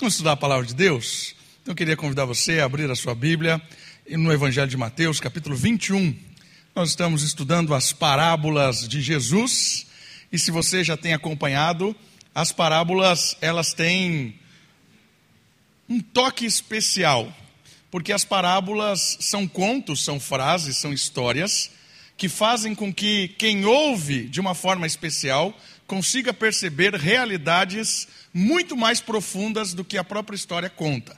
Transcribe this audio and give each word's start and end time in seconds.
Vamos 0.00 0.14
estudar 0.14 0.32
a 0.32 0.36
palavra 0.36 0.64
de 0.64 0.76
Deus? 0.76 1.34
Então 1.60 1.72
eu 1.72 1.76
queria 1.76 1.96
convidar 1.96 2.24
você 2.24 2.60
a 2.60 2.66
abrir 2.66 2.88
a 2.88 2.94
sua 2.94 3.16
Bíblia 3.16 3.60
no 4.08 4.32
Evangelho 4.32 4.68
de 4.68 4.76
Mateus, 4.76 5.18
capítulo 5.18 5.56
21. 5.56 6.16
Nós 6.72 6.90
estamos 6.90 7.24
estudando 7.24 7.74
as 7.74 7.92
parábolas 7.92 8.88
de 8.88 9.02
Jesus, 9.02 9.88
e 10.30 10.38
se 10.38 10.52
você 10.52 10.84
já 10.84 10.96
tem 10.96 11.14
acompanhado, 11.14 11.96
as 12.32 12.52
parábolas, 12.52 13.36
elas 13.40 13.74
têm 13.74 14.38
um 15.88 15.98
toque 15.98 16.46
especial, 16.46 17.36
porque 17.90 18.12
as 18.12 18.24
parábolas 18.24 19.18
são 19.18 19.48
contos, 19.48 20.04
são 20.04 20.20
frases, 20.20 20.76
são 20.76 20.92
histórias 20.92 21.72
que 22.16 22.28
fazem 22.28 22.72
com 22.72 22.94
que 22.94 23.34
quem 23.36 23.64
ouve 23.64 24.28
de 24.28 24.40
uma 24.40 24.54
forma 24.54 24.86
especial 24.86 25.52
consiga 25.88 26.32
perceber 26.32 26.94
realidades 26.94 28.06
muito 28.32 28.76
mais 28.76 29.00
profundas 29.00 29.74
do 29.74 29.84
que 29.84 29.98
a 29.98 30.04
própria 30.04 30.36
história 30.36 30.70
conta. 30.70 31.16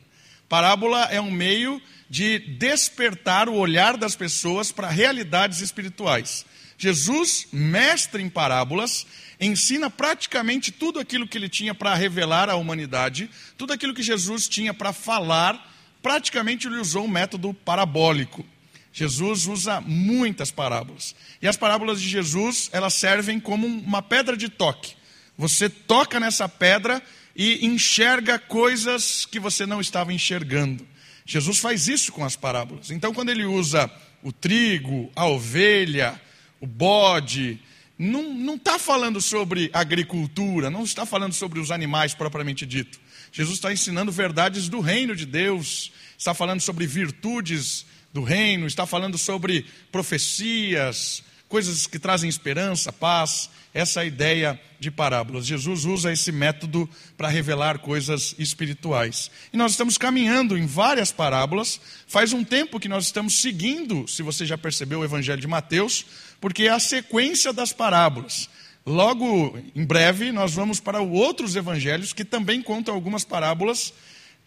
Parábola 0.48 1.04
é 1.10 1.20
um 1.20 1.30
meio 1.30 1.80
de 2.08 2.38
despertar 2.40 3.48
o 3.48 3.54
olhar 3.54 3.96
das 3.96 4.16
pessoas 4.16 4.72
para 4.72 4.88
realidades 4.88 5.60
espirituais. 5.60 6.44
Jesus, 6.76 7.46
mestre 7.52 8.22
em 8.22 8.28
parábolas, 8.28 9.06
ensina 9.38 9.88
praticamente 9.88 10.72
tudo 10.72 10.98
aquilo 10.98 11.28
que 11.28 11.38
ele 11.38 11.48
tinha 11.48 11.74
para 11.74 11.94
revelar 11.94 12.50
à 12.50 12.56
humanidade, 12.56 13.30
tudo 13.56 13.72
aquilo 13.72 13.94
que 13.94 14.02
Jesus 14.02 14.48
tinha 14.48 14.74
para 14.74 14.92
falar, 14.92 15.72
praticamente 16.02 16.66
ele 16.66 16.78
usou 16.78 17.04
um 17.04 17.08
método 17.08 17.52
parabólico. 17.52 18.44
Jesus 18.92 19.46
usa 19.46 19.80
muitas 19.80 20.50
parábolas. 20.50 21.14
E 21.40 21.46
as 21.46 21.56
parábolas 21.56 22.00
de 22.00 22.08
Jesus, 22.08 22.68
elas 22.72 22.94
servem 22.94 23.38
como 23.38 23.66
uma 23.66 24.02
pedra 24.02 24.36
de 24.36 24.48
toque. 24.48 24.96
Você 25.40 25.70
toca 25.70 26.20
nessa 26.20 26.46
pedra 26.46 27.02
e 27.34 27.64
enxerga 27.64 28.38
coisas 28.38 29.24
que 29.24 29.40
você 29.40 29.64
não 29.64 29.80
estava 29.80 30.12
enxergando. 30.12 30.86
Jesus 31.24 31.58
faz 31.58 31.88
isso 31.88 32.12
com 32.12 32.22
as 32.22 32.36
parábolas. 32.36 32.90
Então, 32.90 33.14
quando 33.14 33.30
ele 33.30 33.46
usa 33.46 33.90
o 34.22 34.30
trigo, 34.32 35.10
a 35.16 35.24
ovelha, 35.24 36.20
o 36.60 36.66
bode, 36.66 37.58
não 37.98 38.56
está 38.56 38.78
falando 38.78 39.18
sobre 39.18 39.70
agricultura, 39.72 40.68
não 40.68 40.84
está 40.84 41.06
falando 41.06 41.32
sobre 41.32 41.58
os 41.58 41.70
animais 41.70 42.12
propriamente 42.12 42.66
dito. 42.66 43.00
Jesus 43.32 43.56
está 43.56 43.72
ensinando 43.72 44.12
verdades 44.12 44.68
do 44.68 44.80
reino 44.80 45.16
de 45.16 45.24
Deus, 45.24 45.90
está 46.18 46.34
falando 46.34 46.60
sobre 46.60 46.86
virtudes 46.86 47.86
do 48.12 48.22
reino, 48.22 48.66
está 48.66 48.84
falando 48.84 49.16
sobre 49.16 49.64
profecias, 49.90 51.22
coisas 51.48 51.86
que 51.86 51.98
trazem 51.98 52.28
esperança, 52.28 52.92
paz, 52.92 53.48
essa 53.72 54.04
ideia 54.04 54.60
de 54.78 54.90
parábolas. 54.90 55.46
Jesus 55.46 55.84
usa 55.84 56.12
esse 56.12 56.32
método 56.32 56.88
para 57.16 57.28
revelar 57.28 57.78
coisas 57.78 58.34
espirituais. 58.38 59.30
E 59.52 59.56
nós 59.56 59.72
estamos 59.72 59.96
caminhando 59.96 60.56
em 60.56 60.66
várias 60.66 61.12
parábolas. 61.12 61.80
Faz 62.06 62.32
um 62.32 62.42
tempo 62.42 62.80
que 62.80 62.88
nós 62.88 63.04
estamos 63.04 63.34
seguindo, 63.36 64.08
se 64.08 64.22
você 64.22 64.44
já 64.44 64.58
percebeu, 64.58 65.00
o 65.00 65.04
Evangelho 65.04 65.40
de 65.40 65.46
Mateus, 65.46 66.06
porque 66.40 66.64
é 66.64 66.70
a 66.70 66.80
sequência 66.80 67.52
das 67.52 67.72
parábolas. 67.72 68.48
Logo, 68.84 69.58
em 69.76 69.84
breve, 69.84 70.32
nós 70.32 70.54
vamos 70.54 70.80
para 70.80 71.00
outros 71.00 71.54
evangelhos 71.54 72.12
que 72.12 72.24
também 72.24 72.62
contam 72.62 72.94
algumas 72.94 73.24
parábolas 73.24 73.92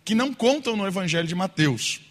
que 0.03 0.15
não 0.15 0.33
contam 0.33 0.75
no 0.75 0.85
Evangelho 0.85 1.27
de 1.27 1.35
Mateus. 1.35 2.01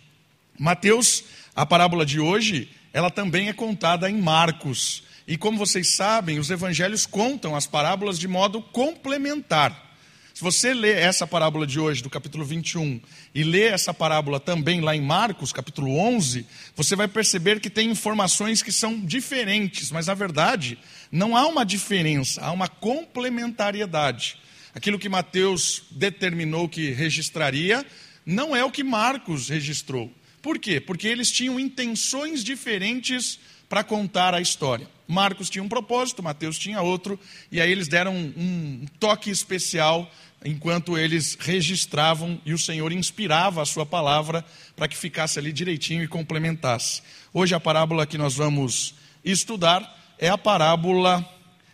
Mateus 0.59 1.25
a 1.55 1.67
parábola 1.67 2.07
de 2.07 2.19
hoje, 2.19 2.71
ela 2.93 3.11
também 3.11 3.49
é 3.49 3.53
contada 3.53 4.09
em 4.09 4.17
Marcos. 4.21 5.03
E 5.33 5.39
como 5.39 5.57
vocês 5.57 5.89
sabem, 5.89 6.39
os 6.39 6.51
evangelhos 6.51 7.07
contam 7.07 7.57
as 7.57 7.67
parábolas 7.67 8.19
de 8.19 8.29
modo 8.29 8.61
complementar. 8.61 9.97
Se 10.35 10.43
você 10.43 10.75
lê 10.75 10.93
essa 10.93 11.27
parábola 11.27 11.67
de 11.67 11.81
hoje, 11.81 12.03
do 12.03 12.11
capítulo 12.11 12.45
21, 12.45 13.01
e 13.35 13.43
lê 13.43 13.63
essa 13.63 13.95
parábola 13.95 14.39
também 14.39 14.83
lá 14.83 14.95
em 14.95 15.01
Marcos, 15.01 15.51
capítulo 15.51 15.97
11, 15.97 16.47
você 16.77 16.95
vai 16.95 17.09
perceber 17.09 17.61
que 17.61 17.71
tem 17.71 17.91
informações 17.91 18.63
que 18.63 18.71
são 18.71 19.01
diferentes, 19.01 19.91
mas 19.91 20.07
na 20.07 20.13
verdade 20.13 20.79
não 21.11 21.35
há 21.35 21.47
uma 21.47 21.65
diferença, 21.65 22.43
há 22.43 22.53
uma 22.53 22.69
complementariedade. 22.69 24.37
Aquilo 24.75 24.99
que 24.99 25.09
Mateus 25.09 25.85
determinou 25.93 26.69
que 26.69 26.91
registraria 26.91 27.87
não 28.27 28.55
é 28.55 28.63
o 28.63 28.71
que 28.71 28.85
Marcos 28.85 29.49
registrou. 29.49 30.13
Por 30.43 30.59
quê? 30.59 30.79
Porque 30.79 31.09
eles 31.09 31.31
tinham 31.31 31.59
intenções 31.59 32.45
diferentes 32.45 33.39
para 33.73 33.83
contar 33.83 34.35
a 34.35 34.41
história. 34.43 34.87
Marcos 35.09 35.49
tinha 35.49 35.65
um 35.65 35.69
propósito, 35.69 36.23
Mateus 36.23 36.59
tinha 36.59 36.83
outro, 36.83 37.19
e 37.51 37.59
aí 37.59 37.73
eles 37.73 37.89
deram 37.89 38.15
um, 38.15 38.85
toque 39.01 39.31
especial 39.31 40.13
enquanto 40.45 40.99
eles 40.99 41.39
registravam 41.41 42.39
e 42.45 42.53
o 42.53 42.59
Senhor 42.59 42.93
inspirava 42.93 43.63
a 43.63 43.65
sua 43.65 43.87
palavra 43.87 44.45
para 44.77 44.87
que 44.87 44.95
ficasse 44.95 45.39
ali 45.39 45.55
direitinho 45.55 46.03
e 46.03 46.07
complementasse. 46.07 47.01
Hoje 47.33 47.55
a 47.55 47.61
parábola 47.61 48.07
que 48.07 48.19
nós 48.19 48.35
vamos 48.35 48.95
estudar 49.25 50.15
é 50.19 50.29
a 50.29 50.37
parábola 50.37 51.27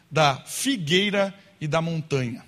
da 0.08 0.36
figueira 0.46 1.34
e 1.60 1.66
da 1.66 1.82
montanha. 1.82 2.44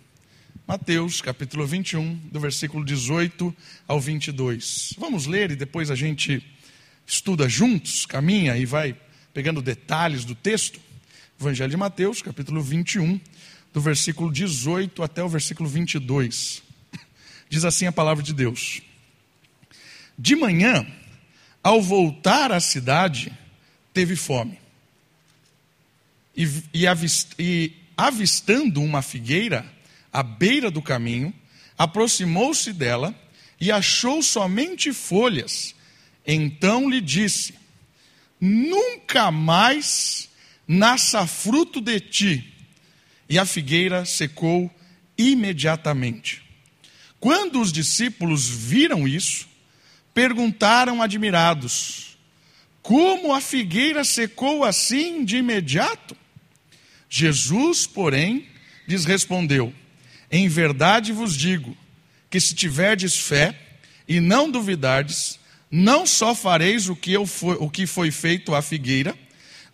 Mateus, 0.65 1.21
capítulo 1.21 1.66
21, 1.66 2.15
do 2.31 2.39
versículo 2.39 2.84
18 2.84 3.53
ao 3.89 3.99
22. 3.99 4.94
Vamos 4.97 5.27
ler 5.27 5.50
e 5.50 5.56
depois 5.56 5.91
a 5.91 5.97
gente 5.97 6.41
estuda 7.05 7.49
juntos, 7.49 8.06
caminha 8.06 8.56
e 8.56 8.65
vai 8.65 8.97
pegando 9.33 9.63
detalhes 9.63 10.25
do 10.25 10.35
texto. 10.35 10.81
Evangelho 11.41 11.71
de 11.71 11.77
Mateus, 11.77 12.21
capítulo 12.21 12.63
21, 12.63 13.21
do 13.73 13.81
versículo 13.81 14.31
18 14.31 15.03
até 15.03 15.23
o 15.23 15.29
versículo 15.29 15.69
22. 15.69 16.63
Diz 17.49 17.65
assim 17.65 17.87
a 17.87 17.93
palavra 17.93 18.23
de 18.23 18.35
Deus: 18.35 18.83
De 20.19 20.37
manhã, 20.37 20.87
ao 21.63 21.81
voltar 21.81 22.53
à 22.53 22.61
cidade, 22.61 23.33
teve 23.95 24.17
fome. 24.17 24.59
E, 26.37 26.49
e, 26.73 26.87
avist, 26.87 27.35
e 27.39 27.73
avistando 27.97 28.83
uma 28.83 29.03
figueira, 29.03 29.65
à 30.13 30.23
beira 30.23 30.71
do 30.71 30.83
caminho, 30.83 31.33
aproximou-se 31.79 32.73
dela 32.73 33.15
e 33.61 33.71
achou 33.71 34.23
somente 34.23 34.93
folhas. 34.93 35.75
Então 36.27 36.89
lhe 36.89 37.01
disse: 37.01 37.55
Nunca 38.41 39.31
mais 39.31 40.28
nasça 40.67 41.27
fruto 41.27 41.81
de 41.81 42.01
ti. 42.01 42.55
E 43.28 43.39
a 43.39 43.45
figueira 43.45 44.05
secou 44.05 44.71
imediatamente. 45.17 46.43
Quando 47.19 47.61
os 47.61 47.73
discípulos 47.73 48.49
viram 48.49 49.06
isso, 49.06 49.47
perguntaram 50.15 51.03
admirados: 51.03 52.17
Como 52.83 53.34
a 53.34 53.41
figueira 53.41 54.05
secou 54.05 54.65
assim 54.65 55.25
de 55.25 55.37
imediato? 55.37 56.17
Jesus, 57.09 57.87
porém, 57.87 58.47
lhes 58.89 59.05
respondeu: 59.05 59.75
em 60.31 60.47
verdade 60.47 61.12
vos 61.12 61.37
digo 61.37 61.77
que 62.31 62.39
se 62.39 62.55
tiverdes 62.55 63.17
fé 63.17 63.59
e 64.07 64.21
não 64.21 64.49
duvidardes, 64.49 65.41
não 65.71 66.05
só 66.07 66.35
fareis 66.35 66.89
o 66.89 66.97
que, 66.97 67.13
eu 67.13 67.27
foi, 67.27 67.57
o 67.61 67.71
que 67.71 67.87
foi 67.87 68.11
feito 68.11 68.55
à 68.55 68.61
figueira, 68.61 69.17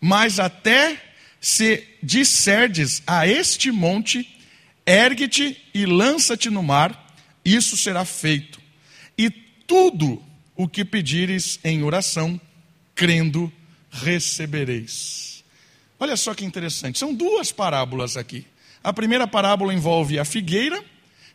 mas 0.01 0.39
até 0.39 1.03
se 1.41 1.83
disserdes 2.03 3.03
a 3.07 3.27
este 3.27 3.71
monte, 3.71 4.39
ergue-te 4.85 5.57
e 5.73 5.87
lança-te 5.87 6.51
no 6.51 6.63
mar, 6.63 7.15
isso 7.45 7.77
será 7.77 8.05
feito. 8.05 8.61
E 9.17 9.31
tudo 9.31 10.23
o 10.55 10.69
que 10.69 10.85
pedires 10.85 11.59
em 11.65 11.83
oração, 11.83 12.41
crendo, 12.95 13.53
recebereis. 13.91 15.45
Olha 15.99 16.17
só 16.17 16.35
que 16.35 16.45
interessante, 16.45 16.99
são 16.99 17.15
duas 17.15 17.53
parábolas 17.53 18.17
aqui. 18.17 18.47
A 18.83 18.93
primeira 18.93 19.27
parábola 19.27 19.73
envolve 19.73 20.19
a 20.19 20.25
figueira, 20.25 20.83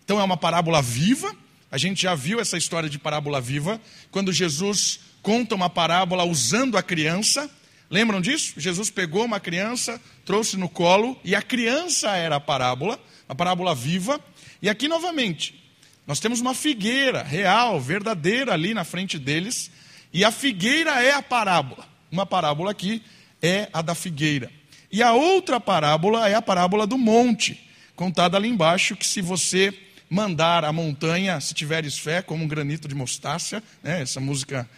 então 0.04 0.20
é 0.20 0.24
uma 0.24 0.38
parábola 0.38 0.82
viva. 0.82 1.36
A 1.72 1.78
gente 1.78 2.04
já 2.04 2.14
viu 2.14 2.42
essa 2.42 2.58
história 2.58 2.90
de 2.90 3.00
parábola 3.00 3.40
viva, 3.40 3.80
quando 4.12 4.34
Jesus 4.34 5.00
conta 5.22 5.56
uma 5.56 5.70
parábola 5.70 6.26
usando 6.26 6.78
a 6.78 6.84
criança. 6.84 7.50
Lembram 7.90 8.20
disso? 8.20 8.56
Jesus 8.58 8.90
pegou 8.90 9.24
uma 9.24 9.40
criança, 9.40 10.00
trouxe 10.26 10.58
no 10.58 10.68
colo, 10.68 11.18
e 11.24 11.34
a 11.34 11.42
criança 11.42 12.10
era 12.16 12.36
a 12.36 12.40
parábola, 12.42 13.00
a 13.28 13.34
parábola 13.34 13.74
viva. 13.74 14.20
E 14.62 14.68
aqui 14.70 14.90
novamente, 14.90 15.64
nós 16.06 16.20
temos 16.20 16.42
uma 16.42 16.54
figueira 16.54 17.24
real, 17.24 17.80
verdadeira 17.80 18.54
ali 18.54 18.74
na 18.74 18.84
frente 18.84 19.18
deles, 19.18 19.72
e 20.12 20.26
a 20.26 20.32
figueira 20.32 21.02
é 21.02 21.14
a 21.14 21.22
parábola. 21.22 21.88
Uma 22.12 22.26
parábola 22.26 22.72
aqui 22.72 23.02
é 23.42 23.70
a 23.72 23.82
da 23.82 23.96
figueira. 23.96 24.52
E 24.92 25.02
a 25.02 25.14
outra 25.14 25.58
parábola 25.58 26.28
é 26.28 26.34
a 26.34 26.42
parábola 26.42 26.86
do 26.86 26.98
monte, 26.98 27.66
contada 27.96 28.36
ali 28.36 28.50
embaixo, 28.50 28.98
que 28.98 29.08
se 29.08 29.22
você 29.22 29.74
mandar 30.12 30.66
a 30.66 30.74
montanha, 30.74 31.40
se 31.40 31.54
tiveres 31.54 31.98
fé, 31.98 32.22
como 32.22 32.44
um 32.44 32.48
granito 32.48 32.86
de 32.86 32.94
mostácia, 32.94 33.64
né, 33.82 34.02
essa 34.02 34.20
música 34.20 34.70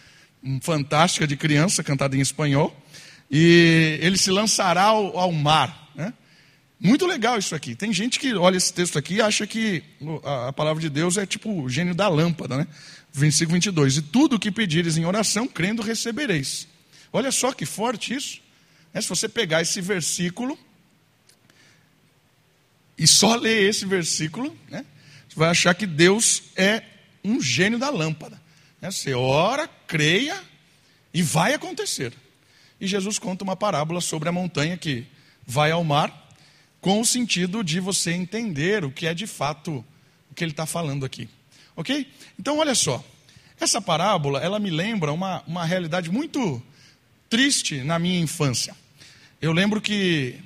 fantástica 0.62 1.26
de 1.26 1.36
criança, 1.36 1.82
cantada 1.82 2.16
em 2.16 2.20
espanhol, 2.20 2.72
e 3.28 3.98
ele 4.00 4.16
se 4.16 4.30
lançará 4.30 4.84
ao, 4.84 5.18
ao 5.18 5.32
mar. 5.32 5.90
Né? 5.92 6.14
Muito 6.78 7.04
legal 7.04 7.36
isso 7.36 7.52
aqui. 7.52 7.74
Tem 7.74 7.92
gente 7.92 8.20
que 8.20 8.32
olha 8.34 8.56
esse 8.56 8.72
texto 8.72 8.96
aqui 8.96 9.14
e 9.14 9.20
acha 9.20 9.44
que 9.44 9.82
a 10.22 10.52
palavra 10.52 10.80
de 10.80 10.88
Deus 10.88 11.16
é 11.16 11.26
tipo 11.26 11.62
o 11.62 11.68
gênio 11.68 11.96
da 11.96 12.06
lâmpada, 12.06 12.56
né? 12.56 12.68
Versículo 13.12 13.54
22. 13.54 13.96
E 13.96 14.02
tudo 14.02 14.36
o 14.36 14.38
que 14.38 14.52
pedires 14.52 14.96
em 14.96 15.04
oração, 15.04 15.48
crendo, 15.48 15.82
recebereis. 15.82 16.68
Olha 17.12 17.32
só 17.32 17.52
que 17.52 17.66
forte 17.66 18.14
isso. 18.14 18.40
É, 18.92 19.00
se 19.00 19.08
você 19.08 19.28
pegar 19.28 19.62
esse 19.62 19.80
versículo 19.80 20.56
e 22.96 23.06
só 23.06 23.34
ler 23.34 23.68
esse 23.68 23.84
versículo, 23.84 24.56
né, 24.68 24.84
você 25.34 25.40
vai 25.40 25.50
achar 25.50 25.74
que 25.74 25.84
Deus 25.84 26.44
é 26.54 26.82
um 27.24 27.42
gênio 27.42 27.76
da 27.76 27.90
lâmpada. 27.90 28.40
Né? 28.80 28.88
Você 28.88 29.14
ora, 29.14 29.68
creia 29.84 30.40
e 31.12 31.22
vai 31.22 31.54
acontecer. 31.54 32.12
E 32.80 32.86
Jesus 32.86 33.18
conta 33.18 33.42
uma 33.42 33.56
parábola 33.56 34.00
sobre 34.00 34.28
a 34.28 34.32
montanha 34.32 34.76
que 34.76 35.04
vai 35.44 35.72
ao 35.72 35.82
mar, 35.82 36.30
com 36.80 37.00
o 37.00 37.04
sentido 37.04 37.64
de 37.64 37.80
você 37.80 38.12
entender 38.12 38.84
o 38.84 38.92
que 38.92 39.06
é 39.06 39.14
de 39.14 39.26
fato 39.26 39.84
o 40.30 40.34
que 40.34 40.44
ele 40.44 40.52
está 40.52 40.66
falando 40.66 41.04
aqui. 41.04 41.28
Ok? 41.74 42.08
Então, 42.38 42.58
olha 42.58 42.74
só. 42.74 43.04
Essa 43.58 43.80
parábola, 43.80 44.40
ela 44.40 44.60
me 44.60 44.70
lembra 44.70 45.12
uma, 45.12 45.42
uma 45.46 45.64
realidade 45.64 46.10
muito 46.10 46.62
triste 47.28 47.82
na 47.82 47.98
minha 47.98 48.20
infância. 48.20 48.76
Eu 49.42 49.52
lembro 49.52 49.80
que 49.80 50.38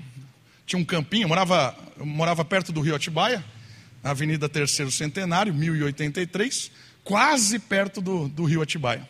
tinha 0.66 0.80
um 0.80 0.84
campinho, 0.84 1.24
eu 1.24 1.28
morava, 1.28 1.76
eu 1.98 2.06
morava 2.06 2.44
perto 2.44 2.72
do 2.72 2.80
Rio 2.80 2.94
Atibaia, 2.94 3.44
Avenida 4.02 4.48
Terceiro 4.48 4.90
Centenário, 4.90 5.52
1083, 5.52 6.70
quase 7.04 7.58
perto 7.58 8.00
do, 8.00 8.28
do 8.28 8.44
Rio 8.44 8.62
Atibaia. 8.62 9.08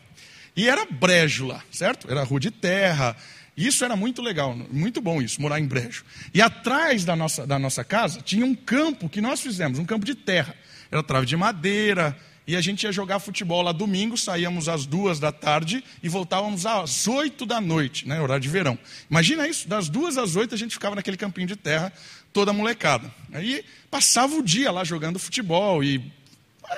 E 0.56 0.68
era 0.68 0.86
brejo 0.86 1.46
lá, 1.46 1.62
certo? 1.70 2.10
Era 2.10 2.24
rua 2.24 2.40
de 2.40 2.50
terra. 2.50 3.16
Isso 3.56 3.84
era 3.84 3.96
muito 3.96 4.22
legal, 4.22 4.56
muito 4.70 5.00
bom 5.00 5.20
isso, 5.20 5.40
morar 5.40 5.60
em 5.60 5.66
brejo. 5.66 6.04
E 6.32 6.40
atrás 6.40 7.04
da 7.04 7.16
nossa, 7.16 7.46
da 7.46 7.58
nossa 7.58 7.82
casa 7.84 8.20
tinha 8.20 8.44
um 8.44 8.54
campo 8.54 9.08
que 9.08 9.20
nós 9.20 9.40
fizemos, 9.40 9.78
um 9.78 9.84
campo 9.84 10.06
de 10.06 10.14
terra. 10.14 10.54
Era 10.90 11.02
trave 11.02 11.26
de 11.26 11.36
madeira, 11.36 12.16
e 12.48 12.56
a 12.56 12.62
gente 12.62 12.84
ia 12.84 12.90
jogar 12.90 13.18
futebol 13.18 13.60
lá 13.60 13.72
domingo, 13.72 14.16
saíamos 14.16 14.70
às 14.70 14.86
duas 14.86 15.20
da 15.20 15.30
tarde 15.30 15.84
e 16.02 16.08
voltávamos 16.08 16.64
às 16.64 17.06
oito 17.06 17.44
da 17.44 17.60
noite, 17.60 18.08
né, 18.08 18.18
horário 18.22 18.40
de 18.40 18.48
verão. 18.48 18.78
Imagina 19.10 19.46
isso, 19.46 19.68
das 19.68 19.90
duas 19.90 20.16
às 20.16 20.34
oito 20.34 20.54
a 20.54 20.58
gente 20.58 20.72
ficava 20.72 20.94
naquele 20.96 21.18
campinho 21.18 21.46
de 21.46 21.56
terra, 21.56 21.92
toda 22.38 22.52
molecada. 22.52 23.12
Aí 23.32 23.64
passava 23.90 24.36
o 24.36 24.42
dia 24.44 24.70
lá 24.70 24.84
jogando 24.84 25.18
futebol 25.18 25.82
e 25.82 26.00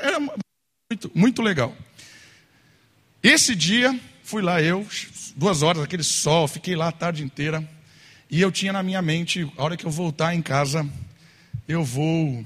era 0.00 0.18
muito, 0.18 1.10
muito 1.14 1.42
legal. 1.42 1.76
Esse 3.22 3.54
dia, 3.54 4.00
fui 4.22 4.40
lá 4.40 4.62
eu, 4.62 4.86
duas 5.36 5.60
horas, 5.60 5.82
aquele 5.82 6.02
sol, 6.02 6.48
fiquei 6.48 6.74
lá 6.74 6.88
a 6.88 6.92
tarde 6.92 7.22
inteira, 7.22 7.62
e 8.30 8.40
eu 8.40 8.50
tinha 8.50 8.72
na 8.72 8.82
minha 8.82 9.02
mente, 9.02 9.52
a 9.58 9.62
hora 9.62 9.76
que 9.76 9.84
eu 9.84 9.90
voltar 9.90 10.34
em 10.34 10.40
casa, 10.40 10.88
eu 11.68 11.84
vou 11.84 12.42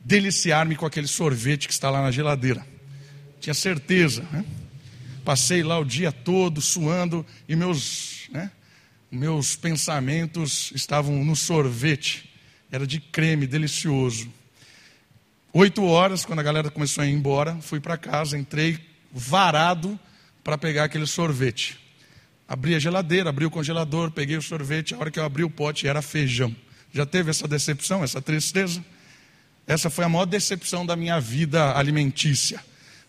deliciar-me 0.00 0.74
com 0.74 0.86
aquele 0.86 1.06
sorvete 1.06 1.68
que 1.68 1.72
está 1.72 1.88
lá 1.88 2.02
na 2.02 2.10
geladeira. 2.10 2.66
Tinha 3.40 3.54
certeza. 3.54 4.26
Né? 4.32 4.44
Passei 5.24 5.62
lá 5.62 5.78
o 5.78 5.84
dia 5.84 6.10
todo 6.10 6.60
suando 6.60 7.24
e 7.48 7.54
meus, 7.54 8.17
meus 9.10 9.56
pensamentos 9.56 10.70
estavam 10.74 11.24
no 11.24 11.34
sorvete. 11.34 12.30
Era 12.70 12.86
de 12.86 13.00
creme, 13.00 13.46
delicioso. 13.46 14.32
Oito 15.52 15.84
horas, 15.84 16.24
quando 16.24 16.40
a 16.40 16.42
galera 16.42 16.70
começou 16.70 17.02
a 17.02 17.06
ir 17.06 17.12
embora, 17.12 17.56
fui 17.62 17.80
para 17.80 17.96
casa, 17.96 18.36
entrei 18.36 18.78
varado 19.10 19.98
para 20.44 20.58
pegar 20.58 20.84
aquele 20.84 21.06
sorvete. 21.06 21.78
Abri 22.46 22.74
a 22.74 22.78
geladeira, 22.78 23.30
abri 23.30 23.44
o 23.44 23.50
congelador, 23.50 24.10
peguei 24.10 24.36
o 24.36 24.42
sorvete. 24.42 24.94
A 24.94 24.98
hora 24.98 25.10
que 25.10 25.18
eu 25.18 25.24
abri 25.24 25.44
o 25.44 25.50
pote 25.50 25.86
era 25.86 26.02
feijão. 26.02 26.54
Já 26.92 27.04
teve 27.04 27.30
essa 27.30 27.48
decepção, 27.48 28.04
essa 28.04 28.20
tristeza? 28.20 28.84
Essa 29.66 29.90
foi 29.90 30.04
a 30.04 30.08
maior 30.08 30.24
decepção 30.24 30.84
da 30.84 30.96
minha 30.96 31.20
vida 31.20 31.76
alimentícia. 31.76 32.62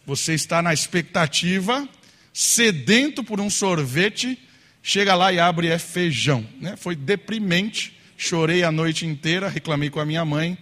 Você 0.05 0.33
está 0.33 0.61
na 0.61 0.73
expectativa, 0.73 1.87
sedento 2.33 3.23
por 3.23 3.39
um 3.39 3.49
sorvete, 3.49 4.37
chega 4.81 5.15
lá 5.15 5.31
e 5.31 5.39
abre 5.39 5.67
é 5.67 5.77
feijão. 5.77 6.47
Né? 6.59 6.75
Foi 6.75 6.95
deprimente, 6.95 7.97
chorei 8.17 8.63
a 8.63 8.71
noite 8.71 9.05
inteira, 9.05 9.49
reclamei 9.49 9.89
com 9.89 9.99
a 9.99 10.05
minha 10.05 10.25
mãe, 10.25 10.57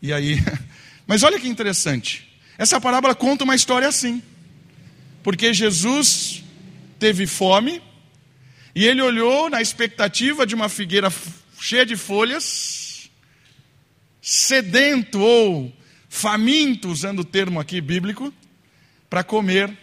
e 0.00 0.12
aí. 0.12 0.38
Mas 1.06 1.22
olha 1.22 1.38
que 1.38 1.48
interessante. 1.48 2.38
Essa 2.56 2.80
parábola 2.80 3.14
conta 3.14 3.44
uma 3.44 3.54
história 3.54 3.88
assim. 3.88 4.22
Porque 5.22 5.52
Jesus 5.52 6.42
teve 6.98 7.26
fome, 7.26 7.82
e 8.74 8.86
ele 8.86 9.02
olhou 9.02 9.50
na 9.50 9.60
expectativa 9.60 10.46
de 10.46 10.54
uma 10.54 10.68
figueira 10.68 11.12
cheia 11.60 11.84
de 11.84 11.96
folhas, 11.96 13.10
sedento 14.20 15.20
ou 15.20 15.72
faminto, 16.08 16.88
usando 16.88 17.20
o 17.20 17.24
termo 17.24 17.60
aqui 17.60 17.80
bíblico, 17.80 18.32
para 19.08 19.22
comer 19.22 19.76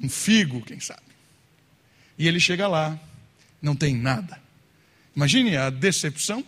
um 0.00 0.08
figo, 0.08 0.62
quem 0.62 0.80
sabe. 0.80 1.11
E 2.18 2.28
ele 2.28 2.40
chega 2.40 2.68
lá, 2.68 2.98
não 3.60 3.74
tem 3.74 3.94
nada. 3.96 4.40
Imagine 5.14 5.56
a 5.56 5.70
decepção 5.70 6.44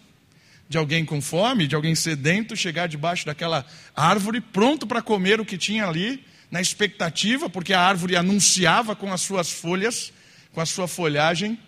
de 0.69 0.78
alguém 0.78 1.05
com 1.05 1.20
fome, 1.20 1.66
de 1.66 1.75
alguém 1.75 1.94
sedento, 1.94 2.56
chegar 2.56 2.88
debaixo 2.88 3.26
daquela 3.26 3.64
árvore, 3.94 4.40
pronto 4.40 4.87
para 4.87 5.02
comer 5.02 5.40
o 5.40 5.44
que 5.44 5.58
tinha 5.58 5.87
ali, 5.87 6.25
na 6.50 6.61
expectativa, 6.61 7.50
porque 7.50 7.72
a 7.72 7.81
árvore 7.81 8.16
anunciava 8.16 8.94
com 8.94 9.12
as 9.12 9.20
suas 9.20 9.50
folhas, 9.50 10.12
com 10.52 10.61
a 10.61 10.66
sua 10.66 10.87
folhagem, 10.87 11.58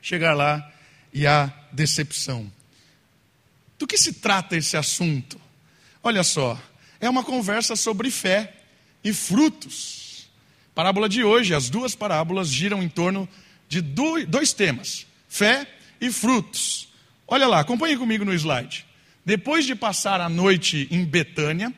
chegar 0.00 0.34
lá 0.34 0.72
e 1.12 1.26
a 1.26 1.52
decepção. 1.72 2.50
Do 3.78 3.86
que 3.86 3.98
se 3.98 4.14
trata 4.14 4.56
esse 4.56 4.76
assunto? 4.76 5.40
Olha 6.02 6.22
só, 6.22 6.60
é 7.00 7.08
uma 7.08 7.24
conversa 7.24 7.74
sobre 7.76 8.10
fé 8.10 8.54
e 9.02 9.12
frutos. 9.12 9.99
Parábola 10.74 11.08
de 11.08 11.22
hoje, 11.22 11.54
as 11.54 11.68
duas 11.68 11.94
parábolas 11.94 12.48
giram 12.48 12.82
em 12.82 12.88
torno 12.88 13.28
de 13.68 13.80
dois 13.80 14.52
temas: 14.52 15.06
fé 15.28 15.66
e 16.00 16.10
frutos. 16.10 16.88
Olha 17.26 17.46
lá, 17.46 17.60
acompanhe 17.60 17.96
comigo 17.96 18.24
no 18.24 18.34
slide. 18.34 18.86
Depois 19.24 19.64
de 19.66 19.74
passar 19.74 20.20
a 20.20 20.28
noite 20.28 20.88
em 20.90 21.04
Betânia, 21.04 21.72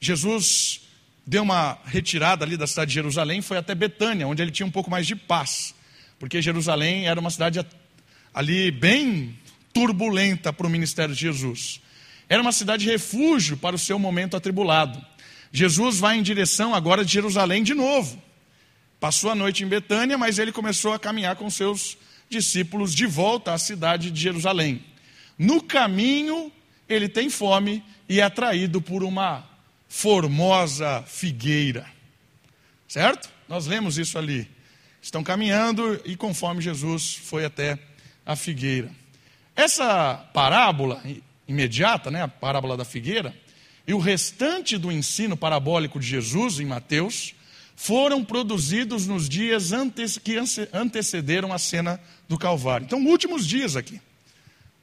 Jesus 0.00 0.82
deu 1.26 1.42
uma 1.42 1.78
retirada 1.84 2.44
ali 2.44 2.56
da 2.56 2.66
cidade 2.66 2.88
de 2.88 2.94
Jerusalém, 2.94 3.40
foi 3.40 3.56
até 3.56 3.74
Betânia, 3.74 4.26
onde 4.26 4.42
ele 4.42 4.50
tinha 4.50 4.66
um 4.66 4.70
pouco 4.70 4.90
mais 4.90 5.06
de 5.06 5.14
paz, 5.14 5.74
porque 6.18 6.42
Jerusalém 6.42 7.06
era 7.06 7.20
uma 7.20 7.30
cidade 7.30 7.64
ali 8.34 8.70
bem 8.70 9.38
turbulenta 9.72 10.52
para 10.52 10.66
o 10.66 10.70
ministério 10.70 11.14
de 11.14 11.20
Jesus. 11.20 11.80
Era 12.28 12.42
uma 12.42 12.52
cidade 12.52 12.84
de 12.84 12.90
refúgio 12.90 13.56
para 13.56 13.76
o 13.76 13.78
seu 13.78 13.98
momento 13.98 14.36
atribulado. 14.36 15.04
Jesus 15.52 15.98
vai 15.98 16.18
em 16.18 16.22
direção 16.22 16.74
agora 16.74 17.04
de 17.04 17.12
Jerusalém 17.12 17.62
de 17.62 17.74
novo. 17.74 18.20
Passou 19.00 19.30
a 19.30 19.34
noite 19.34 19.64
em 19.64 19.66
Betânia, 19.66 20.18
mas 20.18 20.38
ele 20.38 20.52
começou 20.52 20.92
a 20.92 20.98
caminhar 20.98 21.34
com 21.34 21.48
seus 21.48 21.96
discípulos 22.28 22.94
de 22.94 23.06
volta 23.06 23.54
à 23.54 23.58
cidade 23.58 24.10
de 24.10 24.20
Jerusalém. 24.20 24.84
No 25.38 25.62
caminho, 25.62 26.52
ele 26.86 27.08
tem 27.08 27.30
fome 27.30 27.82
e 28.06 28.20
é 28.20 28.22
atraído 28.22 28.82
por 28.82 29.02
uma 29.02 29.48
formosa 29.88 31.02
figueira. 31.06 31.86
Certo? 32.86 33.30
Nós 33.48 33.66
lemos 33.66 33.96
isso 33.96 34.18
ali. 34.18 34.46
Estão 35.00 35.24
caminhando 35.24 35.98
e 36.04 36.14
conforme 36.14 36.60
Jesus 36.60 37.14
foi 37.14 37.46
até 37.46 37.78
a 38.26 38.36
figueira. 38.36 38.90
Essa 39.56 40.14
parábola 40.34 41.02
imediata, 41.48 42.10
né, 42.10 42.22
a 42.22 42.28
parábola 42.28 42.76
da 42.76 42.84
figueira, 42.84 43.34
e 43.86 43.94
o 43.94 43.98
restante 43.98 44.76
do 44.76 44.92
ensino 44.92 45.36
parabólico 45.36 45.98
de 45.98 46.06
Jesus 46.06 46.60
em 46.60 46.66
Mateus 46.66 47.34
foram 47.82 48.22
produzidos 48.22 49.06
nos 49.06 49.26
dias 49.26 49.70
que 50.22 50.36
antecederam 50.70 51.50
a 51.50 51.56
cena 51.56 51.98
do 52.28 52.36
Calvário. 52.36 52.84
Então, 52.84 53.02
últimos 53.06 53.46
dias 53.46 53.74
aqui. 53.74 53.98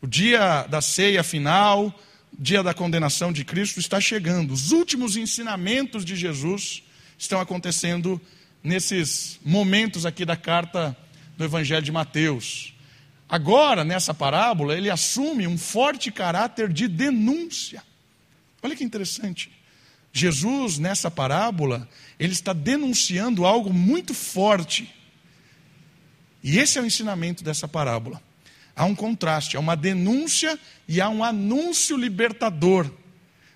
O 0.01 0.07
dia 0.07 0.63
da 0.63 0.81
ceia 0.81 1.23
final, 1.23 1.93
dia 2.33 2.63
da 2.63 2.73
condenação 2.73 3.31
de 3.31 3.45
Cristo 3.45 3.79
está 3.79 4.01
chegando. 4.01 4.51
Os 4.51 4.71
últimos 4.71 5.15
ensinamentos 5.15 6.03
de 6.03 6.15
Jesus 6.15 6.81
estão 7.19 7.39
acontecendo 7.39 8.19
nesses 8.63 9.39
momentos 9.45 10.03
aqui 10.03 10.25
da 10.25 10.35
carta 10.35 10.97
do 11.37 11.43
Evangelho 11.43 11.83
de 11.83 11.91
Mateus. 11.91 12.73
Agora, 13.29 13.83
nessa 13.83 14.11
parábola, 14.11 14.75
ele 14.75 14.89
assume 14.89 15.45
um 15.45 15.55
forte 15.57 16.11
caráter 16.11 16.73
de 16.73 16.87
denúncia. 16.87 17.83
Olha 18.63 18.75
que 18.75 18.83
interessante. 18.83 19.51
Jesus, 20.17 20.77
nessa 20.77 21.11
parábola, 21.11 21.87
ele 22.19 22.33
está 22.33 22.53
denunciando 22.53 23.45
algo 23.45 23.71
muito 23.71 24.13
forte. 24.13 24.93
E 26.43 26.57
esse 26.57 26.77
é 26.77 26.81
o 26.81 26.85
ensinamento 26.85 27.43
dessa 27.43 27.67
parábola. 27.67 28.21
Há 28.75 28.85
um 28.85 28.95
contraste, 28.95 29.57
há 29.57 29.59
uma 29.59 29.75
denúncia 29.75 30.57
e 30.87 31.01
há 31.01 31.09
um 31.09 31.23
anúncio 31.23 31.97
libertador. 31.97 32.89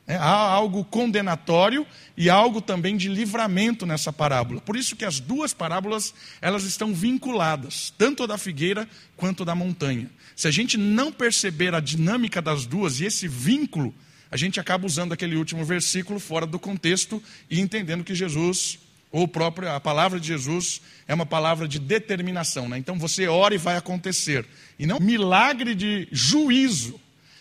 É, 0.08 0.16
há 0.16 0.26
algo 0.26 0.84
condenatório 0.84 1.86
e 2.18 2.30
algo 2.30 2.60
também 2.60 2.98
de 2.98 3.08
livramento 3.08 3.86
nessa 3.86 4.12
parábola. 4.12 4.60
Por 4.60 4.76
isso 4.76 4.96
que 4.96 5.06
as 5.06 5.20
duas 5.20 5.54
parábolas 5.54 6.14
elas 6.42 6.64
estão 6.64 6.94
vinculadas, 6.94 7.94
tanto 7.98 8.26
da 8.26 8.38
figueira 8.38 8.88
quanto 9.16 9.46
da 9.46 9.56
montanha. 9.56 10.10
Se 10.36 10.48
a 10.48 10.52
gente 10.52 10.76
não 10.76 11.12
perceber 11.12 11.74
a 11.76 11.80
dinâmica 11.80 12.42
das 12.42 12.66
duas 12.66 13.00
e 13.00 13.06
esse 13.06 13.28
vínculo, 13.28 13.94
a 14.32 14.38
gente 14.38 14.62
acaba 14.62 14.86
usando 14.86 15.12
aquele 15.12 15.36
último 15.36 15.66
versículo 15.66 16.18
fora 16.18 16.48
do 16.48 16.58
contexto 16.58 17.22
e 17.50 17.60
entendendo 17.60 18.02
que 18.02 18.16
Jesus, 18.16 18.80
ou 19.12 19.30
a 19.76 19.80
palavra 19.82 20.22
de 20.22 20.28
Jesus, 20.28 20.82
é 21.06 21.14
uma 21.14 21.26
palavra 21.26 21.68
de 21.68 21.78
determinação. 21.78 22.70
Né? 22.70 22.78
Então 22.78 22.98
você 22.98 23.28
ora 23.28 23.54
e 23.54 23.58
vai 23.58 23.76
acontecer. 23.76 24.46
E 24.80 24.86
não 24.86 25.02
milagre 25.02 25.76
de 25.76 26.08
juízo 26.14 26.98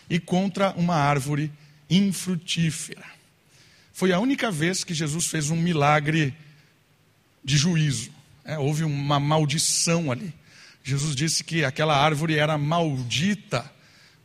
e 0.09 0.19
contra 0.19 0.73
uma 0.73 0.95
árvore 0.95 1.49
infrutífera. 1.89 3.05
Foi 3.93 4.11
a 4.11 4.19
única 4.19 4.51
vez 4.51 4.83
que 4.83 4.93
Jesus 4.93 5.27
fez 5.27 5.49
um 5.49 5.55
milagre 5.55 6.35
de 7.41 7.55
juízo. 7.55 8.11
É, 8.43 8.57
houve 8.59 8.83
uma 8.83 9.19
maldição 9.19 10.11
ali. 10.11 10.33
Jesus 10.83 11.15
disse 11.15 11.41
que 11.43 11.63
aquela 11.63 11.95
árvore 11.95 12.35
era 12.35 12.57
maldita 12.57 13.71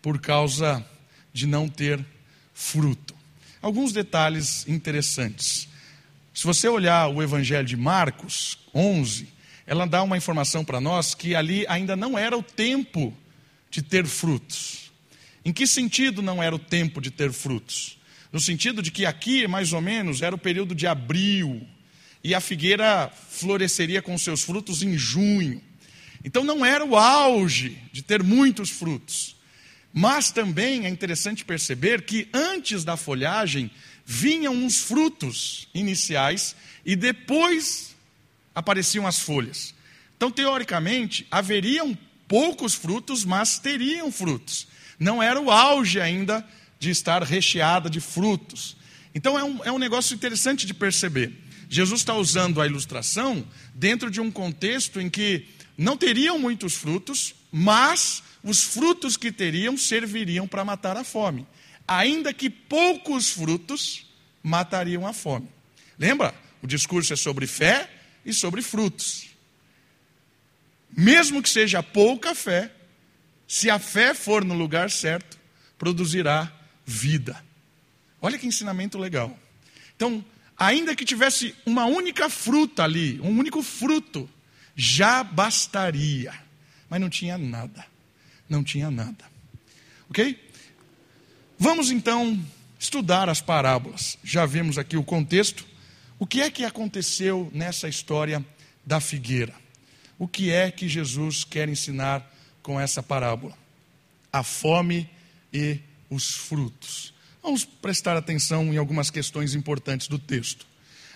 por 0.02 0.18
causa 0.18 0.84
de 1.32 1.46
não 1.46 1.68
ter 1.68 2.04
fruto. 2.56 3.14
Alguns 3.60 3.92
detalhes 3.92 4.66
interessantes. 4.66 5.68
Se 6.32 6.44
você 6.44 6.66
olhar 6.66 7.08
o 7.08 7.22
Evangelho 7.22 7.66
de 7.66 7.76
Marcos 7.76 8.58
11, 8.74 9.28
ela 9.66 9.86
dá 9.86 10.02
uma 10.02 10.16
informação 10.16 10.64
para 10.64 10.80
nós 10.80 11.14
que 11.14 11.34
ali 11.34 11.66
ainda 11.68 11.94
não 11.94 12.18
era 12.18 12.36
o 12.36 12.42
tempo 12.42 13.14
de 13.70 13.82
ter 13.82 14.06
frutos. 14.06 14.90
Em 15.44 15.52
que 15.52 15.66
sentido 15.66 16.22
não 16.22 16.42
era 16.42 16.56
o 16.56 16.58
tempo 16.58 17.00
de 17.00 17.10
ter 17.10 17.30
frutos? 17.30 17.98
No 18.32 18.40
sentido 18.40 18.80
de 18.80 18.90
que 18.90 19.04
aqui, 19.04 19.46
mais 19.46 19.74
ou 19.74 19.82
menos, 19.82 20.22
era 20.22 20.34
o 20.34 20.38
período 20.38 20.74
de 20.74 20.86
abril, 20.86 21.66
e 22.24 22.34
a 22.34 22.40
figueira 22.40 23.12
floresceria 23.30 24.00
com 24.00 24.16
seus 24.16 24.42
frutos 24.42 24.82
em 24.82 24.96
junho. 24.96 25.62
Então 26.24 26.42
não 26.42 26.64
era 26.64 26.84
o 26.84 26.96
auge 26.96 27.78
de 27.92 28.02
ter 28.02 28.22
muitos 28.22 28.70
frutos. 28.70 29.35
Mas 29.98 30.30
também 30.30 30.84
é 30.84 30.88
interessante 30.88 31.44
perceber 31.44 32.02
que 32.02 32.28
antes 32.32 32.84
da 32.84 32.96
folhagem 32.96 33.70
vinham 34.04 34.54
uns 34.54 34.78
frutos 34.78 35.68
iniciais 35.72 36.54
e 36.84 36.94
depois 36.94 37.96
apareciam 38.54 39.06
as 39.06 39.18
folhas. 39.18 39.74
Então, 40.16 40.30
teoricamente, 40.30 41.26
haveriam 41.30 41.96
poucos 42.28 42.74
frutos, 42.74 43.24
mas 43.24 43.58
teriam 43.58 44.12
frutos 44.12 44.68
não 44.98 45.22
era 45.22 45.40
o 45.40 45.50
auge 45.50 46.00
ainda 46.00 46.46
de 46.78 46.90
estar 46.90 47.22
recheada 47.22 47.88
de 47.88 48.00
frutos. 48.00 48.76
Então 49.14 49.38
é 49.38 49.44
um, 49.44 49.64
é 49.64 49.72
um 49.72 49.78
negócio 49.78 50.14
interessante 50.14 50.66
de 50.66 50.74
perceber. 50.74 51.32
Jesus 51.68 52.00
está 52.00 52.14
usando 52.14 52.60
a 52.60 52.66
ilustração 52.66 53.46
dentro 53.74 54.10
de 54.10 54.20
um 54.20 54.30
contexto 54.30 55.00
em 55.00 55.08
que 55.08 55.46
não 55.76 55.96
teriam 55.96 56.38
muitos 56.38 56.74
frutos, 56.74 57.34
mas 57.50 58.22
os 58.46 58.62
frutos 58.62 59.16
que 59.16 59.32
teriam 59.32 59.76
serviriam 59.76 60.46
para 60.46 60.64
matar 60.64 60.96
a 60.96 61.02
fome. 61.02 61.44
Ainda 61.86 62.32
que 62.32 62.48
poucos 62.48 63.30
frutos 63.30 64.06
matariam 64.40 65.04
a 65.04 65.12
fome. 65.12 65.48
Lembra? 65.98 66.32
O 66.62 66.66
discurso 66.66 67.12
é 67.12 67.16
sobre 67.16 67.48
fé 67.48 67.90
e 68.24 68.32
sobre 68.32 68.62
frutos. 68.62 69.26
Mesmo 70.96 71.42
que 71.42 71.50
seja 71.50 71.82
pouca 71.82 72.36
fé, 72.36 72.70
se 73.48 73.68
a 73.68 73.80
fé 73.80 74.14
for 74.14 74.44
no 74.44 74.54
lugar 74.54 74.92
certo, 74.92 75.36
produzirá 75.76 76.50
vida. 76.84 77.44
Olha 78.22 78.38
que 78.38 78.46
ensinamento 78.46 78.96
legal. 78.96 79.36
Então, 79.96 80.24
ainda 80.56 80.94
que 80.94 81.04
tivesse 81.04 81.52
uma 81.66 81.86
única 81.86 82.30
fruta 82.30 82.84
ali, 82.84 83.20
um 83.20 83.36
único 83.36 83.60
fruto, 83.60 84.30
já 84.76 85.24
bastaria. 85.24 86.32
Mas 86.88 87.00
não 87.00 87.10
tinha 87.10 87.36
nada. 87.36 87.95
Não 88.48 88.62
tinha 88.62 88.90
nada. 88.90 89.24
Ok? 90.08 90.38
Vamos 91.58 91.90
então 91.90 92.38
estudar 92.78 93.28
as 93.28 93.40
parábolas. 93.40 94.18
Já 94.22 94.46
vimos 94.46 94.78
aqui 94.78 94.96
o 94.96 95.02
contexto. 95.02 95.66
O 96.18 96.26
que 96.26 96.40
é 96.40 96.50
que 96.50 96.64
aconteceu 96.64 97.50
nessa 97.52 97.88
história 97.88 98.44
da 98.84 99.00
figueira? 99.00 99.54
O 100.18 100.26
que 100.26 100.50
é 100.50 100.70
que 100.70 100.88
Jesus 100.88 101.44
quer 101.44 101.68
ensinar 101.68 102.32
com 102.62 102.80
essa 102.80 103.02
parábola: 103.02 103.56
a 104.32 104.42
fome 104.42 105.08
e 105.52 105.78
os 106.10 106.34
frutos. 106.34 107.14
Vamos 107.42 107.64
prestar 107.64 108.16
atenção 108.16 108.72
em 108.72 108.76
algumas 108.76 109.10
questões 109.10 109.54
importantes 109.54 110.08
do 110.08 110.18
texto. 110.18 110.66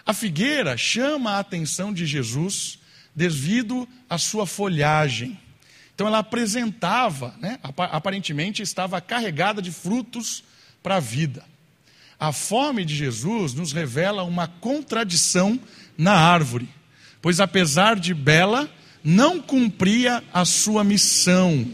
A 0.06 0.14
figueira 0.14 0.76
chama 0.76 1.32
a 1.32 1.38
atenção 1.40 1.92
de 1.92 2.06
Jesus 2.06 2.78
devido 3.14 3.88
à 4.08 4.16
sua 4.16 4.46
folhagem. 4.46 5.38
Então 6.00 6.08
ela 6.08 6.20
apresentava, 6.20 7.34
né, 7.38 7.58
aparentemente 7.76 8.62
estava 8.62 9.02
carregada 9.02 9.60
de 9.60 9.70
frutos 9.70 10.42
para 10.82 10.96
a 10.96 10.98
vida. 10.98 11.44
A 12.18 12.32
fome 12.32 12.86
de 12.86 12.96
Jesus 12.96 13.52
nos 13.52 13.70
revela 13.70 14.22
uma 14.22 14.48
contradição 14.48 15.60
na 15.98 16.14
árvore, 16.14 16.70
pois 17.20 17.38
apesar 17.38 18.00
de 18.00 18.14
bela, 18.14 18.66
não 19.04 19.42
cumpria 19.42 20.24
a 20.32 20.46
sua 20.46 20.82
missão. 20.82 21.70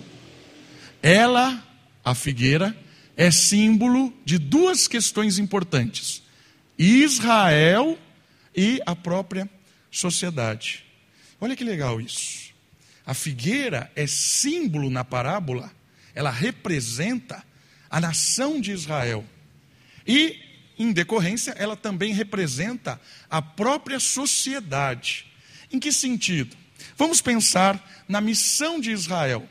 Ela, 1.00 1.64
a 2.04 2.12
figueira, 2.12 2.76
é 3.16 3.30
símbolo 3.30 4.12
de 4.24 4.38
duas 4.38 4.88
questões 4.88 5.38
importantes: 5.38 6.20
Israel 6.76 7.96
e 8.56 8.82
a 8.84 8.96
própria 8.96 9.48
sociedade. 9.88 10.84
Olha 11.40 11.54
que 11.54 11.62
legal 11.62 12.00
isso. 12.00 12.45
A 13.06 13.14
figueira 13.14 13.90
é 13.94 14.06
símbolo 14.06 14.90
na 14.90 15.04
parábola, 15.04 15.72
ela 16.12 16.30
representa 16.30 17.44
a 17.88 18.00
nação 18.00 18.60
de 18.60 18.72
Israel. 18.72 19.24
E, 20.04 20.40
em 20.76 20.92
decorrência, 20.92 21.52
ela 21.52 21.76
também 21.76 22.12
representa 22.12 23.00
a 23.30 23.40
própria 23.40 24.00
sociedade. 24.00 25.26
Em 25.72 25.78
que 25.78 25.92
sentido? 25.92 26.56
Vamos 26.96 27.20
pensar 27.20 28.04
na 28.08 28.20
missão 28.20 28.80
de 28.80 28.90
Israel. 28.90 29.48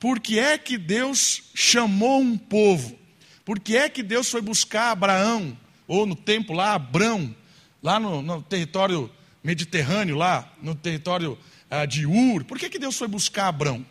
Por 0.00 0.18
que 0.18 0.38
é 0.38 0.56
que 0.56 0.78
Deus 0.78 1.42
chamou 1.54 2.20
um 2.20 2.38
povo? 2.38 2.98
Por 3.44 3.60
que 3.60 3.76
é 3.76 3.88
que 3.88 4.02
Deus 4.02 4.30
foi 4.30 4.40
buscar 4.40 4.90
Abraão, 4.90 5.56
ou 5.86 6.06
no 6.06 6.16
tempo 6.16 6.54
lá, 6.54 6.74
Abrão, 6.74 7.34
lá 7.82 8.00
no, 8.00 8.22
no 8.22 8.42
território 8.42 9.10
mediterrâneo, 9.42 10.16
lá 10.16 10.50
no 10.62 10.74
território 10.74 11.38
ah, 11.82 11.86
de 11.86 12.06
Ur? 12.06 12.44
Por 12.44 12.58
que, 12.58 12.68
que 12.68 12.78
Deus 12.78 12.96
foi 12.96 13.08
buscar 13.08 13.48
Abrão? 13.48 13.84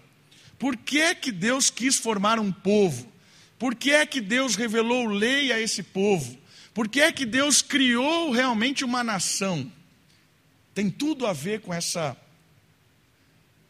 Por 0.58 0.78
que 0.78 1.16
que 1.16 1.32
Deus 1.32 1.70
quis 1.70 1.98
formar 1.98 2.40
um 2.40 2.52
povo? 2.52 3.12
Por 3.60 3.76
que 3.76 3.92
é 3.92 4.06
que 4.06 4.22
Deus 4.22 4.56
revelou 4.56 5.08
lei 5.08 5.52
a 5.52 5.60
esse 5.60 5.84
povo? 5.84 6.38
Por 6.74 6.88
que 6.88 7.02
é 7.02 7.12
que 7.12 7.26
Deus 7.26 7.62
criou 7.62 8.32
realmente 8.32 8.84
uma 8.84 9.04
nação? 9.04 9.72
Tem 10.74 10.90
tudo 10.90 11.28
a 11.28 11.34
ver 11.34 11.62
com 11.62 11.74
essa 11.74 12.18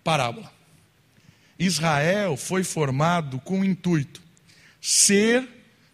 parábola. 0.03 0.51
Israel 1.59 2.37
foi 2.37 2.63
formado 2.63 3.39
com 3.39 3.61
o 3.61 3.65
intuito 3.65 4.21
ser 4.81 5.47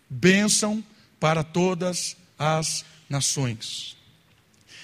bênção 0.09 0.83
para 1.19 1.43
todas 1.43 2.17
as 2.37 2.83
nações. 3.07 3.95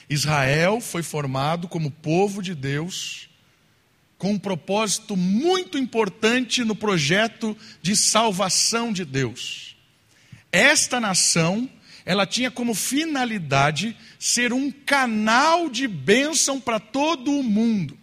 Israel 0.08 0.80
foi 0.80 1.02
formado 1.02 1.68
como 1.68 1.90
povo 1.90 2.42
de 2.44 2.54
Deus 2.54 3.25
com 4.18 4.32
um 4.32 4.40
propósito 4.40 5.16
muito 5.16 5.78
importante 5.78 6.64
no 6.64 6.76
projeto 6.76 7.56
de 7.82 7.96
salvação 7.96 8.92
de 8.94 9.04
Deus. 9.04 9.76
Esta 10.52 11.00
nação, 11.00 11.70
ela 12.06 12.26
tinha 12.26 12.50
como 12.50 12.74
finalidade 12.74 13.96
ser 14.18 14.54
um 14.54 14.72
canal 14.72 15.70
de 15.70 15.88
bênção 15.88 16.62
para 16.62 16.80
todo 16.80 17.32
o 17.32 17.44
mundo. 17.44 17.98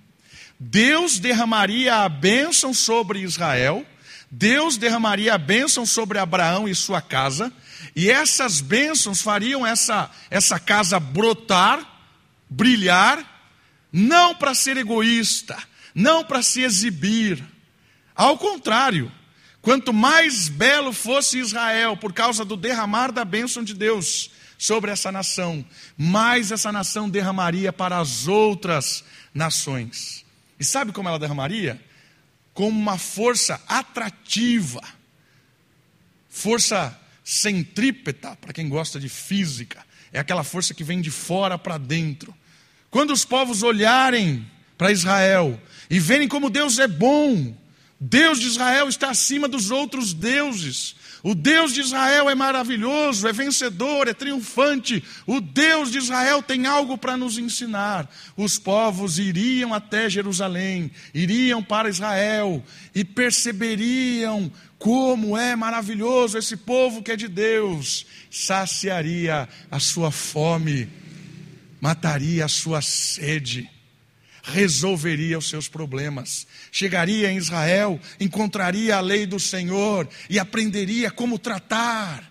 Deus 0.61 1.19
derramaria 1.19 1.97
a 1.97 2.09
bênção 2.09 2.73
sobre 2.73 3.21
Israel, 3.21 3.85
Deus 4.31 4.77
derramaria 4.77 5.35
a 5.35 5.39
bênção 5.39 5.85
sobre 5.85 6.19
Abraão 6.19 6.69
e 6.69 6.75
sua 6.75 7.01
casa, 7.01 7.53
e 7.97 8.11
essas 8.11 8.61
bênçãos 8.61 9.21
fariam 9.21 9.67
essa, 9.67 10.11
essa 10.31 10.59
casa 10.61 11.01
brotar, 11.01 11.85
brilhar, 12.49 13.29
não 13.93 14.35
para 14.35 14.55
ser 14.55 14.77
egoísta, 14.77 15.59
não 15.95 16.25
para 16.25 16.43
se 16.43 16.63
exibir. 16.63 17.43
Ao 18.15 18.37
contrário, 18.37 19.11
quanto 19.61 19.93
mais 19.93 20.49
belo 20.49 20.93
fosse 20.93 21.39
Israel 21.39 21.97
por 21.97 22.13
causa 22.13 22.45
do 22.45 22.57
derramar 22.57 23.13
da 23.13 23.25
bênção 23.25 23.63
de 23.63 23.75
Deus 23.75 24.31
sobre 24.59 24.91
essa 24.91 25.11
nação, 25.11 25.65
mais 25.97 26.53
essa 26.53 26.71
nação 26.71 27.11
derramaria 27.11 27.73
para 27.73 27.99
as 27.99 28.29
outras 28.29 29.05
nações. 29.35 30.25
E 30.59 30.65
sabe 30.65 30.93
como 30.93 31.09
ela 31.09 31.19
derramaria? 31.19 31.83
Como 32.55 32.79
uma 32.79 32.97
força 32.97 33.61
atrativa, 33.67 34.81
força 36.29 36.97
centrípeta, 37.25 38.37
para 38.37 38.53
quem 38.53 38.69
gosta 38.69 39.01
de 39.01 39.09
física, 39.09 39.85
é 40.13 40.21
aquela 40.21 40.45
força 40.45 40.75
que 40.75 40.85
vem 40.85 41.01
de 41.01 41.11
fora 41.11 41.59
para 41.59 41.79
dentro. 41.79 42.35
Quando 42.91 43.13
os 43.13 43.25
povos 43.25 43.63
olharem 43.63 44.49
para 44.83 44.91
Israel 44.91 45.61
e 45.89 46.01
verem 46.01 46.27
como 46.27 46.51
Deus 46.51 46.81
é 46.81 46.89
bom, 46.89 47.57
Deus 48.01 48.41
de 48.41 48.49
Israel 48.49 48.89
está 48.89 49.11
acima 49.11 49.47
dos 49.47 49.71
outros 49.71 50.13
deuses. 50.13 50.97
O 51.23 51.37
Deus 51.37 51.73
de 51.73 51.81
Israel 51.81 52.29
é 52.29 52.35
maravilhoso, 52.35 53.29
é 53.29 53.33
vencedor, 53.33 54.09
é 54.09 54.13
triunfante. 54.13 55.01
O 55.25 55.41
Deus 55.41 55.93
de 55.93 55.99
Israel 55.99 56.43
tem 56.43 56.67
algo 56.67 56.99
para 56.99 57.17
nos 57.17 57.39
ensinar. 57.39 58.13
Os 58.37 58.59
povos 58.59 59.21
iriam 59.21 59.73
até 59.73 60.11
Jerusalém, 60.11 60.91
iriam 61.15 61.63
para 61.63 61.89
Israel 61.89 62.61
e 62.93 63.05
perceberiam 63.05 64.51
como 64.81 65.39
é 65.39 65.55
maravilhoso 65.55 66.37
esse 66.37 66.57
povo 66.57 67.05
que 67.05 67.13
é 67.13 67.17
de 67.17 67.29
Deus. 67.29 68.05
Saciaria 68.29 69.49
a 69.71 69.79
sua 69.79 70.11
fome, 70.11 70.89
mataria 71.81 72.47
a 72.47 72.49
sua 72.49 72.83
sede 72.83 73.71
resolveria 74.43 75.39
os 75.39 75.49
seus 75.49 75.69
problemas. 75.69 76.47
Chegaria 76.71 77.31
em 77.31 77.37
Israel, 77.37 78.01
encontraria 78.19 78.97
a 78.97 79.01
lei 79.01 79.27
do 79.27 79.39
Senhor 79.39 80.09
e 80.29 80.39
aprenderia 80.39 81.11
como 81.11 81.39
tratar 81.39 82.31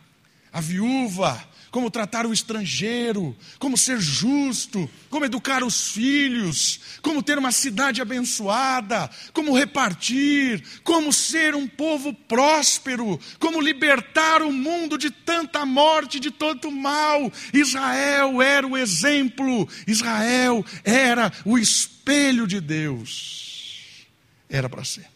a 0.52 0.60
viúva, 0.60 1.42
como 1.72 1.90
tratar 1.90 2.26
o 2.26 2.34
estrangeiro, 2.34 3.36
como 3.58 3.78
ser 3.78 3.98
justo, 4.00 4.90
como 5.10 5.24
educar 5.24 5.64
os 5.64 5.88
filhos, 5.92 6.82
como 7.02 7.24
ter 7.24 7.38
uma 7.38 7.54
cidade 7.54 8.02
abençoada, 8.02 9.10
como 9.32 9.58
repartir, 9.58 10.62
como 10.84 11.14
ser 11.14 11.56
um 11.56 11.66
povo 11.66 12.14
próspero, 12.14 13.18
como 13.40 13.62
libertar 13.62 14.42
o 14.42 14.52
mundo 14.52 14.98
de 14.98 15.10
tanta 15.10 15.66
morte, 15.66 16.20
de 16.20 16.30
tanto 16.30 16.70
mal. 16.70 17.32
Israel 17.54 18.42
era 18.42 18.68
o 18.68 18.78
exemplo, 18.78 19.68
Israel 19.88 20.66
era 20.84 21.32
o 21.46 21.58
espelho 21.58 22.46
de 22.46 22.60
Deus. 22.60 24.06
Era 24.50 24.68
para 24.68 24.84
ser. 24.84 25.10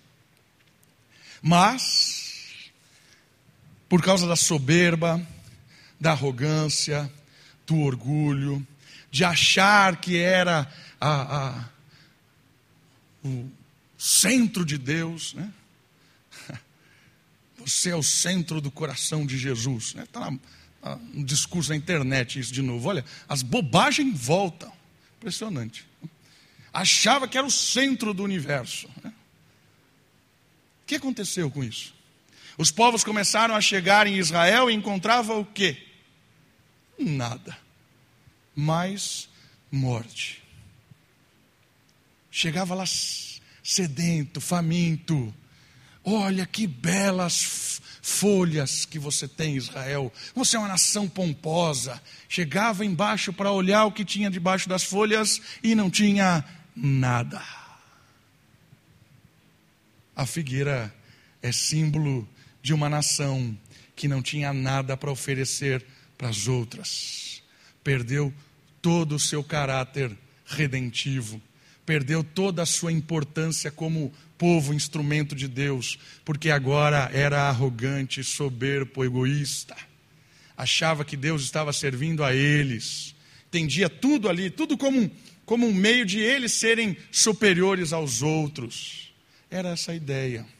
Mas, 1.41 2.71
por 3.89 4.01
causa 4.01 4.25
da 4.25 4.37
soberba, 4.37 5.21
da 5.99 6.11
arrogância, 6.11 7.11
do 7.65 7.79
orgulho, 7.79 8.65
de 9.09 9.23
achar 9.23 9.97
que 9.97 10.17
era 10.17 10.69
a, 10.99 11.47
a, 11.47 11.69
o 13.23 13.49
centro 13.97 14.65
de 14.65 14.77
Deus. 14.77 15.33
Né? 15.33 15.51
Você 17.65 17.89
é 17.89 17.95
o 17.95 18.03
centro 18.03 18.59
do 18.61 18.69
coração 18.69 19.25
de 19.25 19.37
Jesus. 19.37 19.95
Está 19.97 19.99
né? 19.99 20.07
Tá 20.11 20.29
um 20.29 20.37
tá 20.37 20.99
discurso 21.23 21.71
na 21.71 21.75
internet 21.75 22.39
isso 22.39 22.53
de 22.53 22.61
novo. 22.61 22.87
Olha, 22.87 23.03
as 23.27 23.41
bobagens 23.41 24.15
voltam. 24.19 24.71
Impressionante. 25.17 25.87
Achava 26.71 27.27
que 27.27 27.37
era 27.37 27.47
o 27.47 27.51
centro 27.51 28.13
do 28.13 28.23
universo. 28.23 28.87
Né? 29.03 29.11
O 30.83 30.85
que 30.85 30.95
aconteceu 30.95 31.49
com 31.49 31.63
isso? 31.63 31.94
Os 32.57 32.71
povos 32.71 33.03
começaram 33.03 33.55
a 33.55 33.61
chegar 33.61 34.07
em 34.07 34.17
Israel 34.17 34.69
e 34.69 34.73
encontravam 34.73 35.41
o 35.41 35.45
quê? 35.45 35.77
Nada. 36.97 37.57
Mais 38.55 39.27
morte. 39.71 40.41
Chegava 42.31 42.73
lá 42.73 42.85
sedento, 43.63 44.39
faminto. 44.39 45.33
Olha 46.03 46.45
que 46.45 46.67
belas 46.67 47.81
folhas 48.01 48.85
que 48.85 48.99
você 48.99 49.27
tem, 49.27 49.55
Israel. 49.55 50.13
Você 50.33 50.55
é 50.55 50.59
uma 50.59 50.67
nação 50.67 51.09
pomposa. 51.09 52.01
Chegava 52.29 52.85
embaixo 52.85 53.33
para 53.33 53.51
olhar 53.51 53.85
o 53.85 53.91
que 53.91 54.05
tinha 54.05 54.29
debaixo 54.29 54.69
das 54.69 54.83
folhas 54.83 55.41
e 55.63 55.73
não 55.73 55.89
tinha 55.89 56.45
nada. 56.75 57.41
A 60.15 60.25
figueira 60.25 60.93
é 61.41 61.51
símbolo 61.51 62.27
de 62.65 62.73
uma 62.73 62.89
nação 62.89 63.55
que 63.95 64.07
não 64.07 64.23
tinha 64.23 64.51
nada 64.51 64.97
para 64.97 65.11
oferecer 65.11 65.85
para 66.17 66.29
as 66.29 66.47
outras. 66.47 67.43
Perdeu 67.83 68.33
todo 68.81 69.17
o 69.17 69.19
seu 69.19 69.43
caráter 69.43 70.17
redentivo, 70.47 71.39
perdeu 71.85 72.23
toda 72.23 72.63
a 72.63 72.65
sua 72.65 72.91
importância 72.91 73.69
como 73.69 74.11
povo, 74.35 74.73
instrumento 74.73 75.35
de 75.35 75.47
Deus, 75.47 75.99
porque 76.25 76.49
agora 76.49 77.07
era 77.13 77.43
arrogante, 77.43 78.23
soberbo, 78.23 79.05
egoísta. 79.05 79.77
Achava 80.57 81.05
que 81.05 81.15
Deus 81.15 81.43
estava 81.43 81.71
servindo 81.71 82.23
a 82.23 82.33
eles, 82.33 83.13
entendia 83.45 83.87
tudo 83.87 84.27
ali, 84.27 84.49
tudo 84.49 84.75
como 84.75 85.01
um, 85.01 85.11
como 85.45 85.67
um 85.67 85.73
meio 85.73 86.03
de 86.03 86.17
eles 86.17 86.53
serem 86.53 86.97
superiores 87.11 87.93
aos 87.93 88.23
outros. 88.23 89.13
Era 89.51 89.69
essa 89.69 89.91
a 89.91 89.95
ideia. 89.95 90.54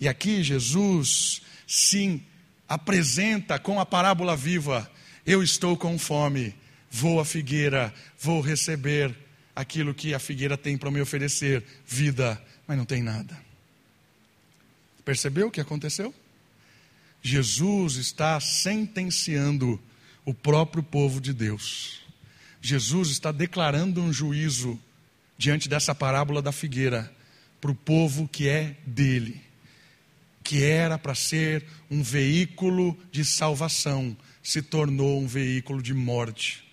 E 0.00 0.08
aqui 0.08 0.42
Jesus 0.42 1.42
sim 1.66 2.22
apresenta 2.66 3.58
com 3.58 3.78
a 3.78 3.84
parábola 3.84 4.34
viva: 4.34 4.90
eu 5.26 5.42
estou 5.42 5.76
com 5.76 5.98
fome, 5.98 6.54
vou 6.90 7.20
à 7.20 7.24
figueira, 7.24 7.92
vou 8.18 8.40
receber 8.40 9.14
aquilo 9.54 9.92
que 9.92 10.14
a 10.14 10.18
figueira 10.18 10.56
tem 10.56 10.78
para 10.78 10.90
me 10.90 11.00
oferecer, 11.02 11.62
vida, 11.86 12.42
mas 12.66 12.78
não 12.78 12.86
tem 12.86 13.02
nada. 13.02 13.36
Percebeu 15.04 15.48
o 15.48 15.50
que 15.50 15.60
aconteceu? 15.60 16.14
Jesus 17.22 17.96
está 17.96 18.40
sentenciando 18.40 19.78
o 20.24 20.32
próprio 20.32 20.82
povo 20.82 21.20
de 21.20 21.34
Deus. 21.34 22.00
Jesus 22.62 23.10
está 23.10 23.32
declarando 23.32 24.02
um 24.02 24.12
juízo 24.12 24.80
diante 25.36 25.68
dessa 25.68 25.94
parábola 25.94 26.40
da 26.40 26.52
figueira 26.52 27.12
para 27.60 27.70
o 27.70 27.74
povo 27.74 28.28
que 28.28 28.48
é 28.48 28.76
dele 28.86 29.49
que 30.50 30.64
era 30.64 30.98
para 30.98 31.14
ser 31.14 31.64
um 31.88 32.02
veículo 32.02 32.98
de 33.12 33.24
salvação, 33.24 34.16
se 34.42 34.60
tornou 34.60 35.20
um 35.20 35.26
veículo 35.28 35.80
de 35.80 35.94
morte. 35.94 36.64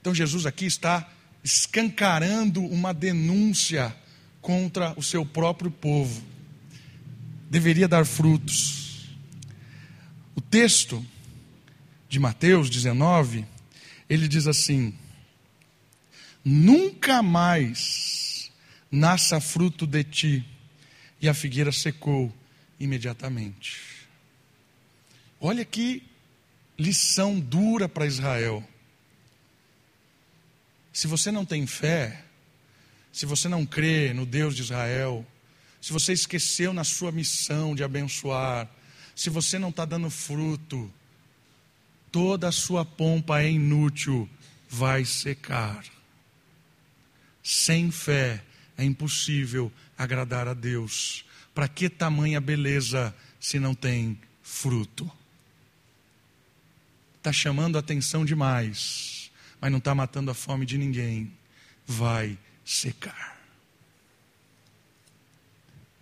Então 0.00 0.12
Jesus 0.12 0.46
aqui 0.46 0.66
está 0.66 1.08
escancarando 1.44 2.60
uma 2.60 2.92
denúncia 2.92 3.96
contra 4.42 4.92
o 4.96 5.02
seu 5.04 5.24
próprio 5.24 5.70
povo. 5.70 6.20
Deveria 7.48 7.86
dar 7.86 8.04
frutos. 8.04 9.10
O 10.34 10.40
texto 10.40 11.06
de 12.08 12.18
Mateus 12.18 12.68
19, 12.68 13.46
ele 14.10 14.26
diz 14.26 14.48
assim: 14.48 14.92
Nunca 16.44 17.22
mais 17.22 18.50
nasça 18.90 19.40
fruto 19.40 19.86
de 19.86 20.02
ti. 20.02 20.44
E 21.22 21.28
a 21.28 21.32
figueira 21.32 21.70
secou 21.70 22.34
imediatamente. 22.78 23.80
Olha 25.40 25.64
que 25.64 26.02
lição 26.78 27.38
dura 27.38 27.88
para 27.88 28.06
Israel. 28.06 28.66
Se 30.92 31.06
você 31.06 31.30
não 31.30 31.44
tem 31.44 31.66
fé, 31.66 32.24
se 33.12 33.26
você 33.26 33.48
não 33.48 33.66
crê 33.66 34.12
no 34.12 34.24
Deus 34.24 34.56
de 34.56 34.62
Israel, 34.62 35.26
se 35.80 35.92
você 35.92 36.12
esqueceu 36.12 36.72
na 36.72 36.84
sua 36.84 37.12
missão 37.12 37.74
de 37.74 37.84
abençoar, 37.84 38.70
se 39.14 39.30
você 39.30 39.58
não 39.58 39.68
está 39.68 39.84
dando 39.84 40.10
fruto, 40.10 40.92
toda 42.10 42.48
a 42.48 42.52
sua 42.52 42.84
pompa 42.84 43.42
é 43.42 43.50
inútil, 43.50 44.28
vai 44.68 45.04
secar. 45.04 45.84
Sem 47.42 47.90
fé 47.90 48.42
é 48.76 48.84
impossível 48.84 49.70
agradar 49.96 50.48
a 50.48 50.54
Deus. 50.54 51.25
Para 51.56 51.68
que 51.68 51.88
tamanha 51.88 52.38
beleza 52.38 53.16
se 53.40 53.58
não 53.58 53.74
tem 53.74 54.20
fruto? 54.42 55.10
Está 57.16 57.32
chamando 57.32 57.76
a 57.76 57.78
atenção 57.78 58.26
demais, 58.26 59.30
mas 59.58 59.70
não 59.70 59.78
está 59.78 59.94
matando 59.94 60.30
a 60.30 60.34
fome 60.34 60.66
de 60.66 60.76
ninguém. 60.76 61.32
Vai 61.86 62.36
secar. 62.62 63.40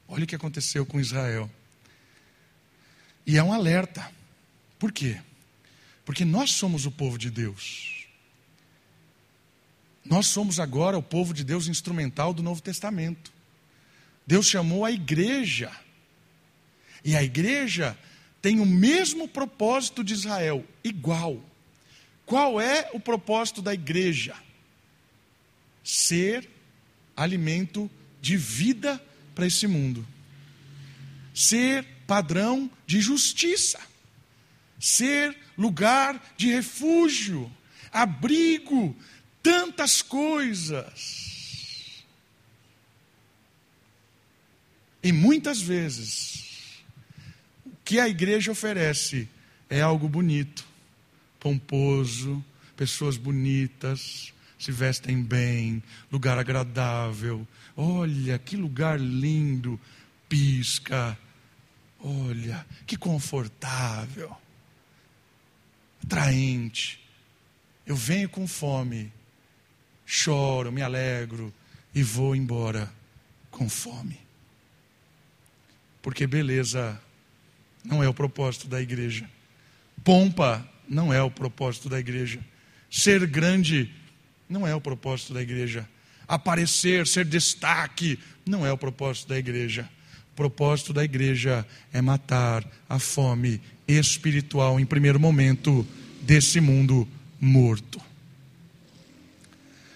Olha 0.08 0.24
o 0.24 0.26
que 0.26 0.34
aconteceu 0.34 0.84
com 0.84 0.98
Israel. 0.98 1.48
E 3.24 3.38
é 3.38 3.42
um 3.44 3.52
alerta. 3.52 4.10
Por 4.76 4.90
quê? 4.90 5.22
Porque 6.04 6.24
nós 6.24 6.50
somos 6.50 6.84
o 6.84 6.90
povo 6.90 7.16
de 7.16 7.30
Deus. 7.30 8.08
Nós 10.04 10.26
somos 10.26 10.58
agora 10.58 10.98
o 10.98 11.02
povo 11.02 11.32
de 11.32 11.44
Deus 11.44 11.68
instrumental 11.68 12.34
do 12.34 12.42
Novo 12.42 12.60
Testamento. 12.60 13.33
Deus 14.26 14.46
chamou 14.46 14.84
a 14.84 14.90
igreja. 14.90 15.70
E 17.04 17.14
a 17.14 17.22
igreja 17.22 17.96
tem 18.40 18.60
o 18.60 18.66
mesmo 18.66 19.28
propósito 19.28 20.02
de 20.02 20.14
Israel, 20.14 20.64
igual. 20.82 21.42
Qual 22.26 22.60
é 22.60 22.90
o 22.92 23.00
propósito 23.00 23.60
da 23.60 23.74
igreja? 23.74 24.34
Ser 25.82 26.48
alimento 27.16 27.90
de 28.20 28.36
vida 28.36 29.02
para 29.34 29.46
esse 29.46 29.66
mundo. 29.66 30.06
Ser 31.34 31.84
padrão 32.06 32.70
de 32.86 33.00
justiça. 33.00 33.80
ser 34.84 35.34
lugar 35.56 36.34
de 36.36 36.48
refúgio, 36.48 37.50
abrigo, 37.90 38.94
tantas 39.42 40.02
coisas. 40.02 41.33
E 45.04 45.12
muitas 45.12 45.60
vezes, 45.60 46.82
o 47.66 47.76
que 47.84 48.00
a 48.00 48.08
igreja 48.08 48.50
oferece 48.50 49.28
é 49.68 49.82
algo 49.82 50.08
bonito, 50.08 50.66
pomposo, 51.38 52.42
pessoas 52.74 53.18
bonitas, 53.18 54.32
se 54.58 54.72
vestem 54.72 55.22
bem, 55.22 55.82
lugar 56.10 56.38
agradável. 56.38 57.46
Olha, 57.76 58.38
que 58.38 58.56
lugar 58.56 58.98
lindo, 58.98 59.78
pisca. 60.26 61.18
Olha, 62.00 62.64
que 62.86 62.96
confortável, 62.96 64.34
atraente. 66.02 66.98
Eu 67.86 67.94
venho 67.94 68.30
com 68.30 68.48
fome, 68.48 69.12
choro, 70.06 70.72
me 70.72 70.80
alegro 70.80 71.52
e 71.94 72.02
vou 72.02 72.34
embora 72.34 72.90
com 73.50 73.68
fome. 73.68 74.23
Porque 76.04 76.26
beleza 76.26 77.00
não 77.82 78.04
é 78.04 78.08
o 78.08 78.12
propósito 78.12 78.68
da 78.68 78.78
igreja. 78.78 79.26
Pompa 80.04 80.62
não 80.86 81.10
é 81.10 81.22
o 81.22 81.30
propósito 81.30 81.88
da 81.88 81.98
igreja. 81.98 82.40
Ser 82.90 83.26
grande 83.26 83.90
não 84.46 84.66
é 84.66 84.74
o 84.74 84.82
propósito 84.82 85.32
da 85.32 85.40
igreja. 85.40 85.88
Aparecer, 86.28 87.06
ser 87.06 87.24
destaque, 87.24 88.18
não 88.44 88.66
é 88.66 88.70
o 88.70 88.76
propósito 88.76 89.28
da 89.28 89.38
igreja. 89.38 89.88
O 90.32 90.36
propósito 90.36 90.92
da 90.92 91.02
igreja 91.02 91.66
é 91.90 92.02
matar 92.02 92.70
a 92.86 92.98
fome 92.98 93.58
espiritual, 93.88 94.78
em 94.78 94.84
primeiro 94.84 95.18
momento, 95.18 95.86
desse 96.20 96.60
mundo 96.60 97.08
morto. 97.40 97.98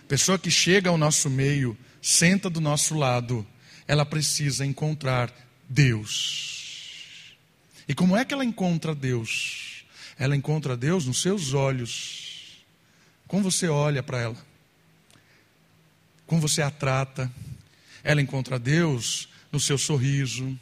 Pessoa 0.08 0.38
que 0.38 0.50
chega 0.50 0.88
ao 0.88 0.96
nosso 0.96 1.28
meio, 1.28 1.76
senta 2.00 2.48
do 2.48 2.62
nosso 2.62 2.94
lado, 2.94 3.46
ela 3.86 4.06
precisa 4.06 4.64
encontrar 4.64 5.30
Deus. 5.68 7.36
E 7.86 7.94
como 7.94 8.16
é 8.16 8.24
que 8.24 8.34
ela 8.34 8.44
encontra 8.44 8.94
Deus? 8.94 9.84
Ela 10.18 10.34
encontra 10.34 10.76
Deus 10.76 11.06
nos 11.06 11.22
seus 11.22 11.52
olhos. 11.54 12.64
Como 13.26 13.42
você 13.42 13.68
olha 13.68 14.02
para 14.02 14.20
ela? 14.20 14.46
Como 16.26 16.40
você 16.40 16.62
a 16.62 16.70
trata? 16.70 17.30
Ela 18.02 18.20
encontra 18.20 18.58
Deus 18.58 19.28
no 19.50 19.60
seu 19.60 19.78
sorriso, 19.78 20.58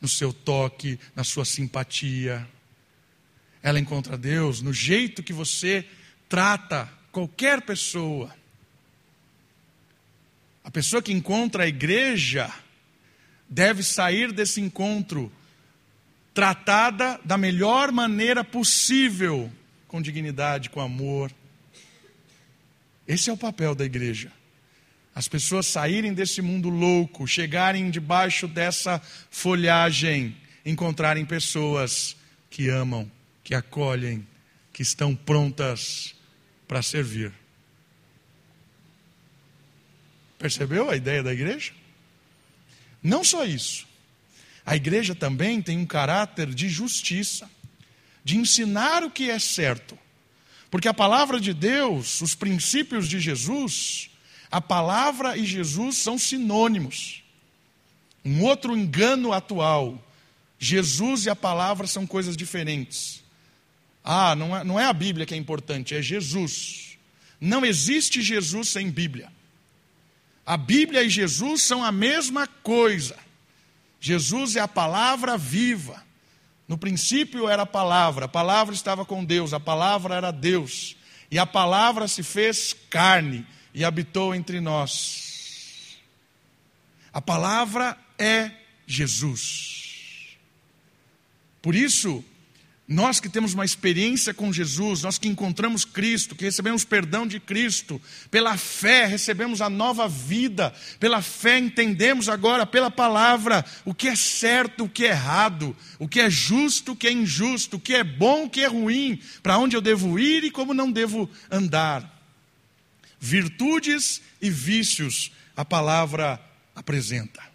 no 0.00 0.08
seu 0.08 0.32
toque, 0.32 0.98
na 1.14 1.24
sua 1.24 1.44
simpatia. 1.44 2.48
Ela 3.62 3.78
encontra 3.78 4.16
Deus 4.16 4.62
no 4.62 4.72
jeito 4.72 5.22
que 5.22 5.32
você 5.32 5.84
trata 6.28 6.88
qualquer 7.10 7.62
pessoa. 7.62 8.34
A 10.64 10.70
pessoa 10.70 11.02
que 11.02 11.12
encontra 11.12 11.64
a 11.64 11.68
igreja 11.68 12.52
deve 13.48 13.82
sair 13.82 14.32
desse 14.32 14.60
encontro 14.60 15.32
tratada 16.34 17.18
da 17.24 17.36
melhor 17.36 17.90
maneira 17.90 18.44
possível, 18.44 19.50
com 19.88 20.00
dignidade, 20.00 20.70
com 20.70 20.80
amor. 20.80 21.32
Esse 23.06 23.30
é 23.30 23.32
o 23.32 23.36
papel 23.36 23.74
da 23.74 23.84
igreja. 23.84 24.30
As 25.14 25.26
pessoas 25.26 25.66
saírem 25.66 26.14
desse 26.14 26.40
mundo 26.40 26.68
louco, 26.68 27.26
chegarem 27.26 27.90
debaixo 27.90 28.46
dessa 28.46 29.02
folhagem, 29.30 30.36
encontrarem 30.64 31.24
pessoas 31.24 32.16
que 32.48 32.68
amam, 32.68 33.10
que 33.42 33.54
acolhem, 33.54 34.24
que 34.72 34.82
estão 34.82 35.16
prontas 35.16 36.14
para 36.68 36.82
servir. 36.82 37.32
Percebeu 40.38 40.88
a 40.88 40.94
ideia 40.94 41.20
da 41.20 41.32
igreja? 41.32 41.72
Não 43.08 43.24
só 43.24 43.46
isso. 43.46 43.86
A 44.66 44.76
igreja 44.76 45.14
também 45.14 45.62
tem 45.62 45.78
um 45.78 45.86
caráter 45.86 46.52
de 46.52 46.68
justiça, 46.68 47.50
de 48.22 48.36
ensinar 48.36 49.02
o 49.02 49.10
que 49.10 49.30
é 49.30 49.38
certo. 49.38 49.98
Porque 50.70 50.86
a 50.86 50.92
palavra 50.92 51.40
de 51.40 51.54
Deus, 51.54 52.20
os 52.20 52.34
princípios 52.34 53.08
de 53.08 53.18
Jesus, 53.18 54.10
a 54.50 54.60
palavra 54.60 55.38
e 55.38 55.46
Jesus 55.46 55.96
são 55.96 56.18
sinônimos. 56.18 57.22
Um 58.22 58.42
outro 58.42 58.76
engano 58.76 59.32
atual: 59.32 60.06
Jesus 60.58 61.24
e 61.24 61.30
a 61.30 61.36
palavra 61.36 61.86
são 61.86 62.06
coisas 62.06 62.36
diferentes. 62.36 63.24
Ah, 64.04 64.36
não 64.36 64.54
é, 64.54 64.62
não 64.62 64.78
é 64.78 64.84
a 64.84 64.92
Bíblia 64.92 65.24
que 65.24 65.32
é 65.32 65.38
importante, 65.38 65.94
é 65.94 66.02
Jesus. 66.02 66.98
Não 67.40 67.64
existe 67.64 68.20
Jesus 68.20 68.68
sem 68.68 68.90
Bíblia. 68.90 69.32
A 70.48 70.56
Bíblia 70.56 71.02
e 71.02 71.10
Jesus 71.10 71.60
são 71.60 71.84
a 71.84 71.92
mesma 71.92 72.46
coisa. 72.46 73.14
Jesus 74.00 74.56
é 74.56 74.60
a 74.60 74.66
palavra 74.66 75.36
viva. 75.36 76.02
No 76.66 76.78
princípio 76.78 77.46
era 77.46 77.64
a 77.64 77.66
palavra, 77.66 78.24
a 78.24 78.28
palavra 78.28 78.74
estava 78.74 79.04
com 79.04 79.22
Deus, 79.22 79.52
a 79.52 79.60
palavra 79.60 80.14
era 80.14 80.30
Deus. 80.30 80.96
E 81.30 81.38
a 81.38 81.44
palavra 81.44 82.08
se 82.08 82.22
fez 82.22 82.74
carne 82.88 83.46
e 83.74 83.84
habitou 83.84 84.34
entre 84.34 84.58
nós. 84.58 85.98
A 87.12 87.20
palavra 87.20 87.94
é 88.18 88.50
Jesus. 88.86 90.38
Por 91.60 91.74
isso, 91.74 92.24
nós 92.88 93.20
que 93.20 93.28
temos 93.28 93.52
uma 93.52 93.66
experiência 93.66 94.32
com 94.32 94.50
Jesus, 94.50 95.02
nós 95.02 95.18
que 95.18 95.28
encontramos 95.28 95.84
Cristo, 95.84 96.34
que 96.34 96.46
recebemos 96.46 96.86
perdão 96.86 97.26
de 97.26 97.38
Cristo, 97.38 98.00
pela 98.30 98.56
fé 98.56 99.04
recebemos 99.04 99.60
a 99.60 99.68
nova 99.68 100.08
vida, 100.08 100.72
pela 100.98 101.20
fé 101.20 101.58
entendemos 101.58 102.30
agora, 102.30 102.64
pela 102.64 102.90
palavra, 102.90 103.62
o 103.84 103.92
que 103.92 104.08
é 104.08 104.16
certo, 104.16 104.84
o 104.84 104.88
que 104.88 105.04
é 105.04 105.10
errado, 105.10 105.76
o 105.98 106.08
que 106.08 106.18
é 106.18 106.30
justo, 106.30 106.92
o 106.92 106.96
que 106.96 107.06
é 107.06 107.12
injusto, 107.12 107.76
o 107.76 107.80
que 107.80 107.92
é 107.94 108.02
bom, 108.02 108.44
o 108.44 108.50
que 108.50 108.62
é 108.62 108.66
ruim, 108.66 109.20
para 109.42 109.58
onde 109.58 109.76
eu 109.76 109.82
devo 109.82 110.18
ir 110.18 110.44
e 110.44 110.50
como 110.50 110.72
não 110.72 110.90
devo 110.90 111.28
andar. 111.50 112.18
Virtudes 113.20 114.22
e 114.40 114.48
vícios, 114.48 115.30
a 115.54 115.64
palavra 115.64 116.40
apresenta. 116.74 117.47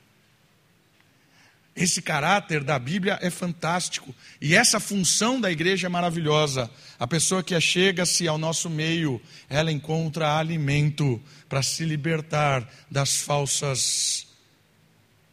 Esse 1.75 2.03
caráter 2.03 2.63
da 2.63 2.77
Bíblia 2.77 3.17
é 3.19 3.31
fantástico 3.31 4.13
e 4.39 4.53
essa 4.53 4.79
função 4.79 5.41
da 5.41 5.51
igreja 5.51 5.87
é 5.87 5.89
maravilhosa. 5.89 6.69
A 6.99 7.07
pessoa 7.07 7.41
que 7.41 7.59
chega-se 7.59 8.27
ao 8.27 8.37
nosso 8.37 8.69
meio, 8.69 9.19
ela 9.49 9.71
encontra 9.71 10.37
alimento 10.37 11.19
para 11.49 11.63
se 11.63 11.83
libertar 11.83 12.67
das 12.91 13.21
falsas 13.21 14.27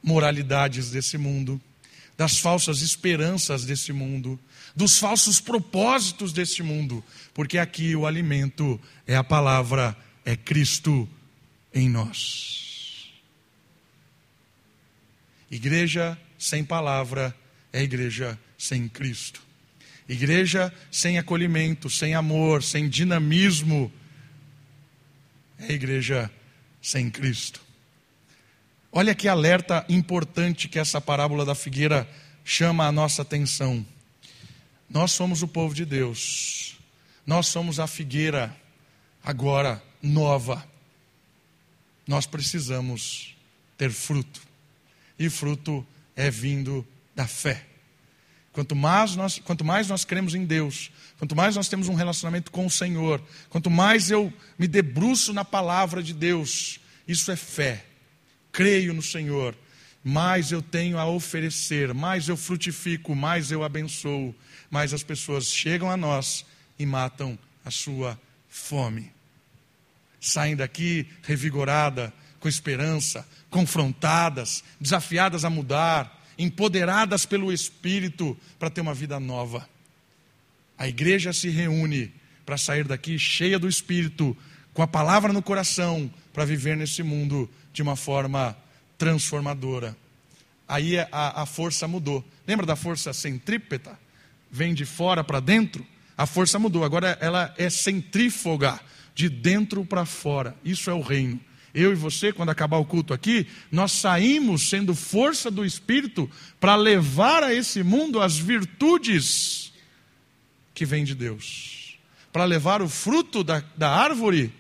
moralidades 0.03 0.90
desse 0.90 1.18
mundo, 1.18 1.61
das 2.16 2.38
falsas 2.38 2.81
esperanças 2.81 3.66
desse 3.66 3.92
mundo, 3.92 4.40
dos 4.74 4.98
falsos 4.98 5.40
propósitos 5.40 6.33
desse 6.33 6.62
mundo, 6.62 7.05
porque 7.35 7.59
aqui 7.59 7.94
o 7.94 8.07
alimento 8.07 8.81
é 9.07 9.14
a 9.14 9.24
palavra, 9.24 9.94
é 10.24 10.37
Cristo 10.37 11.07
em 11.74 11.87
nós. 11.87 13.11
Igreja 15.50 16.16
sem 16.40 16.64
palavra 16.64 17.37
é 17.70 17.83
igreja 17.83 18.40
sem 18.57 18.88
Cristo. 18.88 19.42
Igreja 20.09 20.72
sem 20.90 21.18
acolhimento, 21.18 21.90
sem 21.90 22.14
amor, 22.14 22.62
sem 22.62 22.88
dinamismo 22.88 23.92
é 25.59 25.70
igreja 25.70 26.31
sem 26.81 27.11
Cristo. 27.11 27.61
Olha 28.90 29.14
que 29.14 29.29
alerta 29.29 29.85
importante 29.87 30.66
que 30.66 30.79
essa 30.79 30.98
parábola 30.98 31.44
da 31.44 31.55
figueira 31.55 32.09
chama 32.42 32.87
a 32.87 32.92
nossa 32.92 33.20
atenção. 33.20 33.87
Nós 34.88 35.12
somos 35.12 35.42
o 35.42 35.48
povo 35.48 35.74
de 35.74 35.85
Deus. 35.85 36.79
Nós 37.26 37.48
somos 37.48 37.79
a 37.79 37.87
figueira 37.87 38.57
agora 39.22 39.81
nova. 40.03 40.66
Nós 42.07 42.24
precisamos 42.24 43.37
ter 43.76 43.92
fruto. 43.92 44.40
E 45.18 45.29
fruto 45.29 45.87
é 46.20 46.30
vindo 46.30 46.87
da 47.14 47.26
fé. 47.26 47.64
Quanto 48.52 48.76
mais, 48.76 49.16
nós, 49.16 49.38
quanto 49.38 49.64
mais 49.64 49.88
nós 49.88 50.04
cremos 50.04 50.35
em 50.35 50.44
Deus, 50.44 50.90
quanto 51.18 51.35
mais 51.35 51.56
nós 51.56 51.68
temos 51.68 51.88
um 51.88 51.94
relacionamento 51.94 52.50
com 52.50 52.66
o 52.66 52.70
Senhor, 52.70 53.22
quanto 53.48 53.70
mais 53.70 54.11
eu 54.11 54.33
me 54.59 54.68
debruço 54.68 55.33
na 55.33 55.44
palavra 55.44 56.02
de 56.02 56.12
Deus, 56.12 56.78
isso 57.09 57.30
é 57.30 57.37
fé. 57.37 57.87
Creio 58.52 58.92
no 58.92 59.02
Senhor, 59.02 59.56
mais 60.04 60.52
eu 60.52 60.61
tenho 60.61 60.98
a 60.98 61.06
oferecer, 61.06 61.94
mais 61.94 62.28
eu 62.28 62.37
frutifico, 62.37 63.14
mais 63.14 63.50
eu 63.50 63.62
abençoo, 63.62 64.35
mais 64.68 64.92
as 64.92 65.02
pessoas 65.02 65.46
chegam 65.46 65.90
a 65.90 65.96
nós 65.96 66.44
e 66.78 66.85
matam 66.85 67.38
a 67.64 67.70
sua 67.70 68.20
fome. 68.48 69.11
Saem 70.20 70.54
daqui 70.54 71.06
revigorada, 71.22 72.12
com 72.40 72.48
esperança, 72.48 73.29
confrontadas, 73.50 74.64
desafiadas 74.81 75.44
a 75.44 75.50
mudar, 75.50 76.24
empoderadas 76.38 77.26
pelo 77.26 77.53
Espírito 77.53 78.37
para 78.59 78.70
ter 78.70 78.81
uma 78.81 78.94
vida 78.94 79.20
nova. 79.20 79.68
A 80.79 80.88
igreja 80.88 81.33
se 81.33 81.50
reúne 81.50 82.12
para 82.46 82.57
sair 82.57 82.85
daqui 82.85 83.18
cheia 83.18 83.59
do 83.59 83.68
Espírito, 83.68 84.37
com 84.72 84.83
a 84.83 84.87
palavra 84.87 85.33
no 85.33 85.42
coração, 85.42 86.11
para 86.33 86.44
viver 86.44 86.76
nesse 86.76 87.03
mundo 87.03 87.48
de 87.72 87.83
uma 87.83 87.94
forma 87.94 88.57
transformadora. 88.96 89.96
Aí 90.66 90.98
a, 90.98 91.42
a 91.42 91.46
força 91.46 91.87
mudou. 91.87 92.24
Lembra 92.46 92.64
da 92.64 92.76
força 92.76 93.12
centrípeta? 93.12 93.98
Vem 94.50 94.72
de 94.72 94.87
fora 94.87 95.22
para 95.22 95.40
dentro? 95.40 95.87
A 96.16 96.26
força 96.26 96.59
mudou. 96.59 96.85
Agora 96.85 97.18
ela 97.20 97.55
é 97.59 97.68
centrífuga, 97.68 98.81
de 99.14 99.29
dentro 99.29 99.85
para 99.85 100.07
fora. 100.07 100.55
Isso 100.64 100.88
é 100.88 100.94
o 100.94 101.00
reino. 101.00 101.40
Eu 101.72 101.92
e 101.92 101.94
você, 101.94 102.33
quando 102.33 102.50
acabar 102.50 102.78
o 102.78 102.85
culto 102.85 103.14
aqui, 103.14 103.46
nós 103.70 103.92
saímos 103.92 104.68
sendo 104.68 104.94
força 104.94 105.50
do 105.50 105.64
Espírito 105.64 106.28
para 106.59 106.74
levar 106.74 107.44
a 107.44 107.54
esse 107.54 107.83
mundo 107.83 108.20
as 108.20 108.37
virtudes 108.37 109.72
que 110.74 110.85
vêm 110.85 111.04
de 111.04 111.14
Deus, 111.14 111.98
para 112.33 112.44
levar 112.44 112.83
o 112.83 112.88
fruto 112.88 113.44
da, 113.44 113.62
da 113.76 113.90
árvore 113.90 114.52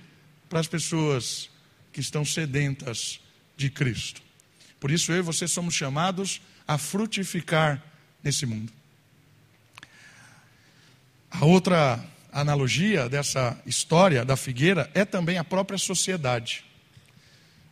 para 0.48 0.60
as 0.60 0.68
pessoas 0.68 1.50
que 1.92 2.00
estão 2.00 2.24
sedentas 2.24 3.20
de 3.56 3.70
Cristo. 3.70 4.22
Por 4.78 4.90
isso 4.90 5.12
eu 5.12 5.18
e 5.18 5.22
você 5.22 5.48
somos 5.48 5.74
chamados 5.74 6.40
a 6.66 6.78
frutificar 6.78 7.82
nesse 8.22 8.46
mundo. 8.46 8.72
A 11.30 11.44
outra 11.44 12.04
analogia 12.32 13.08
dessa 13.08 13.60
história 13.66 14.24
da 14.24 14.36
figueira 14.36 14.90
é 14.94 15.04
também 15.04 15.38
a 15.38 15.44
própria 15.44 15.78
sociedade. 15.78 16.64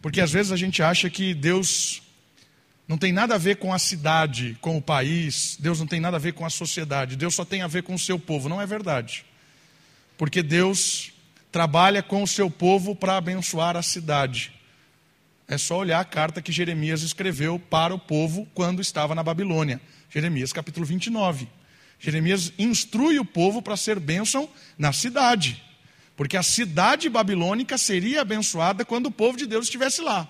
Porque 0.00 0.20
às 0.20 0.30
vezes 0.30 0.52
a 0.52 0.56
gente 0.56 0.82
acha 0.82 1.10
que 1.10 1.34
Deus 1.34 2.02
não 2.86 2.96
tem 2.96 3.12
nada 3.12 3.34
a 3.34 3.38
ver 3.38 3.56
com 3.56 3.72
a 3.72 3.78
cidade, 3.78 4.56
com 4.60 4.78
o 4.78 4.82
país, 4.82 5.56
Deus 5.60 5.78
não 5.78 5.86
tem 5.86 6.00
nada 6.00 6.16
a 6.16 6.20
ver 6.20 6.32
com 6.32 6.46
a 6.46 6.50
sociedade, 6.50 7.16
Deus 7.16 7.34
só 7.34 7.44
tem 7.44 7.62
a 7.62 7.66
ver 7.66 7.82
com 7.82 7.94
o 7.94 7.98
seu 7.98 8.18
povo. 8.18 8.48
Não 8.48 8.60
é 8.60 8.66
verdade. 8.66 9.24
Porque 10.16 10.42
Deus 10.42 11.12
trabalha 11.52 12.02
com 12.02 12.22
o 12.22 12.26
seu 12.26 12.50
povo 12.50 12.94
para 12.94 13.16
abençoar 13.16 13.76
a 13.76 13.82
cidade. 13.82 14.52
É 15.46 15.56
só 15.56 15.78
olhar 15.78 16.00
a 16.00 16.04
carta 16.04 16.42
que 16.42 16.52
Jeremias 16.52 17.02
escreveu 17.02 17.58
para 17.58 17.94
o 17.94 17.98
povo 17.98 18.46
quando 18.54 18.80
estava 18.80 19.14
na 19.14 19.22
Babilônia. 19.22 19.80
Jeremias 20.10 20.52
capítulo 20.52 20.84
29. 20.84 21.48
Jeremias 21.98 22.52
instrui 22.58 23.18
o 23.18 23.24
povo 23.24 23.60
para 23.60 23.76
ser 23.76 23.98
bênção 23.98 24.48
na 24.78 24.92
cidade. 24.92 25.62
Porque 26.18 26.36
a 26.36 26.42
cidade 26.42 27.08
babilônica 27.08 27.78
seria 27.78 28.22
abençoada 28.22 28.84
quando 28.84 29.06
o 29.06 29.10
povo 29.10 29.38
de 29.38 29.46
Deus 29.46 29.66
estivesse 29.66 30.00
lá. 30.00 30.28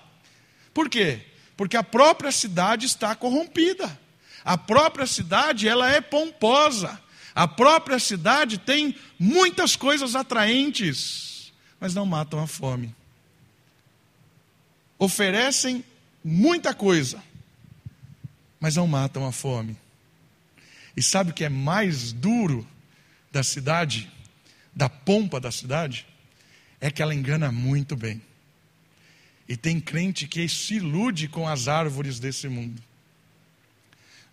Por 0.71 0.87
quê? 0.87 1.25
Porque 1.57 1.75
a 1.75 1.81
própria 1.81 2.31
cidade 2.31 2.85
está 2.85 3.15
corrompida. 3.15 3.99
A 4.45 4.55
própria 4.55 5.07
cidade, 5.07 5.67
ela 5.67 5.89
é 5.89 5.99
pomposa. 5.99 7.01
A 7.33 7.47
própria 7.47 7.97
cidade 7.97 8.59
tem 8.59 8.95
muitas 9.17 9.75
coisas 9.75 10.15
atraentes, 10.15 11.51
mas 11.79 11.95
não 11.95 12.05
matam 12.05 12.39
a 12.39 12.45
fome. 12.45 12.95
Oferecem 14.99 15.83
muita 16.23 16.71
coisa, 16.71 17.19
mas 18.59 18.75
não 18.75 18.85
matam 18.85 19.25
a 19.25 19.31
fome. 19.31 19.75
E 20.95 21.01
sabe 21.01 21.31
o 21.31 21.33
que 21.33 21.45
é 21.45 21.49
mais 21.49 22.11
duro 22.11 22.67
da 23.31 23.41
cidade? 23.41 24.18
Da 24.79 24.87
pompa 24.87 25.41
da 25.41 25.51
cidade 25.51 26.07
é 26.79 26.89
que 26.89 27.01
ela 27.01 27.13
engana 27.13 27.51
muito 27.51 27.97
bem. 27.97 28.21
E 29.45 29.57
tem 29.57 29.77
crente 29.77 30.25
que 30.25 30.47
se 30.47 30.75
ilude 30.75 31.27
com 31.27 31.45
as 31.45 31.67
árvores 31.67 32.17
desse 32.17 32.47
mundo. 32.47 32.81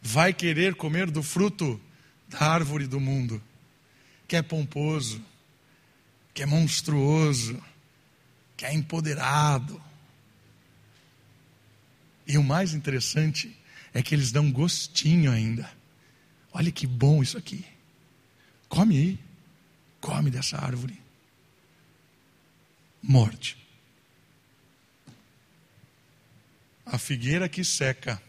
Vai 0.01 0.33
querer 0.33 0.77
comer 0.77 1.11
do 1.11 1.21
fruto 1.21 1.81
da 2.29 2.43
árvore 2.43 2.87
do 2.87 3.01
mundo, 3.01 3.43
que 4.29 4.37
é 4.37 4.43
pomposo, 4.43 5.21
que 6.33 6.45
é 6.45 6.47
monstruoso, 6.47 7.61
que 8.57 8.65
é 8.65 8.73
empoderado. 8.73 9.83
E 12.25 12.39
o 12.39 12.45
mais 12.45 12.73
interessante 12.73 13.59
é 13.93 14.01
que 14.01 14.15
eles 14.15 14.31
dão 14.31 14.53
gostinho 14.53 15.33
ainda. 15.33 15.69
Olha 16.53 16.71
que 16.71 16.87
bom 16.87 17.21
isso 17.21 17.37
aqui. 17.37 17.65
Come 18.69 18.97
aí 18.97 19.26
come 20.07 20.31
dessa 20.31 20.57
árvore. 20.57 20.97
Morte. 23.03 23.59
A 26.87 26.97
figueira 26.97 27.49
que 27.49 27.65
seca 27.65 28.23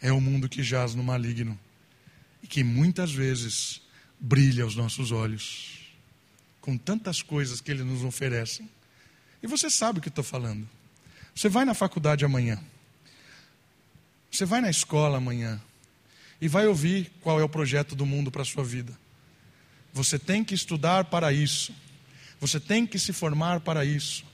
é 0.00 0.10
o 0.10 0.20
mundo 0.20 0.48
que 0.48 0.64
jaz 0.64 0.96
no 0.96 1.04
maligno 1.04 1.56
e 2.42 2.48
que 2.48 2.64
muitas 2.64 3.12
vezes 3.12 3.80
brilha 4.18 4.64
aos 4.64 4.74
nossos 4.74 5.12
olhos 5.12 5.94
com 6.60 6.76
tantas 6.76 7.22
coisas 7.22 7.60
que 7.60 7.70
ele 7.70 7.84
nos 7.84 8.02
oferecem. 8.02 8.68
E 9.40 9.46
você 9.46 9.70
sabe 9.70 10.00
o 10.00 10.02
que 10.02 10.08
estou 10.08 10.24
falando. 10.24 10.68
Você 11.32 11.48
vai 11.48 11.64
na 11.64 11.74
faculdade 11.74 12.24
amanhã. 12.24 12.60
Você 14.28 14.44
vai 14.44 14.60
na 14.60 14.70
escola 14.70 15.18
amanhã 15.18 15.62
e 16.40 16.48
vai 16.48 16.66
ouvir 16.66 17.12
qual 17.20 17.38
é 17.38 17.44
o 17.44 17.48
projeto 17.48 17.94
do 17.94 18.04
mundo 18.04 18.32
para 18.32 18.42
a 18.42 18.44
sua 18.44 18.64
vida. 18.64 19.05
Você 19.96 20.18
tem 20.18 20.44
que 20.44 20.54
estudar 20.54 21.04
para 21.04 21.32
isso. 21.32 21.72
Você 22.38 22.60
tem 22.60 22.86
que 22.86 22.98
se 22.98 23.14
formar 23.14 23.60
para 23.60 23.82
isso. 23.82 24.24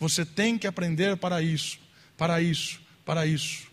Você 0.00 0.24
tem 0.24 0.58
que 0.58 0.66
aprender 0.66 1.16
para 1.16 1.40
isso, 1.40 1.78
para 2.16 2.42
isso, 2.42 2.80
para 3.06 3.24
isso. 3.24 3.68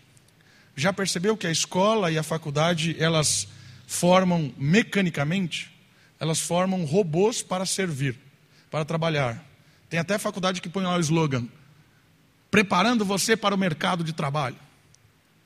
Já 0.76 0.94
percebeu 0.94 1.36
que 1.36 1.48
a 1.48 1.52
escola 1.52 2.12
e 2.12 2.18
a 2.20 2.22
faculdade, 2.22 2.96
elas 3.00 3.48
formam 3.88 4.54
mecanicamente, 4.56 5.72
elas 6.20 6.40
formam 6.40 6.86
robôs 6.86 7.42
para 7.42 7.66
servir, 7.66 8.16
para 8.70 8.86
trabalhar. 8.86 9.44
Tem 9.90 10.00
até 10.00 10.20
faculdade 10.20 10.62
que 10.62 10.70
põe 10.70 10.84
lá 10.84 10.96
o 10.96 11.00
slogan: 11.00 11.48
preparando 12.52 13.04
você 13.04 13.36
para 13.36 13.56
o 13.56 13.58
mercado 13.58 14.04
de 14.04 14.14
trabalho. 14.14 14.60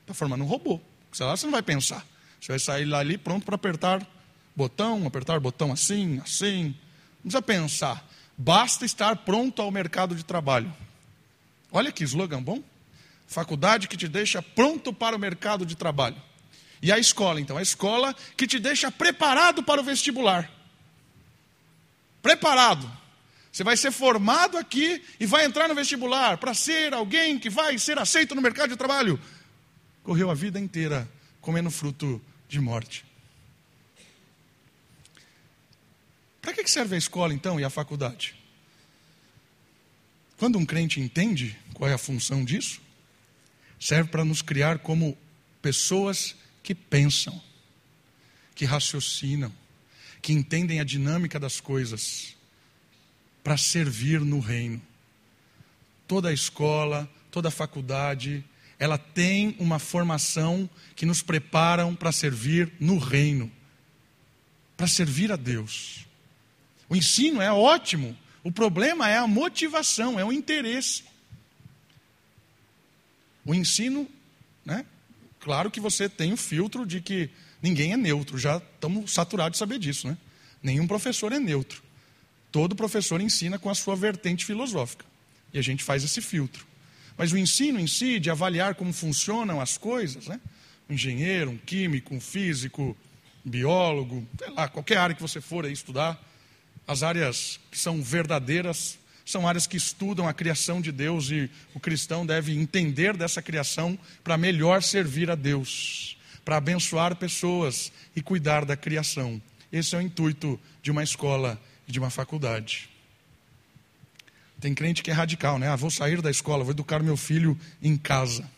Está 0.02 0.12
formando 0.12 0.44
um 0.44 0.46
robô. 0.46 0.78
Sei 1.10 1.24
lá, 1.24 1.34
você 1.34 1.46
não 1.46 1.52
vai 1.52 1.62
pensar. 1.62 2.06
Você 2.38 2.52
vai 2.52 2.58
sair 2.58 2.84
lá 2.84 2.98
ali 2.98 3.16
pronto 3.16 3.46
para 3.46 3.54
apertar 3.54 4.06
botão, 4.56 5.06
apertar 5.06 5.38
botão 5.38 5.70
assim, 5.70 6.18
assim. 6.20 6.74
Não 7.22 7.30
precisa 7.30 7.42
pensar. 7.42 8.08
Basta 8.36 8.84
estar 8.84 9.14
pronto 9.16 9.60
ao 9.60 9.70
mercado 9.70 10.14
de 10.14 10.24
trabalho. 10.24 10.72
Olha 11.70 11.92
que 11.92 12.04
slogan 12.04 12.42
bom. 12.42 12.62
Faculdade 13.26 13.88
que 13.88 13.96
te 13.96 14.08
deixa 14.08 14.40
pronto 14.40 14.92
para 14.92 15.14
o 15.14 15.18
mercado 15.18 15.66
de 15.66 15.76
trabalho. 15.76 16.16
E 16.80 16.92
a 16.92 16.98
escola, 16.98 17.40
então? 17.40 17.56
A 17.56 17.62
escola 17.62 18.14
que 18.36 18.46
te 18.46 18.58
deixa 18.58 18.90
preparado 18.90 19.62
para 19.62 19.80
o 19.80 19.84
vestibular. 19.84 20.50
Preparado. 22.22 22.90
Você 23.50 23.64
vai 23.64 23.76
ser 23.76 23.90
formado 23.90 24.58
aqui 24.58 25.02
e 25.18 25.24
vai 25.24 25.46
entrar 25.46 25.66
no 25.66 25.74
vestibular 25.74 26.36
para 26.36 26.52
ser 26.52 26.92
alguém 26.92 27.38
que 27.38 27.48
vai 27.48 27.78
ser 27.78 27.98
aceito 27.98 28.34
no 28.34 28.42
mercado 28.42 28.68
de 28.68 28.76
trabalho. 28.76 29.18
Correu 30.02 30.30
a 30.30 30.34
vida 30.34 30.60
inteira 30.60 31.08
comendo 31.40 31.70
fruto 31.70 32.20
de 32.48 32.60
morte. 32.60 33.05
Para 36.46 36.62
que 36.62 36.70
serve 36.70 36.94
a 36.94 36.98
escola 36.98 37.34
então 37.34 37.58
e 37.58 37.64
a 37.64 37.68
faculdade? 37.68 38.36
Quando 40.36 40.60
um 40.60 40.64
crente 40.64 41.00
entende 41.00 41.58
qual 41.74 41.90
é 41.90 41.92
a 41.92 41.98
função 41.98 42.44
disso, 42.44 42.80
serve 43.80 44.10
para 44.10 44.24
nos 44.24 44.42
criar 44.42 44.78
como 44.78 45.18
pessoas 45.60 46.36
que 46.62 46.72
pensam, 46.72 47.42
que 48.54 48.64
raciocinam, 48.64 49.52
que 50.22 50.32
entendem 50.32 50.78
a 50.78 50.84
dinâmica 50.84 51.40
das 51.40 51.58
coisas, 51.58 52.36
para 53.42 53.56
servir 53.56 54.20
no 54.20 54.38
reino. 54.38 54.80
Toda 56.06 56.28
a 56.28 56.32
escola, 56.32 57.10
toda 57.28 57.48
a 57.48 57.50
faculdade, 57.50 58.44
ela 58.78 58.96
tem 58.98 59.56
uma 59.58 59.80
formação 59.80 60.70
que 60.94 61.04
nos 61.04 61.22
preparam 61.22 61.92
para 61.92 62.12
servir 62.12 62.72
no 62.78 62.98
reino, 62.98 63.50
para 64.76 64.86
servir 64.86 65.32
a 65.32 65.36
Deus. 65.36 66.05
O 66.88 66.96
ensino 66.96 67.40
é 67.40 67.52
ótimo. 67.52 68.16
O 68.42 68.52
problema 68.52 69.08
é 69.08 69.16
a 69.16 69.26
motivação, 69.26 70.18
é 70.18 70.24
o 70.24 70.32
interesse. 70.32 71.04
O 73.44 73.54
ensino, 73.54 74.08
né? 74.64 74.84
Claro 75.40 75.70
que 75.70 75.80
você 75.80 76.08
tem 76.08 76.32
o 76.32 76.36
filtro 76.36 76.84
de 76.84 77.00
que 77.00 77.30
ninguém 77.62 77.92
é 77.92 77.96
neutro, 77.96 78.38
já 78.38 78.56
estamos 78.56 79.12
saturados 79.12 79.56
de 79.56 79.58
saber 79.58 79.78
disso, 79.78 80.08
né? 80.08 80.16
Nenhum 80.62 80.86
professor 80.86 81.32
é 81.32 81.38
neutro. 81.38 81.82
Todo 82.50 82.74
professor 82.74 83.20
ensina 83.20 83.58
com 83.58 83.70
a 83.70 83.74
sua 83.74 83.94
vertente 83.94 84.44
filosófica. 84.44 85.04
E 85.52 85.58
a 85.58 85.62
gente 85.62 85.84
faz 85.84 86.02
esse 86.02 86.20
filtro. 86.20 86.66
Mas 87.16 87.32
o 87.32 87.38
ensino 87.38 87.78
em 87.78 87.86
si, 87.86 88.18
de 88.18 88.30
avaliar 88.30 88.74
como 88.74 88.92
funcionam 88.92 89.60
as 89.60 89.78
coisas, 89.78 90.26
né? 90.26 90.40
Um 90.88 90.94
engenheiro, 90.94 91.50
um 91.50 91.56
químico, 91.56 92.14
um 92.14 92.20
físico, 92.20 92.96
um 93.44 93.50
biólogo, 93.50 94.26
sei 94.38 94.50
lá, 94.50 94.68
qualquer 94.68 94.98
área 94.98 95.14
que 95.14 95.22
você 95.22 95.40
for 95.40 95.64
aí 95.64 95.72
estudar, 95.72 96.20
as 96.86 97.02
áreas 97.02 97.58
que 97.70 97.78
são 97.78 98.02
verdadeiras 98.02 98.98
são 99.26 99.46
áreas 99.46 99.66
que 99.66 99.76
estudam 99.76 100.28
a 100.28 100.32
criação 100.32 100.80
de 100.80 100.92
Deus 100.92 101.30
e 101.30 101.50
o 101.74 101.80
cristão 101.80 102.24
deve 102.24 102.56
entender 102.56 103.16
dessa 103.16 103.42
criação 103.42 103.98
para 104.22 104.38
melhor 104.38 104.84
servir 104.84 105.28
a 105.28 105.34
Deus, 105.34 106.16
para 106.44 106.58
abençoar 106.58 107.16
pessoas 107.16 107.90
e 108.14 108.22
cuidar 108.22 108.64
da 108.64 108.76
criação. 108.76 109.42
Esse 109.72 109.96
é 109.96 109.98
o 109.98 110.00
intuito 110.00 110.60
de 110.80 110.92
uma 110.92 111.02
escola 111.02 111.60
e 111.88 111.92
de 111.92 111.98
uma 111.98 112.08
faculdade. 112.08 112.88
Tem 114.60 114.72
crente 114.72 115.02
que 115.02 115.10
é 115.10 115.14
radical, 115.14 115.58
né? 115.58 115.68
Ah, 115.68 115.76
vou 115.76 115.90
sair 115.90 116.22
da 116.22 116.30
escola, 116.30 116.62
vou 116.62 116.70
educar 116.70 117.02
meu 117.02 117.16
filho 117.16 117.58
em 117.82 117.96
casa. 117.96 118.48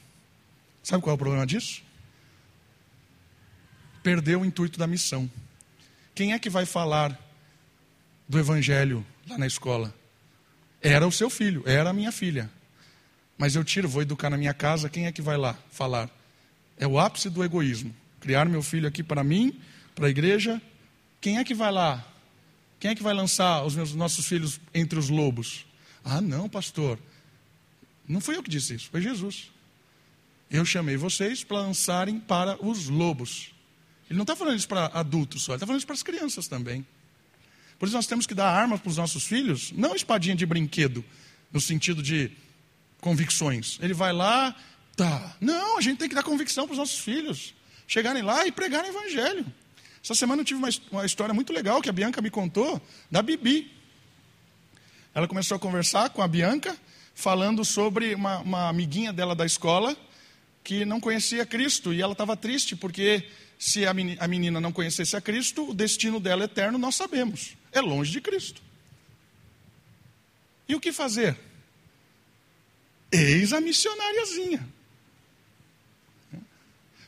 Sabe 0.82 1.02
qual 1.02 1.12
é 1.12 1.14
o 1.14 1.18
problema 1.18 1.46
disso? 1.46 1.82
Perdeu 4.02 4.42
o 4.42 4.44
intuito 4.44 4.78
da 4.78 4.86
missão. 4.86 5.30
Quem 6.14 6.34
é 6.34 6.38
que 6.38 6.50
vai 6.50 6.66
falar 6.66 7.18
do 8.28 8.38
evangelho 8.38 9.04
lá 9.28 9.38
na 9.38 9.46
escola? 9.46 9.94
Era 10.80 11.06
o 11.06 11.12
seu 11.12 11.30
filho, 11.30 11.62
era 11.66 11.90
a 11.90 11.92
minha 11.92 12.12
filha. 12.12 12.50
Mas 13.36 13.54
eu 13.54 13.64
tiro, 13.64 13.88
vou 13.88 14.02
educar 14.02 14.30
na 14.30 14.36
minha 14.36 14.52
casa, 14.52 14.88
quem 14.88 15.06
é 15.06 15.12
que 15.12 15.22
vai 15.22 15.36
lá 15.36 15.56
falar? 15.70 16.10
É 16.76 16.86
o 16.86 16.98
ápice 16.98 17.30
do 17.30 17.42
egoísmo. 17.42 17.94
Criar 18.20 18.48
meu 18.48 18.62
filho 18.62 18.86
aqui 18.86 19.02
para 19.02 19.22
mim, 19.22 19.60
para 19.94 20.06
a 20.06 20.10
igreja. 20.10 20.60
Quem 21.20 21.38
é 21.38 21.44
que 21.44 21.54
vai 21.54 21.72
lá? 21.72 22.04
Quem 22.80 22.90
é 22.90 22.94
que 22.94 23.02
vai 23.02 23.14
lançar 23.14 23.64
os 23.64 23.74
meus, 23.74 23.94
nossos 23.94 24.26
filhos 24.26 24.60
entre 24.74 24.98
os 24.98 25.08
lobos? 25.08 25.66
Ah, 26.04 26.20
não, 26.20 26.48
pastor. 26.48 26.98
Não 28.06 28.20
fui 28.20 28.36
eu 28.36 28.42
que 28.42 28.50
disse 28.50 28.74
isso, 28.74 28.88
foi 28.90 29.00
Jesus. 29.00 29.50
Eu 30.50 30.64
chamei 30.64 30.96
vocês 30.96 31.44
para 31.44 31.58
lançarem 31.58 32.18
para 32.18 32.64
os 32.64 32.88
lobos. 32.88 33.52
Ele 34.08 34.16
não 34.16 34.22
está 34.22 34.34
falando 34.34 34.56
isso 34.56 34.68
para 34.68 34.86
adultos 34.86 35.42
só, 35.42 35.52
ele 35.52 35.56
está 35.56 35.66
falando 35.66 35.80
isso 35.80 35.86
para 35.86 35.94
as 35.94 36.02
crianças 36.02 36.48
também. 36.48 36.86
Por 37.78 37.86
isso 37.86 37.96
nós 37.96 38.06
temos 38.06 38.26
que 38.26 38.34
dar 38.34 38.50
armas 38.50 38.80
para 38.80 38.90
os 38.90 38.96
nossos 38.96 39.24
filhos, 39.24 39.72
não 39.72 39.94
espadinha 39.94 40.34
de 40.34 40.44
brinquedo, 40.44 41.04
no 41.52 41.60
sentido 41.60 42.02
de 42.02 42.30
convicções. 43.00 43.78
Ele 43.80 43.94
vai 43.94 44.12
lá, 44.12 44.54
tá. 44.96 45.36
Não, 45.40 45.78
a 45.78 45.80
gente 45.80 45.98
tem 45.98 46.08
que 46.08 46.14
dar 46.14 46.22
convicção 46.22 46.66
para 46.66 46.72
os 46.72 46.78
nossos 46.78 46.98
filhos. 46.98 47.54
Chegarem 47.86 48.22
lá 48.22 48.46
e 48.46 48.52
pregarem 48.52 48.90
o 48.90 48.94
evangelho. 48.94 49.46
Essa 50.02 50.14
semana 50.14 50.42
eu 50.42 50.44
tive 50.44 50.58
uma, 50.58 50.68
uma 50.90 51.06
história 51.06 51.34
muito 51.34 51.52
legal 51.52 51.80
que 51.80 51.88
a 51.88 51.92
Bianca 51.92 52.20
me 52.20 52.30
contou, 52.30 52.80
da 53.10 53.22
Bibi. 53.22 53.70
Ela 55.14 55.26
começou 55.26 55.56
a 55.56 55.58
conversar 55.58 56.10
com 56.10 56.22
a 56.22 56.28
Bianca, 56.28 56.76
falando 57.14 57.64
sobre 57.64 58.14
uma, 58.14 58.38
uma 58.38 58.68
amiguinha 58.68 59.12
dela 59.12 59.34
da 59.34 59.46
escola 59.46 59.96
que 60.62 60.84
não 60.84 61.00
conhecia 61.00 61.46
Cristo 61.46 61.92
e 61.94 62.02
ela 62.02 62.12
estava 62.12 62.36
triste 62.36 62.76
porque 62.76 63.26
se 63.58 63.84
a 63.86 63.92
menina 63.92 64.60
não 64.60 64.70
conhecesse 64.70 65.16
a 65.16 65.20
Cristo, 65.20 65.70
o 65.70 65.74
destino 65.74 66.20
dela 66.20 66.44
eterno 66.44 66.78
nós 66.78 66.94
sabemos, 66.94 67.56
é 67.72 67.80
longe 67.80 68.10
de 68.10 68.20
Cristo. 68.20 68.62
E 70.68 70.74
o 70.74 70.80
que 70.80 70.92
fazer? 70.92 71.36
Eis 73.10 73.52
a 73.52 73.60
missionariazinha. 73.60 74.68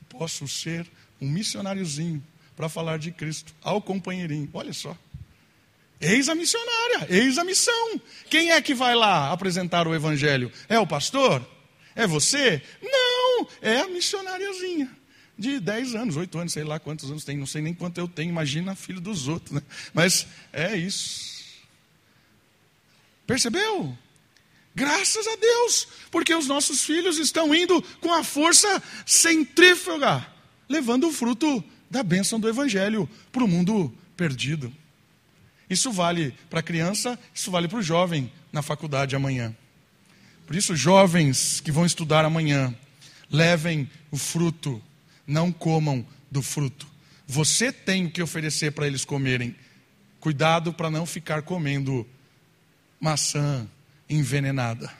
Posso 0.08 0.48
ser 0.48 0.86
um 1.20 1.28
missionáriozinho 1.28 2.22
para 2.56 2.68
falar 2.68 2.98
de 2.98 3.12
Cristo 3.12 3.54
ao 3.62 3.80
companheirinho. 3.80 4.48
Olha 4.52 4.72
só. 4.72 4.96
Eis 6.00 6.30
a 6.30 6.34
missionária, 6.34 7.06
eis 7.10 7.36
a 7.36 7.44
missão. 7.44 8.00
Quem 8.30 8.52
é 8.52 8.62
que 8.62 8.74
vai 8.74 8.94
lá 8.94 9.30
apresentar 9.30 9.86
o 9.86 9.94
evangelho? 9.94 10.50
É 10.66 10.78
o 10.78 10.86
pastor? 10.86 11.46
É 11.94 12.06
você? 12.06 12.62
Não, 12.82 13.46
é 13.60 13.80
a 13.80 13.88
missionariazinha. 13.88 14.90
De 15.40 15.58
10 15.58 15.94
anos, 15.94 16.16
8 16.16 16.38
anos, 16.38 16.52
sei 16.52 16.64
lá 16.64 16.78
quantos 16.78 17.10
anos 17.10 17.24
tem, 17.24 17.34
não 17.34 17.46
sei 17.46 17.62
nem 17.62 17.72
quanto 17.72 17.96
eu 17.96 18.06
tenho, 18.06 18.28
imagina 18.28 18.74
filho 18.74 19.00
dos 19.00 19.26
outros, 19.26 19.52
né? 19.52 19.62
Mas 19.94 20.26
é 20.52 20.76
isso. 20.76 21.40
Percebeu? 23.26 23.96
Graças 24.74 25.26
a 25.26 25.36
Deus, 25.36 25.88
porque 26.10 26.34
os 26.34 26.46
nossos 26.46 26.84
filhos 26.84 27.16
estão 27.16 27.54
indo 27.54 27.80
com 28.02 28.12
a 28.12 28.22
força 28.22 28.82
centrífuga, 29.06 30.26
levando 30.68 31.08
o 31.08 31.12
fruto 31.12 31.64
da 31.90 32.02
bênção 32.02 32.38
do 32.38 32.46
Evangelho 32.46 33.08
para 33.32 33.42
o 33.42 33.48
mundo 33.48 33.90
perdido. 34.18 34.70
Isso 35.70 35.90
vale 35.90 36.34
para 36.50 36.60
a 36.60 36.62
criança, 36.62 37.18
isso 37.32 37.50
vale 37.50 37.66
para 37.66 37.78
o 37.78 37.82
jovem 37.82 38.30
na 38.52 38.60
faculdade 38.60 39.16
amanhã. 39.16 39.56
Por 40.46 40.54
isso, 40.54 40.76
jovens 40.76 41.60
que 41.60 41.72
vão 41.72 41.86
estudar 41.86 42.26
amanhã, 42.26 42.74
levem 43.30 43.88
o 44.10 44.18
fruto, 44.18 44.82
não 45.30 45.52
comam 45.52 46.04
do 46.30 46.42
fruto. 46.42 46.88
Você 47.26 47.72
tem 47.72 48.06
o 48.06 48.10
que 48.10 48.20
oferecer 48.20 48.72
para 48.72 48.86
eles 48.86 49.04
comerem. 49.04 49.54
Cuidado 50.18 50.72
para 50.74 50.90
não 50.90 51.06
ficar 51.06 51.42
comendo 51.42 52.06
maçã 53.00 53.66
envenenada. 54.08 54.92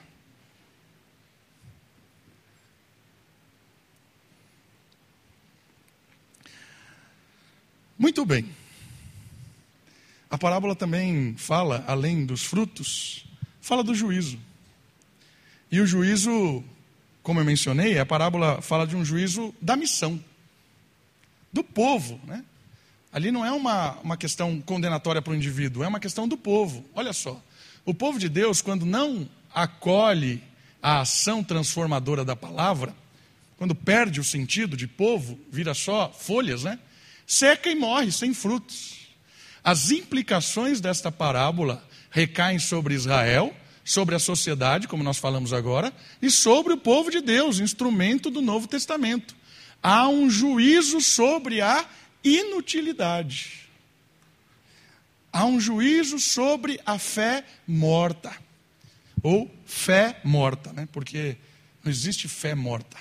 Muito 7.99 8.25
bem. 8.25 8.49
A 10.29 10.37
parábola 10.37 10.75
também 10.75 11.35
fala, 11.37 11.83
além 11.85 12.25
dos 12.25 12.45
frutos, 12.45 13.25
fala 13.59 13.83
do 13.83 13.93
juízo. 13.93 14.39
E 15.69 15.81
o 15.81 15.85
juízo, 15.85 16.63
como 17.23 17.39
eu 17.39 17.45
mencionei, 17.45 17.99
a 17.99 18.05
parábola 18.05 18.61
fala 18.61 18.85
de 18.85 18.95
um 18.95 19.05
juízo 19.05 19.53
da 19.61 19.75
missão, 19.75 20.19
do 21.51 21.63
povo. 21.63 22.19
Né? 22.25 22.43
Ali 23.11 23.31
não 23.31 23.45
é 23.45 23.51
uma, 23.51 23.97
uma 24.03 24.17
questão 24.17 24.59
condenatória 24.61 25.21
para 25.21 25.33
o 25.33 25.35
indivíduo, 25.35 25.83
é 25.83 25.87
uma 25.87 25.99
questão 25.99 26.27
do 26.27 26.37
povo. 26.37 26.85
Olha 26.95 27.13
só, 27.13 27.41
o 27.85 27.93
povo 27.93 28.17
de 28.17 28.29
Deus, 28.29 28.61
quando 28.61 28.85
não 28.85 29.27
acolhe 29.53 30.43
a 30.81 31.01
ação 31.01 31.43
transformadora 31.43 32.25
da 32.25 32.35
palavra, 32.35 32.95
quando 33.57 33.75
perde 33.75 34.19
o 34.19 34.23
sentido 34.23 34.75
de 34.75 34.87
povo, 34.87 35.39
vira 35.51 35.73
só 35.73 36.11
folhas, 36.11 36.63
né? 36.63 36.79
Seca 37.27 37.69
e 37.69 37.75
morre 37.75 38.11
sem 38.11 38.33
frutos. 38.33 39.07
As 39.63 39.91
implicações 39.91 40.81
desta 40.81 41.11
parábola 41.11 41.87
recaem 42.09 42.57
sobre 42.57 42.95
Israel, 42.95 43.55
sobre 43.91 44.15
a 44.15 44.19
sociedade, 44.19 44.87
como 44.87 45.03
nós 45.03 45.17
falamos 45.17 45.51
agora, 45.51 45.93
e 46.21 46.31
sobre 46.31 46.71
o 46.71 46.77
povo 46.77 47.11
de 47.11 47.19
Deus, 47.19 47.59
instrumento 47.59 48.31
do 48.31 48.41
Novo 48.41 48.65
Testamento. 48.65 49.35
Há 49.83 50.07
um 50.07 50.29
juízo 50.29 51.01
sobre 51.01 51.59
a 51.59 51.85
inutilidade. 52.23 53.69
Há 55.33 55.45
um 55.45 55.59
juízo 55.59 56.19
sobre 56.19 56.79
a 56.85 56.97
fé 56.97 57.43
morta. 57.67 58.33
Ou 59.21 59.53
fé 59.65 60.21
morta, 60.23 60.71
né? 60.71 60.87
porque 60.91 61.35
não 61.83 61.91
existe 61.91 62.29
fé 62.29 62.55
morta. 62.55 62.97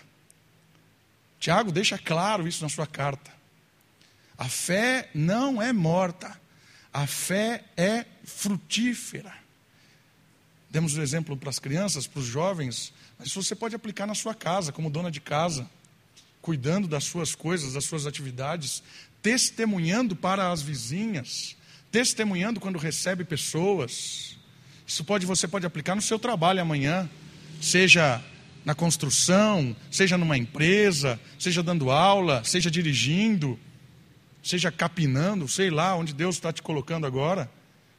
Tiago 1.39 1.71
deixa 1.71 1.99
claro 1.99 2.49
isso 2.49 2.63
na 2.65 2.69
sua 2.69 2.87
carta. 2.87 3.31
A 4.37 4.49
fé 4.49 5.09
não 5.15 5.63
é 5.63 5.73
morta. 5.73 6.39
A 6.93 7.07
fé 7.07 7.63
é 7.77 8.05
frutífera. 8.25 9.41
Demos 10.71 10.97
o 10.97 11.01
um 11.01 11.03
exemplo 11.03 11.37
para 11.37 11.51
as 11.51 11.59
crianças, 11.59 12.07
para 12.07 12.21
os 12.21 12.27
jovens, 12.27 12.93
mas 13.19 13.33
você 13.33 13.55
pode 13.55 13.75
aplicar 13.75 14.07
na 14.07 14.15
sua 14.15 14.35
casa, 14.35 14.73
como 14.73 14.89
dona 14.89 15.11
de 15.11 15.21
casa, 15.21 15.69
cuidando 16.41 16.87
das 16.87 17.05
suas 17.05 17.35
coisas, 17.35 17.75
das 17.75 17.85
suas 17.85 18.07
atividades, 18.07 18.83
testemunhando 19.21 20.15
para 20.15 20.51
as 20.51 20.63
vizinhas, 20.63 21.57
testemunhando 21.91 22.61
quando 22.61 22.79
recebe 22.79 23.25
pessoas. 23.25 24.39
Isso 24.87 25.05
pode 25.05 25.27
você 25.27 25.49
pode 25.49 25.67
aplicar 25.67 25.95
no 25.95 26.03
seu 26.03 26.19
trabalho 26.19 26.63
amanhã, 26.63 27.11
seja 27.61 28.23
na 28.65 28.75
construção, 28.75 29.75
seja 29.91 30.17
numa 30.17 30.39
empresa, 30.39 31.19
seja 31.39 31.63
dando 31.63 31.91
aula, 31.91 32.43
seja 32.45 32.71
dirigindo 32.71 33.59
seja 34.43 34.71
capinando, 34.71 35.47
sei 35.47 35.71
lá 35.71 35.95
onde 35.95 36.15
Deus 36.15 36.37
está 36.37 36.53
te 36.53 36.63
colocando 36.63 37.07
agora, 37.07 37.51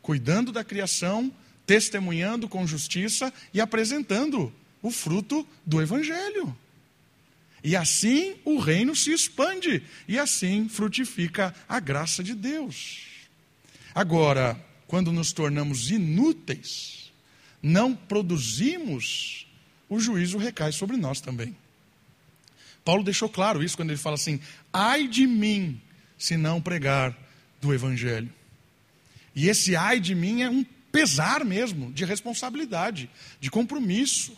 cuidando 0.02 0.52
da 0.52 0.64
criação, 0.64 1.32
testemunhando 1.66 2.48
com 2.48 2.66
justiça 2.68 3.34
e 3.54 3.62
apresentando 3.62 4.54
o 4.82 4.92
fruto 4.92 5.48
do 5.66 5.82
Evangelho. 5.82 6.56
E 7.64 7.76
assim 7.76 8.36
o 8.44 8.58
reino 8.58 8.96
se 8.96 9.12
expande, 9.12 9.84
e 10.08 10.18
assim 10.18 10.68
frutifica 10.68 11.54
a 11.70 11.80
graça 11.80 12.24
de 12.24 12.34
Deus. 12.34 13.06
Agora, 13.94 14.60
quando 14.88 15.12
nos 15.12 15.32
tornamos 15.32 15.92
inúteis, 15.92 17.12
não 17.62 17.96
produzimos, 17.96 19.46
o 19.88 20.00
juízo 20.00 20.38
recai 20.38 20.72
sobre 20.72 20.98
nós 20.98 21.22
também. 21.22 21.56
Paulo 22.84 23.04
deixou 23.04 23.30
claro 23.30 23.64
isso 23.64 23.76
quando 23.76 23.92
ele 23.92 24.00
fala 24.00 24.16
assim: 24.16 24.40
ai 24.74 25.08
de 25.08 25.28
mim 25.28 25.80
se 26.18 26.36
não 26.36 26.60
pregar 26.60 27.16
do 27.62 27.74
Evangelho. 27.74 28.34
E 29.36 29.48
esse 29.48 29.76
ai 29.76 30.00
de 30.00 30.16
mim 30.16 30.42
é 30.42 30.50
um 30.50 30.66
pesar 30.92 31.46
mesmo, 31.46 31.92
de 31.92 32.06
responsabilidade, 32.06 33.10
de 33.40 33.50
compromisso, 33.50 34.38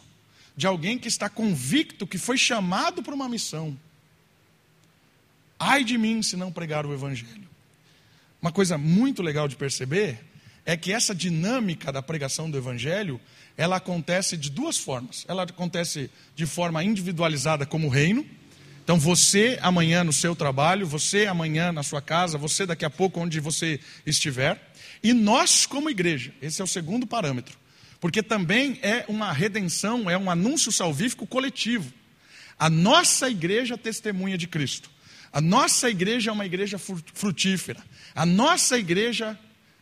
de 0.55 0.67
alguém 0.67 0.99
que 0.99 1.07
está 1.07 1.29
convicto 1.29 2.05
que 2.05 2.17
foi 2.17 2.37
chamado 2.37 3.01
para 3.01 3.15
uma 3.15 3.27
missão. 3.27 3.77
Ai 5.59 5.83
de 5.83 5.97
mim 5.97 6.21
se 6.21 6.35
não 6.35 6.51
pregar 6.51 6.85
o 6.85 6.93
Evangelho. 6.93 7.49
Uma 8.41 8.51
coisa 8.51 8.77
muito 8.77 9.23
legal 9.23 9.47
de 9.47 9.55
perceber 9.55 10.19
é 10.65 10.77
que 10.77 10.91
essa 10.91 11.15
dinâmica 11.15 11.91
da 11.91 12.01
pregação 12.01 12.51
do 12.51 12.57
Evangelho, 12.57 13.19
ela 13.57 13.77
acontece 13.77 14.37
de 14.37 14.49
duas 14.49 14.77
formas. 14.77 15.25
Ela 15.27 15.43
acontece 15.43 16.09
de 16.35 16.45
forma 16.45 16.83
individualizada 16.83 17.65
como 17.65 17.89
reino, 17.89 18.25
Então 18.83 18.99
você 18.99 19.57
amanhã 19.61 20.03
no 20.03 20.11
seu 20.11 20.35
trabalho, 20.35 20.85
você 20.85 21.25
amanhã 21.25 21.71
na 21.71 21.83
sua 21.83 22.01
casa, 22.01 22.37
você 22.37 22.65
daqui 22.65 22.83
a 22.83 22.89
pouco 22.89 23.21
onde 23.21 23.39
você 23.39 23.79
estiver, 24.05 24.72
e 25.03 25.13
nós 25.13 25.65
como 25.65 25.89
igreja, 25.89 26.33
esse 26.41 26.61
é 26.61 26.63
o 26.63 26.67
segundo 26.67 27.05
parâmetro, 27.05 27.57
porque 27.99 28.23
também 28.23 28.79
é 28.81 29.03
uma 29.09 29.33
redenção, 29.33 30.09
é 30.09 30.17
um 30.17 30.31
anúncio 30.31 30.71
salvífico 30.71 31.27
coletivo. 31.27 31.91
A 32.57 32.69
nossa 32.69 33.29
igreja 33.29 33.77
testemunha 33.77 34.37
de 34.37 34.47
Cristo. 34.47 34.89
A 35.31 35.41
nossa 35.41 35.89
igreja 35.89 36.29
é 36.29 36.33
uma 36.33 36.45
igreja 36.45 36.77
frutífera. 36.77 37.83
A 38.15 38.25
nossa 38.25 38.77
igreja, 38.77 39.37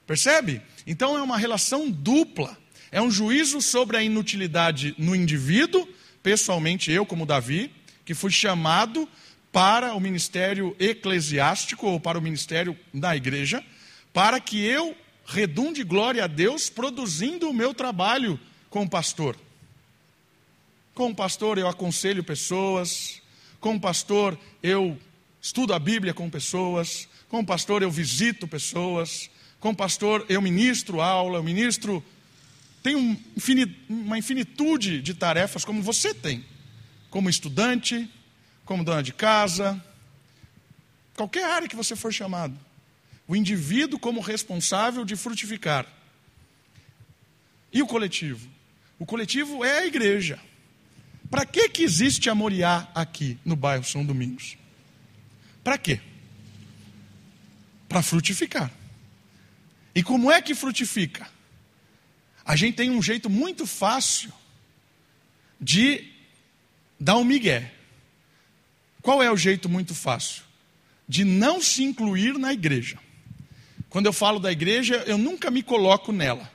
percebe? 0.08 0.62
Então 0.88 1.18
é 1.18 1.22
uma 1.22 1.38
relação 1.38 1.92
dupla. 1.92 2.58
É 2.92 3.02
um 3.02 3.12
juízo 3.12 3.62
sobre 3.62 3.98
a 3.98 4.04
inutilidade 4.04 4.96
no 4.98 5.16
indivíduo, 5.16 5.88
pessoalmente 6.24 6.92
eu, 6.92 7.06
como 7.06 7.26
Davi, 7.26 7.72
que 8.06 8.14
fui 8.14 8.32
chamado 8.32 9.08
para 9.52 9.94
o 9.94 10.00
ministério 10.00 10.76
eclesiástico 10.80 11.86
ou 11.86 12.00
para 12.00 12.18
o 12.18 12.22
ministério 12.22 12.78
da 12.94 13.16
igreja, 13.16 13.64
para 14.14 14.40
que 14.40 14.64
eu 14.64 14.96
redunde 15.26 15.84
glória 15.84 16.24
a 16.24 16.28
Deus 16.28 16.70
produzindo 16.70 17.50
o 17.50 17.54
meu 17.54 17.74
trabalho 17.74 18.40
como 18.70 18.90
pastor. 18.90 19.38
Como 20.94 21.16
pastor, 21.16 21.58
eu 21.58 21.68
aconselho 21.68 22.24
pessoas, 22.24 23.22
como 23.60 23.80
pastor, 23.80 24.38
eu 24.62 25.00
estudo 25.42 25.74
a 25.74 25.80
Bíblia 25.80 26.14
com 26.14 26.30
pessoas, 26.30 27.08
como 27.30 27.46
pastor, 27.46 27.82
eu 27.82 27.90
visito 27.90 28.48
pessoas, 28.48 29.30
como 29.60 29.76
pastor, 29.76 30.26
eu 30.28 30.42
ministro 30.42 31.02
aula, 31.02 31.38
eu 31.38 31.44
ministro. 31.44 32.04
Tem 32.84 32.96
um 32.96 33.18
uma 33.88 34.18
infinitude 34.18 35.02
de 35.02 35.14
tarefas 35.14 35.64
como 35.64 35.82
você 35.82 36.14
tem, 36.14 36.44
como 37.10 37.30
estudante, 37.30 38.10
como 38.66 38.84
dona 38.84 39.04
de 39.04 39.14
casa, 39.14 39.82
qualquer 41.16 41.46
área 41.46 41.68
que 41.68 41.76
você 41.76 41.96
for 41.96 42.12
chamado. 42.12 42.58
O 43.28 43.36
indivíduo 43.36 44.00
como 44.00 44.20
responsável 44.20 45.06
de 45.06 45.16
frutificar. 45.16 45.88
E 47.72 47.82
o 47.82 47.88
coletivo? 47.88 48.50
O 49.00 49.06
coletivo 49.06 49.64
é 49.64 49.80
a 49.80 49.86
igreja. 49.86 50.40
Para 51.30 51.46
que, 51.46 51.70
que 51.70 51.84
existe 51.84 52.30
a 52.30 52.36
Moriá 52.36 52.90
aqui 52.94 53.40
no 53.46 53.56
bairro 53.56 53.86
São 53.86 54.06
Domingos? 54.06 54.58
Para 55.64 55.78
quê? 55.78 56.02
Para 57.88 58.02
frutificar. 58.02 58.72
E 59.96 60.04
como 60.04 60.32
é 60.32 60.42
que 60.42 60.54
frutifica? 60.54 61.30
A 62.44 62.56
gente 62.56 62.76
tem 62.76 62.90
um 62.90 63.02
jeito 63.02 63.30
muito 63.30 63.66
fácil 63.66 64.32
de 65.60 66.12
dar 67.00 67.18
um 67.18 67.24
migué. 67.24 67.74
Qual 69.02 69.22
é 69.22 69.32
o 69.32 69.38
jeito 69.38 69.70
muito 69.70 69.96
fácil? 69.96 70.44
De 71.08 71.24
não 71.24 71.62
se 71.62 71.84
incluir 71.84 72.38
na 72.38 72.54
igreja. 72.54 73.00
Quando 73.92 74.06
eu 74.06 74.14
falo 74.14 74.40
da 74.40 74.50
igreja, 74.50 75.04
eu 75.06 75.18
nunca 75.18 75.52
me 75.52 75.62
coloco 75.62 76.14
nela. 76.14 76.50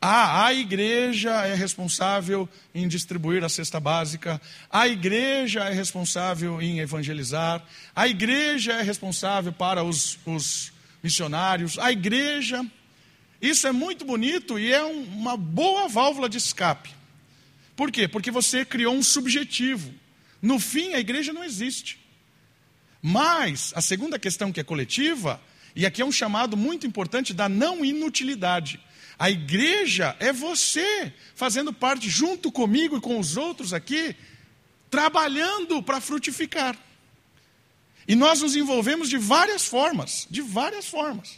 Ah, 0.00 0.46
a 0.46 0.54
igreja 0.54 1.30
é 1.44 1.54
responsável 1.54 2.48
em 2.74 2.88
distribuir 2.88 3.44
a 3.44 3.48
cesta 3.50 3.78
básica, 3.78 4.40
a 4.70 4.88
igreja 4.88 5.60
é 5.64 5.72
responsável 5.74 6.60
em 6.62 6.80
evangelizar, 6.80 7.62
a 7.94 8.08
igreja 8.08 8.72
é 8.72 8.80
responsável 8.82 9.52
para 9.52 9.84
os, 9.84 10.18
os 10.24 10.72
missionários, 11.02 11.78
a 11.78 11.92
igreja. 11.92 12.64
Isso 13.42 13.66
é 13.66 13.72
muito 13.72 14.06
bonito 14.06 14.58
e 14.58 14.72
é 14.72 14.82
um, 14.82 15.02
uma 15.02 15.36
boa 15.36 15.88
válvula 15.88 16.26
de 16.26 16.38
escape. 16.38 16.88
Por 17.76 17.92
quê? 17.92 18.08
Porque 18.08 18.30
você 18.30 18.64
criou 18.64 18.94
um 18.94 19.02
subjetivo. 19.02 19.92
No 20.40 20.58
fim, 20.58 20.94
a 20.94 21.00
igreja 21.00 21.34
não 21.34 21.44
existe. 21.44 22.00
Mas 23.02 23.74
a 23.76 23.82
segunda 23.82 24.18
questão 24.18 24.50
que 24.50 24.60
é 24.60 24.64
coletiva, 24.64 25.38
e 25.74 25.86
aqui 25.86 26.02
é 26.02 26.04
um 26.04 26.12
chamado 26.12 26.56
muito 26.56 26.86
importante 26.86 27.32
da 27.32 27.48
não 27.48 27.84
inutilidade. 27.84 28.80
A 29.18 29.30
igreja 29.30 30.16
é 30.18 30.32
você, 30.32 31.12
fazendo 31.34 31.72
parte 31.72 32.08
junto 32.08 32.50
comigo 32.50 32.96
e 32.96 33.00
com 33.00 33.18
os 33.18 33.36
outros 33.36 33.74
aqui, 33.74 34.16
trabalhando 34.90 35.82
para 35.82 36.00
frutificar. 36.00 36.76
E 38.08 38.14
nós 38.14 38.40
nos 38.40 38.56
envolvemos 38.56 39.08
de 39.08 39.18
várias 39.18 39.66
formas, 39.66 40.26
de 40.30 40.40
várias 40.40 40.86
formas. 40.86 41.36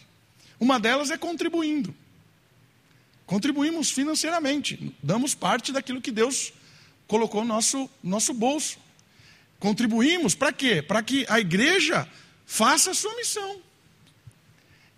Uma 0.58 0.78
delas 0.78 1.10
é 1.10 1.18
contribuindo. 1.18 1.94
Contribuímos 3.26 3.90
financeiramente, 3.90 4.94
damos 5.02 5.34
parte 5.34 5.72
daquilo 5.72 6.00
que 6.00 6.10
Deus 6.10 6.52
colocou 7.06 7.42
no 7.42 7.48
nosso, 7.48 7.90
nosso 8.02 8.32
bolso. 8.32 8.78
Contribuímos 9.58 10.34
para 10.34 10.52
quê? 10.52 10.80
Para 10.80 11.02
que 11.02 11.26
a 11.28 11.40
igreja 11.40 12.08
faça 12.46 12.92
a 12.92 12.94
sua 12.94 13.14
missão. 13.16 13.60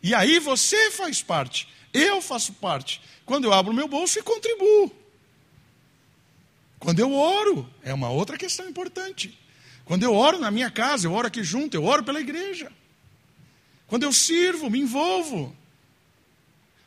E 0.04 0.14
aí 0.14 0.38
você 0.38 0.90
faz 0.90 1.22
parte. 1.22 1.66
Eu 1.90 2.20
faço 2.20 2.52
parte. 2.52 3.00
Quando 3.24 3.44
eu 3.44 3.54
abro 3.54 3.72
meu 3.72 3.88
bolso 3.88 4.18
e 4.18 4.22
contribuo. 4.22 4.94
Quando 6.78 7.00
eu 7.00 7.14
oro, 7.14 7.66
é 7.82 7.94
uma 7.94 8.10
outra 8.10 8.36
questão 8.36 8.68
importante. 8.68 9.38
Quando 9.86 10.02
eu 10.02 10.14
oro 10.14 10.38
na 10.38 10.50
minha 10.50 10.70
casa, 10.70 11.06
eu 11.06 11.12
oro 11.14 11.28
aqui 11.28 11.42
junto, 11.42 11.74
eu 11.74 11.84
oro 11.84 12.04
pela 12.04 12.20
igreja. 12.20 12.70
Quando 13.86 14.02
eu 14.02 14.12
sirvo, 14.12 14.68
me 14.68 14.78
envolvo. 14.78 15.56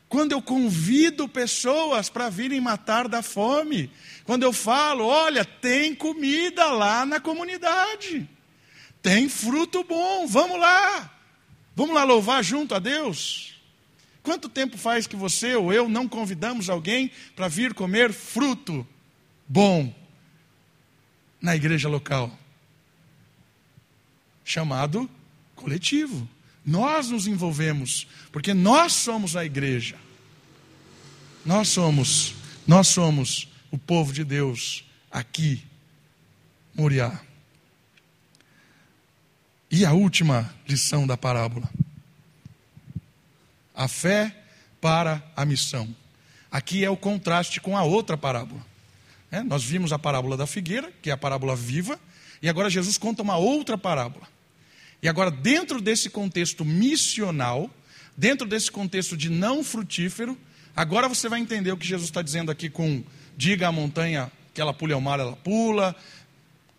Quando 0.08 0.30
eu 0.30 0.40
convido 0.40 1.28
pessoas 1.28 2.08
para 2.08 2.28
virem 2.28 2.60
matar 2.60 3.08
da 3.08 3.20
fome. 3.20 3.90
Quando 4.22 4.44
eu 4.44 4.52
falo, 4.52 5.04
olha, 5.04 5.44
tem 5.44 5.92
comida 5.92 6.66
lá 6.66 7.04
na 7.04 7.18
comunidade. 7.18 8.30
Tem 9.02 9.28
fruto 9.28 9.82
bom, 9.82 10.24
vamos 10.28 10.60
lá. 10.60 11.17
Vamos 11.78 11.94
lá 11.94 12.02
louvar 12.02 12.42
junto 12.42 12.74
a 12.74 12.80
Deus. 12.80 13.54
Quanto 14.20 14.48
tempo 14.48 14.76
faz 14.76 15.06
que 15.06 15.14
você 15.14 15.54
ou 15.54 15.72
eu 15.72 15.88
não 15.88 16.08
convidamos 16.08 16.68
alguém 16.68 17.08
para 17.36 17.46
vir 17.46 17.72
comer 17.72 18.12
fruto 18.12 18.84
bom 19.46 19.94
na 21.40 21.54
igreja 21.54 21.88
local? 21.88 22.36
Chamado 24.44 25.08
coletivo. 25.54 26.28
Nós 26.66 27.10
nos 27.10 27.28
envolvemos, 27.28 28.08
porque 28.32 28.52
nós 28.52 28.92
somos 28.94 29.36
a 29.36 29.44
igreja. 29.44 29.94
Nós 31.46 31.68
somos, 31.68 32.34
nós 32.66 32.88
somos 32.88 33.46
o 33.70 33.78
povo 33.78 34.12
de 34.12 34.24
Deus 34.24 34.84
aqui, 35.12 35.62
Moriá. 36.74 37.27
E 39.70 39.84
a 39.84 39.92
última 39.92 40.52
lição 40.66 41.06
da 41.06 41.16
parábola 41.16 41.68
a 43.78 43.86
fé 43.86 44.34
para 44.80 45.22
a 45.36 45.44
missão. 45.44 45.88
Aqui 46.50 46.84
é 46.84 46.90
o 46.90 46.96
contraste 46.96 47.60
com 47.60 47.76
a 47.76 47.84
outra 47.84 48.18
parábola. 48.18 48.60
É, 49.30 49.40
nós 49.40 49.62
vimos 49.62 49.92
a 49.92 49.98
parábola 49.98 50.36
da 50.36 50.48
figueira, 50.48 50.92
que 51.00 51.10
é 51.10 51.12
a 51.12 51.16
parábola 51.16 51.54
viva, 51.54 51.98
e 52.42 52.48
agora 52.48 52.68
Jesus 52.68 52.98
conta 52.98 53.22
uma 53.22 53.36
outra 53.36 53.78
parábola. 53.78 54.26
E 55.00 55.08
agora, 55.08 55.30
dentro 55.30 55.80
desse 55.80 56.10
contexto 56.10 56.64
missional, 56.64 57.70
dentro 58.16 58.48
desse 58.48 58.68
contexto 58.68 59.16
de 59.16 59.30
não 59.30 59.62
frutífero, 59.62 60.36
agora 60.74 61.08
você 61.08 61.28
vai 61.28 61.38
entender 61.38 61.70
o 61.70 61.76
que 61.76 61.86
Jesus 61.86 62.08
está 62.08 62.20
dizendo 62.20 62.50
aqui 62.50 62.68
com 62.68 63.04
diga 63.36 63.68
à 63.68 63.72
montanha 63.72 64.32
que 64.52 64.60
ela 64.60 64.74
pule 64.74 64.92
ao 64.92 65.00
mar, 65.00 65.20
ela 65.20 65.36
pula, 65.36 65.94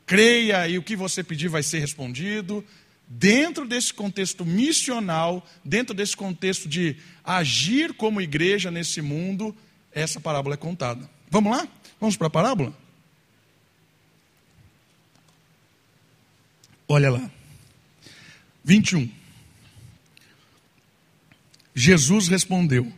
creia 0.09 0.67
e 0.67 0.75
o 0.75 0.81
que 0.81 0.95
você 0.95 1.23
pedir 1.23 1.49
vai 1.49 1.61
ser 1.61 1.77
respondido, 1.77 2.65
dentro 3.07 3.63
desse 3.63 3.93
contexto 3.93 4.43
missional, 4.43 5.47
dentro 5.63 5.93
desse 5.93 6.17
contexto 6.17 6.67
de 6.67 6.95
agir 7.23 7.93
como 7.93 8.19
igreja 8.19 8.71
nesse 8.71 9.03
mundo, 9.03 9.55
essa 9.91 10.19
parábola 10.19 10.55
é 10.55 10.57
contada. 10.57 11.07
Vamos 11.29 11.55
lá? 11.55 11.67
Vamos 12.01 12.17
para 12.17 12.25
a 12.25 12.31
parábola? 12.31 12.75
Olha 16.87 17.11
lá. 17.11 17.31
21. 18.63 19.11
Jesus 21.75 22.27
respondeu: 22.27 22.91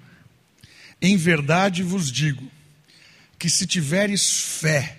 Em 1.01 1.17
verdade 1.17 1.83
vos 1.83 2.09
digo, 2.09 2.49
que 3.37 3.49
se 3.49 3.67
tiveres 3.67 4.39
fé, 4.61 4.97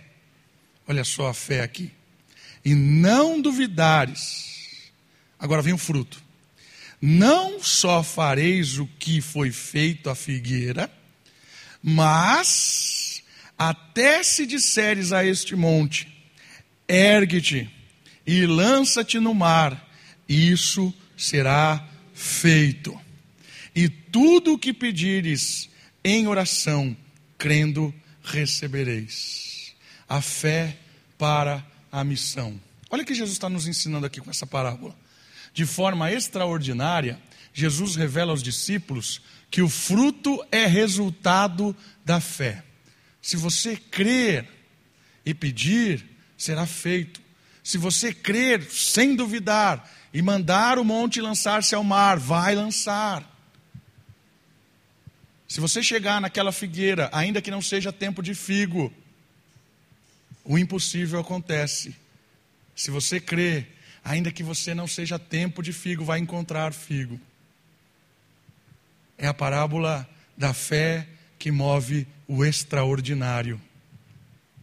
olha 0.86 1.04
só 1.04 1.28
a 1.28 1.34
fé 1.34 1.62
aqui, 1.62 1.90
e 2.64 2.74
não 2.74 3.40
duvidares, 3.40 4.52
Agora 5.42 5.60
vem 5.60 5.72
o 5.72 5.78
fruto. 5.78 6.22
Não 7.00 7.60
só 7.60 8.00
fareis 8.04 8.78
o 8.78 8.86
que 8.86 9.20
foi 9.20 9.50
feito 9.50 10.08
à 10.08 10.14
figueira, 10.14 10.88
mas 11.82 13.24
até 13.58 14.22
se 14.22 14.46
disseres 14.46 15.12
a 15.12 15.24
este 15.24 15.56
monte: 15.56 16.06
ergue-te 16.86 17.68
e 18.24 18.46
lança-te 18.46 19.18
no 19.18 19.34
mar, 19.34 19.92
isso 20.28 20.94
será 21.16 21.84
feito. 22.14 22.96
E 23.74 23.88
tudo 23.88 24.52
o 24.52 24.58
que 24.58 24.72
pedires 24.72 25.68
em 26.04 26.28
oração, 26.28 26.96
crendo, 27.36 27.92
recebereis. 28.22 29.74
A 30.08 30.20
fé 30.22 30.76
para 31.18 31.66
a 31.92 32.02
missão. 32.02 32.58
Olha 32.90 33.02
o 33.02 33.06
que 33.06 33.14
Jesus 33.14 33.32
está 33.32 33.50
nos 33.50 33.68
ensinando 33.68 34.06
aqui 34.06 34.20
com 34.20 34.30
essa 34.30 34.46
parábola. 34.46 34.96
De 35.52 35.66
forma 35.66 36.10
extraordinária, 36.10 37.20
Jesus 37.52 37.94
revela 37.94 38.32
aos 38.32 38.42
discípulos 38.42 39.20
que 39.50 39.60
o 39.60 39.68
fruto 39.68 40.42
é 40.50 40.66
resultado 40.66 41.76
da 42.04 42.18
fé. 42.18 42.64
Se 43.20 43.36
você 43.36 43.76
crer 43.76 44.48
e 45.24 45.34
pedir, 45.34 46.04
será 46.38 46.66
feito. 46.66 47.20
Se 47.62 47.76
você 47.76 48.12
crer 48.12 48.62
sem 48.70 49.14
duvidar 49.14 49.88
e 50.12 50.22
mandar 50.22 50.78
o 50.78 50.84
monte 50.84 51.20
lançar-se 51.20 51.74
ao 51.74 51.84
mar, 51.84 52.18
vai 52.18 52.54
lançar. 52.54 53.28
Se 55.46 55.60
você 55.60 55.82
chegar 55.82 56.20
naquela 56.20 56.50
figueira, 56.50 57.10
ainda 57.12 57.42
que 57.42 57.50
não 57.50 57.60
seja 57.60 57.92
tempo 57.92 58.22
de 58.22 58.34
figo, 58.34 58.92
o 60.44 60.58
impossível 60.58 61.20
acontece. 61.20 61.94
Se 62.74 62.90
você 62.90 63.20
crê, 63.20 63.66
ainda 64.04 64.32
que 64.32 64.42
você 64.42 64.74
não 64.74 64.86
seja 64.86 65.18
tempo 65.18 65.62
de 65.62 65.72
figo, 65.72 66.04
vai 66.04 66.18
encontrar 66.18 66.72
figo. 66.72 67.20
É 69.16 69.26
a 69.26 69.34
parábola 69.34 70.08
da 70.36 70.52
fé 70.52 71.06
que 71.38 71.50
move 71.50 72.06
o 72.26 72.44
extraordinário. 72.44 73.60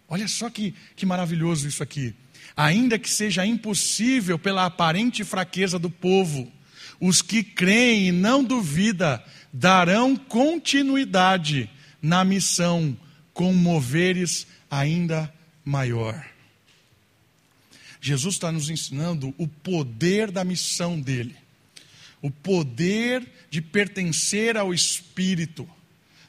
Olha 0.08 0.28
só 0.28 0.50
que, 0.50 0.74
que 0.96 1.06
maravilhoso 1.06 1.68
isso 1.68 1.84
aqui. 1.84 2.16
Ainda 2.58 2.98
que 2.98 3.10
seja 3.10 3.46
impossível 3.46 4.38
pela 4.38 4.66
aparente 4.66 5.24
fraqueza 5.24 5.78
do 5.78 5.90
povo, 5.90 6.52
os 7.00 7.22
que 7.22 7.44
creem 7.44 8.08
e 8.08 8.12
não 8.12 8.44
duvida 8.44 9.24
darão 9.54 10.16
continuidade 10.16 11.70
na 12.02 12.24
missão 12.24 12.98
com 13.34 13.54
moveres 13.54 14.48
ainda 14.70 15.34
maior. 15.70 16.26
Jesus 18.02 18.36
está 18.36 18.52
nos 18.52 18.70
ensinando 18.70 19.34
o 19.38 19.48
poder 19.48 20.32
da 20.32 20.44
missão 20.44 21.00
dele, 21.00 21.36
o 22.22 22.32
poder 22.32 23.28
de 23.50 23.62
pertencer 23.62 24.58
ao 24.58 24.74
Espírito, 24.74 25.70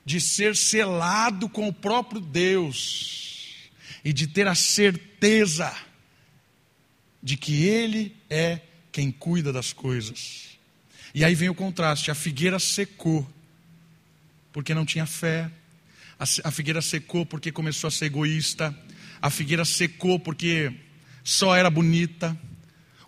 de 0.05 0.21
ser 0.21 0.57
selado 0.57 1.49
com 1.49 1.69
o 1.69 1.73
próprio 1.73 2.21
Deus 2.21 3.71
e 4.05 4.13
de 4.13 4.27
ter 4.27 4.47
a 4.47 4.55
certeza 4.55 5.75
de 7.23 7.37
que 7.37 7.65
Ele 7.65 8.15
é 8.29 8.61
quem 8.93 9.11
cuida 9.11 9.53
das 9.53 9.73
coisas. 9.73 10.59
E 11.15 11.25
aí 11.25 11.35
vem 11.35 11.49
o 11.49 11.55
contraste: 11.55 12.11
a 12.11 12.15
figueira 12.15 12.59
secou, 12.59 13.29
porque 14.53 14.75
não 14.75 14.85
tinha 14.85 15.07
fé, 15.07 15.51
a 16.45 16.51
figueira 16.51 16.83
secou 16.83 17.25
porque 17.25 17.51
começou 17.51 17.89
a 17.89 17.91
ser 17.91 18.07
egoísta, 18.07 18.77
a 19.21 19.31
figueira 19.31 19.65
secou 19.65 20.19
porque 20.19 20.73
só 21.23 21.55
era 21.55 21.71
bonita. 21.71 22.37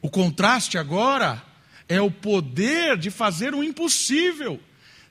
O 0.00 0.10
contraste 0.10 0.76
agora 0.76 1.42
é 1.88 2.00
o 2.00 2.10
poder 2.10 2.96
de 2.96 3.10
fazer 3.10 3.54
o 3.54 3.62
impossível. 3.62 4.60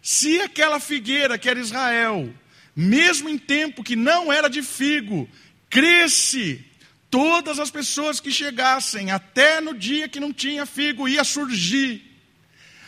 Se 0.01 0.41
aquela 0.41 0.79
figueira 0.79 1.37
que 1.37 1.49
era 1.49 1.59
Israel, 1.59 2.33
mesmo 2.75 3.29
em 3.29 3.37
tempo 3.37 3.83
que 3.83 3.95
não 3.95 4.31
era 4.31 4.49
de 4.49 4.63
figo, 4.63 5.29
cresce, 5.69 6.65
todas 7.09 7.59
as 7.59 7.69
pessoas 7.69 8.19
que 8.19 8.31
chegassem, 8.31 9.11
até 9.11 9.61
no 9.61 9.73
dia 9.73 10.07
que 10.07 10.19
não 10.19 10.33
tinha 10.33 10.65
figo, 10.65 11.07
ia 11.07 11.23
surgir. 11.23 12.09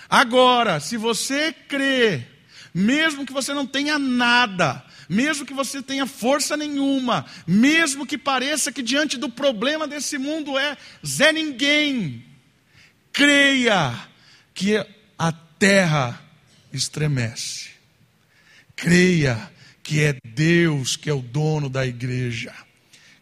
Agora, 0.10 0.80
se 0.80 0.98
você 0.98 1.54
crê, 1.68 2.24
mesmo 2.74 3.26
que 3.26 3.34
você 3.34 3.54
não 3.54 3.66
tenha 3.66 4.00
nada, 4.00 4.84
mesmo 5.10 5.46
que 5.46 5.54
você 5.54 5.82
tenha 5.82 6.06
força 6.06 6.56
nenhuma, 6.58 7.26
mesmo 7.46 8.06
que 8.06 8.18
pareça 8.18 8.72
que 8.72 8.82
diante 8.82 9.18
do 9.18 9.30
problema 9.30 9.88
desse 9.88 10.18
mundo 10.18 10.58
é 10.58 10.78
Zé 11.06 11.32
Ninguém, 11.32 12.24
creia 13.12 14.08
que 14.54 14.78
a 15.18 15.32
terra 15.32 16.22
estremece. 16.72 17.72
Creia 18.76 19.52
que 19.82 20.02
é 20.02 20.16
Deus 20.26 20.96
que 20.96 21.10
é 21.10 21.14
o 21.14 21.22
dono 21.22 21.70
da 21.70 21.86
igreja. 21.86 22.54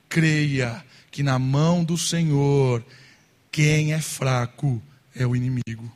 Creia 0.08 0.84
que 1.10 1.24
na 1.24 1.38
mão 1.38 1.84
do 1.84 1.98
Senhor, 1.98 2.84
quem 3.52 3.94
é 3.94 4.00
fraco 4.00 4.82
é 5.14 5.26
o 5.26 5.36
inimigo. 5.36 5.92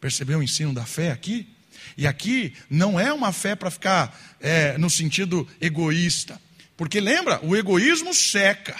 Percebeu 0.00 0.38
o 0.38 0.42
ensino 0.42 0.72
da 0.72 0.86
fé 0.86 1.10
aqui? 1.10 1.48
E 1.96 2.06
aqui 2.06 2.52
não 2.68 3.00
é 3.00 3.12
uma 3.12 3.32
fé 3.32 3.54
para 3.54 3.70
ficar 3.70 4.36
é, 4.40 4.76
no 4.76 4.90
sentido 4.90 5.48
egoísta. 5.60 6.40
Porque 6.76 7.00
lembra, 7.00 7.40
o 7.42 7.56
egoísmo 7.56 8.12
seca. 8.12 8.76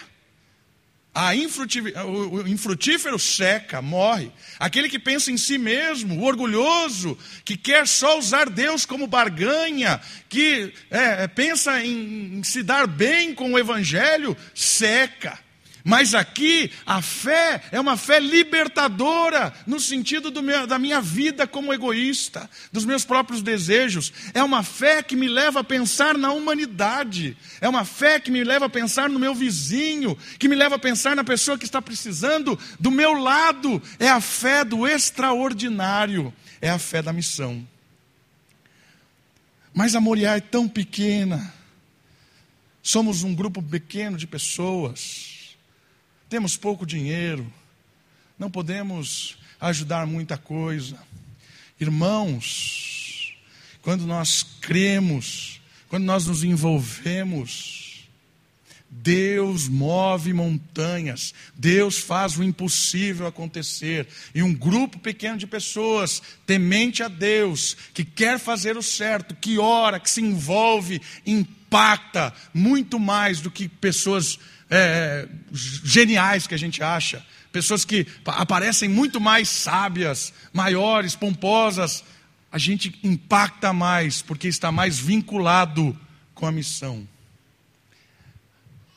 A 1.14 1.32
o 1.34 2.46
infrutífero 2.46 3.18
seca, 3.18 3.80
morre. 3.80 4.30
Aquele 4.58 4.86
que 4.86 4.98
pensa 4.98 5.30
em 5.30 5.38
si 5.38 5.56
mesmo, 5.56 6.18
o 6.18 6.24
orgulhoso, 6.24 7.16
que 7.42 7.56
quer 7.56 7.86
só 7.86 8.18
usar 8.18 8.50
Deus 8.50 8.84
como 8.84 9.06
barganha, 9.06 9.98
que 10.28 10.74
é, 10.90 11.22
é 11.24 11.26
pensa 11.26 11.82
em, 11.82 12.36
em 12.38 12.42
se 12.42 12.62
dar 12.62 12.86
bem 12.86 13.34
com 13.34 13.54
o 13.54 13.58
Evangelho, 13.58 14.36
seca. 14.54 15.38
Mas 15.88 16.16
aqui 16.16 16.72
a 16.84 17.00
fé 17.00 17.62
é 17.70 17.78
uma 17.78 17.96
fé 17.96 18.18
libertadora, 18.18 19.54
no 19.64 19.78
sentido 19.78 20.42
meu, 20.42 20.66
da 20.66 20.80
minha 20.80 21.00
vida 21.00 21.46
como 21.46 21.72
egoísta, 21.72 22.50
dos 22.72 22.84
meus 22.84 23.04
próprios 23.04 23.40
desejos. 23.40 24.12
É 24.34 24.42
uma 24.42 24.64
fé 24.64 25.00
que 25.00 25.14
me 25.14 25.28
leva 25.28 25.60
a 25.60 25.64
pensar 25.64 26.18
na 26.18 26.32
humanidade. 26.32 27.36
É 27.60 27.68
uma 27.68 27.84
fé 27.84 28.18
que 28.18 28.32
me 28.32 28.42
leva 28.42 28.66
a 28.66 28.68
pensar 28.68 29.08
no 29.08 29.20
meu 29.20 29.32
vizinho, 29.32 30.18
que 30.40 30.48
me 30.48 30.56
leva 30.56 30.74
a 30.74 30.78
pensar 30.78 31.14
na 31.14 31.22
pessoa 31.22 31.56
que 31.56 31.64
está 31.64 31.80
precisando 31.80 32.58
do 32.80 32.90
meu 32.90 33.12
lado. 33.12 33.80
É 34.00 34.08
a 34.08 34.20
fé 34.20 34.64
do 34.64 34.88
extraordinário, 34.88 36.34
é 36.60 36.68
a 36.68 36.80
fé 36.80 37.00
da 37.00 37.12
missão. 37.12 37.64
Mas 39.72 39.94
a 39.94 40.00
Moriá 40.00 40.36
é 40.36 40.40
tão 40.40 40.68
pequena. 40.68 41.54
Somos 42.82 43.22
um 43.22 43.32
grupo 43.32 43.62
pequeno 43.62 44.16
de 44.16 44.26
pessoas 44.26 45.25
temos 46.28 46.56
pouco 46.56 46.84
dinheiro, 46.84 47.50
não 48.38 48.50
podemos 48.50 49.36
ajudar 49.60 50.06
muita 50.06 50.36
coisa. 50.36 50.98
Irmãos, 51.80 53.34
quando 53.82 54.06
nós 54.06 54.42
cremos, 54.60 55.60
quando 55.88 56.04
nós 56.04 56.26
nos 56.26 56.42
envolvemos, 56.42 57.86
Deus 58.88 59.68
move 59.68 60.32
montanhas, 60.32 61.34
Deus 61.54 61.98
faz 61.98 62.36
o 62.36 62.42
impossível 62.42 63.26
acontecer. 63.26 64.08
E 64.34 64.42
um 64.42 64.54
grupo 64.54 64.98
pequeno 64.98 65.36
de 65.36 65.46
pessoas, 65.46 66.22
temente 66.46 67.02
a 67.02 67.08
Deus, 67.08 67.76
que 67.92 68.04
quer 68.04 68.38
fazer 68.38 68.76
o 68.76 68.82
certo, 68.82 69.34
que 69.36 69.58
ora, 69.58 70.00
que 70.00 70.10
se 70.10 70.20
envolve, 70.20 71.00
impacta 71.26 72.32
muito 72.54 72.98
mais 72.98 73.40
do 73.40 73.50
que 73.50 73.68
pessoas 73.68 74.38
é, 74.70 75.28
geniais 75.52 76.46
que 76.46 76.54
a 76.54 76.58
gente 76.58 76.82
acha, 76.82 77.24
pessoas 77.52 77.84
que 77.84 78.06
aparecem 78.24 78.88
muito 78.88 79.20
mais 79.20 79.48
sábias, 79.48 80.32
maiores, 80.52 81.14
pomposas, 81.14 82.04
a 82.50 82.58
gente 82.58 82.98
impacta 83.02 83.72
mais 83.72 84.22
porque 84.22 84.48
está 84.48 84.70
mais 84.70 84.98
vinculado 84.98 85.98
com 86.34 86.46
a 86.46 86.52
missão. 86.52 87.06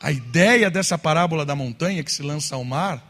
A 0.00 0.10
ideia 0.10 0.70
dessa 0.70 0.96
parábola 0.96 1.44
da 1.44 1.54
montanha 1.54 2.02
que 2.02 2.12
se 2.12 2.22
lança 2.22 2.54
ao 2.54 2.64
mar 2.64 3.06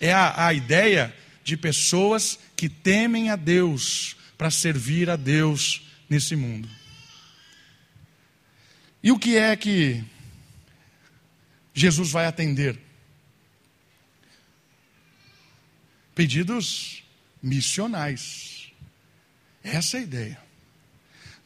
é 0.00 0.12
a, 0.12 0.46
a 0.46 0.54
ideia 0.54 1.14
de 1.44 1.56
pessoas 1.56 2.38
que 2.56 2.68
temem 2.68 3.30
a 3.30 3.36
Deus 3.36 4.16
para 4.38 4.50
servir 4.50 5.10
a 5.10 5.16
Deus 5.16 5.82
nesse 6.08 6.34
mundo. 6.34 6.68
E 9.02 9.12
o 9.12 9.18
que 9.18 9.36
é 9.36 9.54
que 9.56 10.02
Jesus 11.80 12.10
vai 12.10 12.26
atender. 12.26 12.78
Pedidos 16.14 17.02
missionais. 17.42 18.70
Essa 19.64 19.96
é 19.96 20.00
a 20.00 20.02
ideia. 20.02 20.42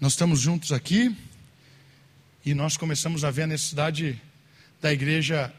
Nós 0.00 0.14
estamos 0.14 0.40
juntos 0.40 0.72
aqui 0.72 1.16
e 2.44 2.52
nós 2.52 2.76
começamos 2.76 3.22
a 3.22 3.30
ver 3.30 3.42
a 3.42 3.46
necessidade 3.46 4.20
da 4.80 4.92
igreja 4.92 5.54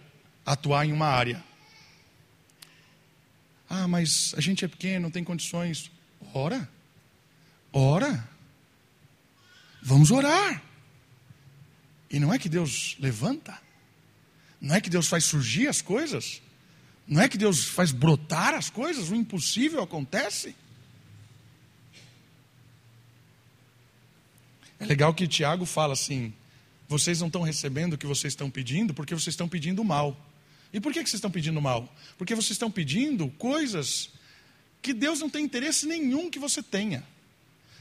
atuar 0.46 0.86
em 0.86 0.92
uma 0.92 1.08
área. 1.08 1.42
Ah, 3.70 3.88
mas 3.88 4.36
a 4.38 4.42
gente 4.42 4.66
é 4.66 4.68
pequeno, 4.68 5.04
não 5.04 5.12
tem 5.12 5.24
condições. 5.24 5.90
Ora, 6.34 6.70
ora. 7.72 8.28
Vamos 9.82 10.12
orar. 10.12 10.62
E 12.10 12.20
não 12.20 12.34
é 12.34 12.38
que 12.38 12.50
Deus 12.50 12.98
levanta? 13.00 13.65
Não 14.66 14.74
é 14.74 14.82
que 14.82 14.90
Deus 14.90 15.08
faz 15.08 15.26
surgir 15.26 15.68
as 15.68 15.80
coisas? 15.80 16.42
Não 17.08 17.22
é 17.22 17.30
que 17.30 17.38
Deus 17.38 17.66
faz 17.66 17.92
brotar 17.92 18.56
as 18.56 18.68
coisas? 18.68 19.12
O 19.12 19.16
impossível 19.16 19.80
acontece? 19.84 20.56
É 24.80 24.86
legal 24.86 25.14
que 25.14 25.28
Tiago 25.28 25.68
fala 25.68 25.94
assim: 25.94 26.34
vocês 26.90 27.20
não 27.20 27.28
estão 27.28 27.44
recebendo 27.44 27.94
o 27.94 27.98
que 27.98 28.08
vocês 28.08 28.34
estão 28.34 28.50
pedindo 28.50 28.92
porque 28.92 29.14
vocês 29.14 29.34
estão 29.34 29.48
pedindo 29.48 29.84
mal. 29.84 30.20
E 30.74 30.80
por 30.80 30.92
que 30.92 31.00
vocês 31.00 31.14
estão 31.14 31.30
pedindo 31.30 31.62
mal? 31.62 31.88
Porque 32.18 32.34
vocês 32.34 32.54
estão 32.54 32.72
pedindo 32.72 33.28
coisas 33.38 34.10
que 34.82 34.96
Deus 34.96 35.20
não 35.20 35.30
tem 35.30 35.46
interesse 35.46 35.86
nenhum 35.86 36.28
que 36.28 36.40
você 36.40 36.64
tenha. 36.64 37.04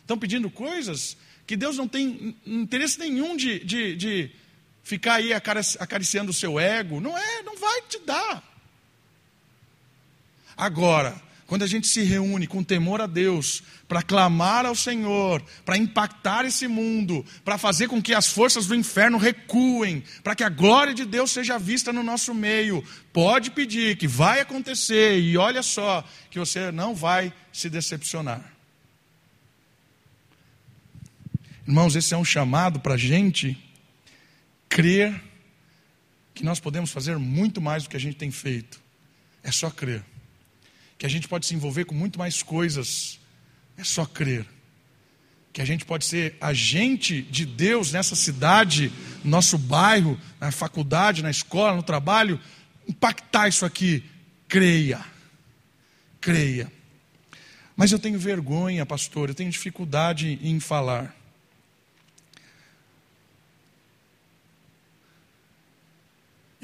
Estão 0.01 0.19
pedindo 0.19 0.51
coisas 0.51 1.17
que 1.47 1.57
Deus 1.57 1.79
não 1.79 1.89
tem 1.89 2.37
interesse 2.45 2.99
nenhum 2.99 3.39
de, 3.39 3.65
de, 3.65 3.97
de 3.97 4.31
ficar 4.85 5.15
aí 5.15 5.33
acariciando 5.33 6.31
o 6.31 6.35
seu 6.35 6.61
ego. 6.61 7.01
Não 7.01 7.17
é, 7.19 7.43
não 7.43 7.57
vai 7.57 7.83
te 7.89 7.99
dar. 8.01 8.43
Agora, 10.57 11.21
quando 11.47 11.63
a 11.63 11.67
gente 11.67 11.87
se 11.87 12.03
reúne 12.03 12.47
com 12.47 12.63
temor 12.63 13.01
a 13.01 13.07
Deus, 13.07 13.63
para 13.89 14.03
clamar 14.03 14.65
ao 14.65 14.75
Senhor, 14.75 15.43
para 15.65 15.77
impactar 15.77 16.45
esse 16.45 16.69
mundo, 16.69 17.25
para 17.45 17.59
fazer 17.59 17.89
com 17.89 18.01
que 18.01 18.15
as 18.15 18.29
forças 18.29 18.67
do 18.67 18.75
inferno 18.75 19.19
recuem, 19.19 20.03
para 20.23 20.35
que 20.35 20.45
a 20.45 20.49
glória 20.49 20.95
de 20.95 21.05
Deus 21.05 21.31
seja 21.31 21.59
vista 21.59 21.93
no 21.93 22.03
nosso 22.03 22.33
meio, 22.35 22.85
pode 23.13 23.51
pedir 23.51 23.97
que 23.97 24.07
vai 24.07 24.41
acontecer, 24.41 25.19
e 25.19 25.37
olha 25.37 25.63
só, 25.63 26.05
que 26.31 26.39
você 26.39 26.71
não 26.71 26.95
vai 26.95 27.33
se 27.53 27.69
decepcionar. 27.69 28.53
Irmãos, 31.67 31.97
esse 31.97 32.13
é 32.13 32.17
um 32.17 32.25
chamado 32.25 32.81
para 32.81 32.95
a 32.95 32.99
gente 32.99 33.64
crer 34.75 35.23
que 36.35 36.43
nós 36.43 36.59
podemos 36.59 36.91
fazer 36.91 37.17
muito 37.17 37.61
mais 37.61 37.85
do 37.85 37.89
que 37.89 37.97
a 37.97 38.01
gente 38.01 38.17
tem 38.17 38.33
feito. 38.33 38.83
É 39.41 39.53
só 39.53 39.71
crer 39.71 40.03
que 40.99 41.07
a 41.07 41.09
gente 41.09 41.29
pode 41.29 41.47
se 41.47 41.55
envolver 41.55 41.85
com 41.85 41.95
muito 41.95 42.19
mais 42.19 42.43
coisas, 42.43 43.21
é 43.77 43.85
só 43.85 44.05
crer. 44.05 44.45
Que 45.53 45.63
a 45.63 45.65
gente 45.65 45.85
pode 45.85 46.05
ser 46.05 46.37
agente 46.41 47.23
de 47.23 47.47
Deus 47.47 47.93
nessa 47.93 48.17
cidade, 48.17 48.91
no 49.23 49.31
nosso 49.31 49.57
bairro, 49.57 50.21
na 50.41 50.51
faculdade, 50.51 51.23
na 51.23 51.31
escola, 51.31 51.77
no 51.77 51.83
trabalho, 51.83 52.41
impactar 52.89 53.47
isso 53.47 53.65
aqui. 53.65 54.03
Creia, 54.49 55.05
creia. 56.21 56.73
Mas 57.77 57.93
eu 57.93 57.99
tenho 58.01 58.19
vergonha, 58.19 58.85
pastor, 58.85 59.29
eu 59.29 59.35
tenho 59.37 59.51
dificuldade 59.51 60.37
em 60.43 60.59
falar. 60.59 61.15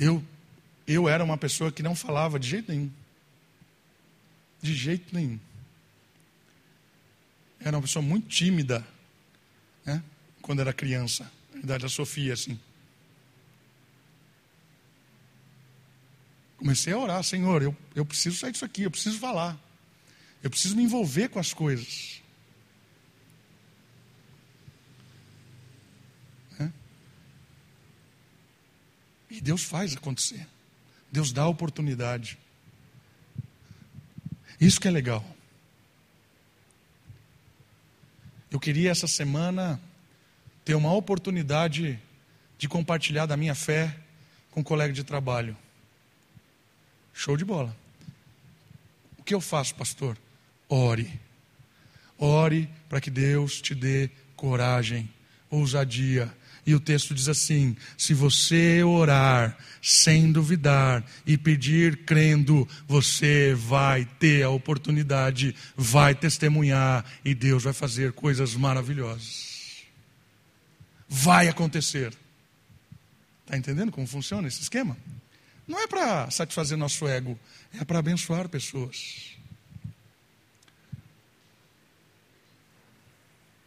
Eu, 0.00 0.24
eu 0.86 1.06
era 1.06 1.22
uma 1.22 1.36
pessoa 1.36 1.70
que 1.70 1.82
não 1.82 1.94
falava 1.94 2.40
de 2.40 2.48
jeito 2.48 2.72
nenhum. 2.72 2.90
De 4.62 4.74
jeito 4.74 5.14
nenhum. 5.14 5.38
Era 7.60 7.76
uma 7.76 7.82
pessoa 7.82 8.02
muito 8.02 8.26
tímida, 8.26 8.86
né? 9.84 10.02
quando 10.40 10.60
era 10.60 10.72
criança, 10.72 11.30
na 11.52 11.60
idade 11.60 11.82
da 11.82 11.90
Sofia, 11.90 12.32
assim. 12.32 12.58
Comecei 16.56 16.94
a 16.94 16.98
orar, 16.98 17.22
Senhor, 17.22 17.62
eu, 17.62 17.76
eu 17.94 18.06
preciso 18.06 18.38
sair 18.38 18.52
disso 18.52 18.64
aqui, 18.64 18.82
eu 18.82 18.90
preciso 18.90 19.18
falar. 19.18 19.58
Eu 20.42 20.48
preciso 20.48 20.74
me 20.76 20.82
envolver 20.82 21.28
com 21.28 21.38
as 21.38 21.52
coisas. 21.52 22.22
E 29.30 29.40
Deus 29.40 29.62
faz 29.62 29.96
acontecer. 29.96 30.46
Deus 31.10 31.32
dá 31.32 31.46
oportunidade. 31.46 32.38
Isso 34.60 34.80
que 34.80 34.88
é 34.88 34.90
legal. 34.90 35.24
Eu 38.50 38.58
queria 38.58 38.90
essa 38.90 39.06
semana 39.06 39.80
ter 40.64 40.74
uma 40.74 40.92
oportunidade 40.92 41.98
de 42.58 42.68
compartilhar 42.68 43.26
da 43.26 43.36
minha 43.36 43.54
fé 43.54 43.96
com 44.50 44.60
um 44.60 44.64
colega 44.64 44.92
de 44.92 45.04
trabalho. 45.04 45.56
Show 47.14 47.36
de 47.36 47.44
bola. 47.44 47.74
O 49.18 49.22
que 49.22 49.34
eu 49.34 49.40
faço, 49.40 49.74
pastor? 49.74 50.18
Ore. 50.68 51.20
Ore 52.18 52.68
para 52.88 53.00
que 53.00 53.10
Deus 53.10 53.60
te 53.60 53.74
dê 53.74 54.10
coragem, 54.36 55.08
ousadia, 55.48 56.32
e 56.66 56.74
o 56.74 56.80
texto 56.80 57.14
diz 57.14 57.28
assim: 57.28 57.76
se 57.96 58.14
você 58.14 58.82
orar 58.82 59.56
sem 59.82 60.30
duvidar 60.30 61.04
e 61.26 61.36
pedir 61.38 62.04
crendo, 62.04 62.68
você 62.86 63.54
vai 63.54 64.04
ter 64.04 64.42
a 64.42 64.50
oportunidade, 64.50 65.54
vai 65.76 66.14
testemunhar 66.14 67.04
e 67.24 67.34
Deus 67.34 67.64
vai 67.64 67.72
fazer 67.72 68.12
coisas 68.12 68.54
maravilhosas. 68.54 69.84
Vai 71.08 71.48
acontecer. 71.48 72.12
Está 73.44 73.56
entendendo 73.56 73.90
como 73.90 74.06
funciona 74.06 74.46
esse 74.46 74.62
esquema? 74.62 74.96
Não 75.66 75.80
é 75.80 75.86
para 75.86 76.30
satisfazer 76.30 76.76
nosso 76.76 77.06
ego, 77.06 77.38
é 77.80 77.84
para 77.84 77.98
abençoar 77.98 78.48
pessoas. 78.48 79.36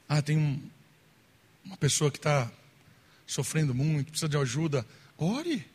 Ah, 0.07 0.21
tem 0.21 0.37
um, 0.37 0.61
uma 1.65 1.77
pessoa 1.77 2.11
que 2.11 2.17
está 2.17 2.51
sofrendo 3.25 3.73
muito, 3.73 4.11
precisa 4.11 4.29
de 4.29 4.37
ajuda, 4.37 4.85
ore, 5.17 5.65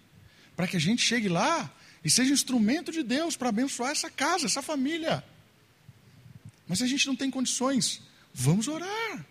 para 0.56 0.66
que 0.66 0.76
a 0.76 0.80
gente 0.80 1.02
chegue 1.02 1.28
lá 1.28 1.72
e 2.04 2.10
seja 2.10 2.32
instrumento 2.32 2.92
de 2.92 3.02
Deus 3.02 3.36
para 3.36 3.48
abençoar 3.48 3.90
essa 3.90 4.10
casa, 4.10 4.46
essa 4.46 4.62
família. 4.62 5.24
Mas 6.66 6.78
se 6.78 6.84
a 6.84 6.86
gente 6.86 7.06
não 7.06 7.16
tem 7.16 7.30
condições, 7.30 8.02
vamos 8.32 8.68
orar. 8.68 9.26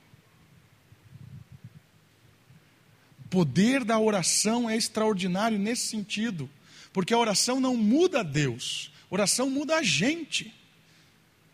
O 3.25 3.29
poder 3.29 3.83
da 3.83 3.99
oração 3.99 4.69
é 4.69 4.75
extraordinário 4.75 5.59
nesse 5.59 5.87
sentido, 5.87 6.49
porque 6.93 7.13
a 7.13 7.17
oração 7.17 7.59
não 7.59 7.75
muda 7.75 8.23
Deus, 8.23 8.91
a 9.09 9.13
oração 9.13 9.49
muda 9.49 9.75
a 9.77 9.83
gente. 9.83 10.53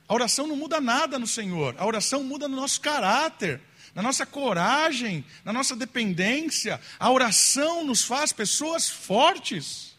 A 0.08 0.14
oração 0.14 0.46
não 0.46 0.56
muda 0.56 0.82
nada 0.82 1.18
no 1.18 1.26
Senhor, 1.26 1.76
a 1.78 1.86
oração 1.86 2.24
muda 2.24 2.48
no 2.48 2.56
nosso 2.56 2.80
caráter 2.82 3.62
na 3.96 4.02
nossa 4.02 4.26
coragem, 4.26 5.24
na 5.46 5.54
nossa 5.54 5.76
dependência. 5.76 6.80
A 7.00 7.12
oração 7.12 7.84
nos 7.86 8.04
faz 8.04 8.34
pessoas 8.34 8.90
fortes, 8.90 9.96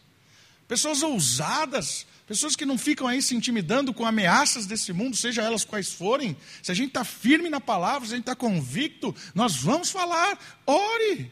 pessoas 0.66 1.02
ousadas, 1.02 2.06
pessoas 2.26 2.56
que 2.56 2.66
não 2.66 2.78
ficam 2.78 3.06
aí 3.06 3.22
se 3.22 3.34
intimidando 3.34 3.92
com 3.92 4.04
ameaças 4.04 4.66
desse 4.66 4.92
mundo, 4.92 5.16
seja 5.16 5.42
elas 5.42 5.64
quais 5.64 5.92
forem. 5.92 6.36
Se 6.62 6.72
a 6.72 6.74
gente 6.74 6.88
está 6.88 7.04
firme 7.04 7.48
na 7.48 7.60
palavra, 7.60 8.06
se 8.06 8.14
a 8.14 8.16
gente 8.16 8.24
está 8.24 8.36
convicto, 8.36 9.14
nós 9.34 9.56
vamos 9.56 9.90
falar. 9.90 10.38
Ore. 10.66 11.30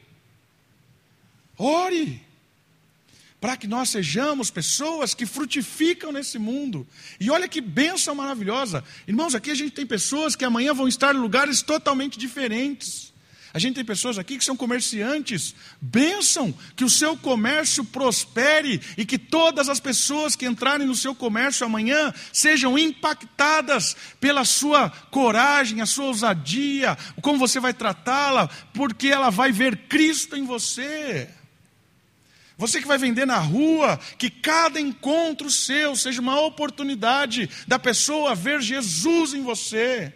Ore 1.59 2.32
para 3.43 3.57
que 3.57 3.67
nós 3.67 3.91
sejamos 3.91 4.53
pessoas 4.53 5.15
que 5.15 5.27
frutificam 5.27 6.13
nesse 6.13 6.39
mundo. 6.39 6.87
E 7.19 7.29
olha 7.29 7.49
que 7.49 7.61
bênção 7.61 8.15
maravilhosa. 8.15 8.85
Irmãos, 9.05 9.35
aqui 9.35 9.51
a 9.51 9.55
gente 9.57 9.73
tem 9.73 9.85
pessoas 9.85 10.37
que 10.37 10.45
amanhã 10.45 10.73
vão 10.73 10.87
estar 10.87 11.13
em 11.13 11.19
lugares 11.19 11.61
totalmente 11.61 12.17
diferentes. 12.17 13.13
A 13.53 13.59
gente 13.59 13.75
tem 13.75 13.85
pessoas 13.85 14.17
aqui 14.17 14.39
que 14.39 14.45
são 14.45 14.57
comerciantes. 14.57 15.57
Bênção 15.81 16.55
que 16.77 16.85
o 16.85 16.89
seu 16.89 17.17
comércio 17.17 17.85
prospere 17.85 18.81
e 18.97 19.05
que 19.05 19.19
todas 19.19 19.69
as 19.69 19.81
pessoas 19.81 20.37
que 20.37 20.47
entrarem 20.47 20.87
no 20.87 20.95
seu 20.95 21.13
comércio 21.13 21.67
amanhã 21.67 22.15
sejam 22.33 22.79
impactadas 22.79 23.97
pela 24.21 24.45
sua 24.45 24.89
coragem, 25.11 25.81
a 25.81 25.87
sua 25.87 26.05
ousadia, 26.05 26.97
como 27.21 27.41
você 27.41 27.59
vai 27.59 27.75
tratá-la, 27.75 28.49
porque 28.73 29.09
ela 29.09 29.31
vai 29.31 29.51
ver 29.51 29.89
Cristo 29.89 30.37
em 30.37 30.45
você. 30.45 31.29
Você 32.63 32.81
que 32.81 32.87
vai 32.87 32.97
vender 32.97 33.27
na 33.27 33.39
rua, 33.39 33.99
que 34.17 34.31
cada 34.31 34.81
encontro 34.81 35.51
seu 35.51 35.97
seja 35.97 36.21
uma 36.21 36.41
oportunidade 36.43 37.51
da 37.67 37.77
pessoa 37.77 38.37
ver 38.37 38.63
Jesus 38.63 39.35
em 39.35 39.43
você. 39.43 40.13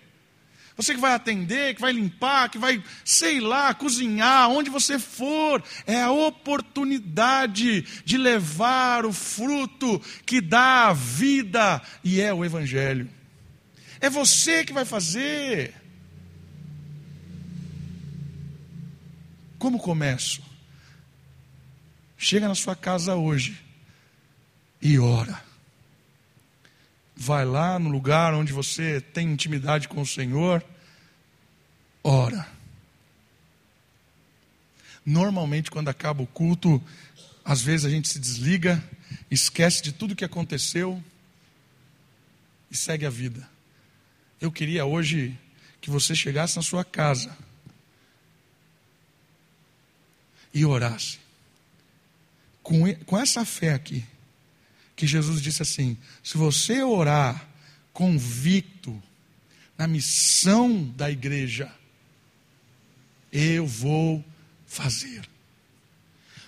Você 0.77 0.95
que 0.95 1.01
vai 1.01 1.13
atender, 1.13 1.75
que 1.75 1.81
vai 1.81 1.91
limpar, 1.91 2.49
que 2.49 2.57
vai, 2.57 2.81
sei 3.05 3.41
lá, 3.41 3.75
cozinhar, 3.75 4.49
onde 4.49 4.71
você 4.71 4.97
for, 4.97 5.61
é 5.89 6.01
a 6.01 6.13
oportunidade 6.13 7.83
de 8.05 8.17
levar 8.17 9.05
o 9.05 9.13
fruto 9.13 10.01
que 10.25 10.41
dá 10.41 10.87
a 10.87 10.93
vida 10.93 11.83
e 12.05 12.21
é 12.21 12.33
o 12.33 12.45
Evangelho. 12.45 13.11
É 14.01 14.09
você 14.09 14.65
que 14.65 14.73
vai 14.73 14.85
fazer. 14.85 15.75
Como 19.59 19.81
começo? 19.81 20.46
Chega 22.19 22.49
na 22.49 22.55
sua 22.55 22.75
casa 22.75 23.15
hoje 23.15 23.61
e 24.81 24.99
ora. 24.99 25.45
Vai 27.15 27.45
lá 27.45 27.79
no 27.79 27.91
lugar 27.91 28.35
onde 28.35 28.53
você 28.53 29.01
tem 29.01 29.31
intimidade 29.31 29.89
com 29.89 30.01
o 30.01 30.07
Senhor, 30.07 30.65
ora. 32.03 32.47
Normalmente, 35.05 35.71
quando 35.71 35.89
acaba 35.89 36.23
o 36.23 36.27
culto, 36.27 36.83
às 37.45 37.63
vezes 37.63 37.87
a 37.87 37.91
gente 37.91 38.09
se 38.09 38.19
desliga, 38.19 38.83
esquece 39.31 39.83
de 39.83 39.93
tudo 39.93 40.17
que 40.17 40.25
aconteceu 40.25 41.03
e 42.71 42.77
segue 42.77 43.07
a 43.07 43.11
vida. 43.11 43.49
Eu 44.41 44.51
queria 44.51 44.85
hoje 44.85 45.39
que 45.81 45.91
você 45.91 46.15
chegasse 46.15 46.57
na 46.57 46.63
sua 46.63 46.85
casa 46.85 47.37
e 50.53 50.65
orasse 50.65 51.26
com, 52.67 52.93
com 53.05 53.17
essa 53.17 53.45
fé 53.45 53.73
aqui, 53.73 54.05
que 54.97 55.07
Jesus 55.07 55.41
disse 55.41 55.63
assim: 55.63 55.97
se 56.21 56.37
você 56.37 56.83
orar 56.83 57.49
convicto 57.93 59.01
na 59.79 59.87
missão 59.87 60.83
da 60.97 61.09
igreja, 61.09 61.73
eu 63.33 63.65
vou 63.65 64.25
fazer. 64.67 65.29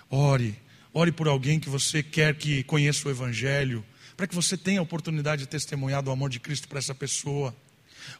Ore, 0.09 0.59
ore 0.93 1.13
por 1.13 1.29
alguém 1.29 1.57
que 1.57 1.69
você 1.69 2.03
quer 2.03 2.35
que 2.35 2.63
conheça 2.63 3.07
o 3.07 3.11
Evangelho, 3.11 3.85
para 4.17 4.27
que 4.27 4.35
você 4.35 4.57
tenha 4.57 4.81
a 4.81 4.83
oportunidade 4.83 5.43
de 5.43 5.47
testemunhar 5.47 6.03
do 6.03 6.11
amor 6.11 6.29
de 6.29 6.41
Cristo 6.41 6.67
para 6.67 6.79
essa 6.79 6.93
pessoa. 6.93 7.55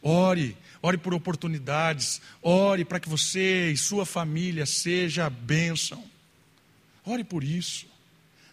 Ore, 0.01 0.55
ore 0.81 0.97
por 0.97 1.13
oportunidades, 1.13 2.21
ore 2.41 2.85
para 2.85 3.01
que 3.01 3.09
você 3.09 3.71
e 3.71 3.75
sua 3.75 4.05
família 4.05 4.65
seja 4.65 5.29
bênção. 5.29 6.01
Ore 7.05 7.25
por 7.25 7.43
isso. 7.43 7.88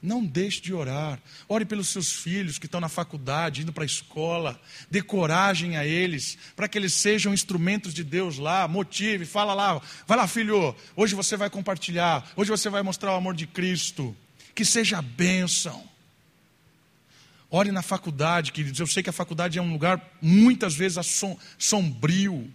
Não 0.03 0.25
deixe 0.25 0.61
de 0.61 0.73
orar. 0.73 1.21
Ore 1.49 1.65
pelos 1.65 1.89
seus 1.89 2.13
filhos 2.13 2.59
que 2.59 2.67
estão 2.67 2.81
na 2.81 2.89
faculdade, 2.89 3.63
indo 3.63 3.73
para 3.73 3.85
a 3.85 3.87
escola. 3.87 4.61
Dê 4.91 5.03
coragem 5.03 5.77
a 5.77 5.87
eles, 5.87 6.37
para 6.55 6.69
que 6.69 6.77
eles 6.77 6.93
sejam 6.93 7.33
instrumentos 7.33 7.95
de 7.95 8.05
Deus 8.05 8.39
lá. 8.39 8.69
Motive, 8.69 9.25
fala 9.25 9.55
lá. 9.55 9.81
Vai 10.07 10.19
lá, 10.19 10.27
filho. 10.27 10.75
Hoje 10.95 11.15
você 11.15 11.37
vai 11.37 11.51
compartilhar. 11.51 12.31
Hoje 12.37 12.51
você 12.51 12.69
vai 12.69 12.83
mostrar 12.83 13.13
o 13.13 13.17
amor 13.17 13.35
de 13.35 13.47
Cristo. 13.47 14.17
Que 14.55 14.65
seja 14.65 15.01
bênção. 15.03 15.85
Ore 17.51 17.71
na 17.71 17.83
faculdade, 17.83 18.53
queridos. 18.53 18.81
Eu 18.81 18.87
sei 18.87 19.03
que 19.03 19.11
a 19.11 19.13
faculdade 19.13 19.59
é 19.59 19.63
um 19.63 19.73
lugar 19.73 20.01
muitas 20.21 20.75
vezes 20.75 21.25
sombrio. 21.59 22.53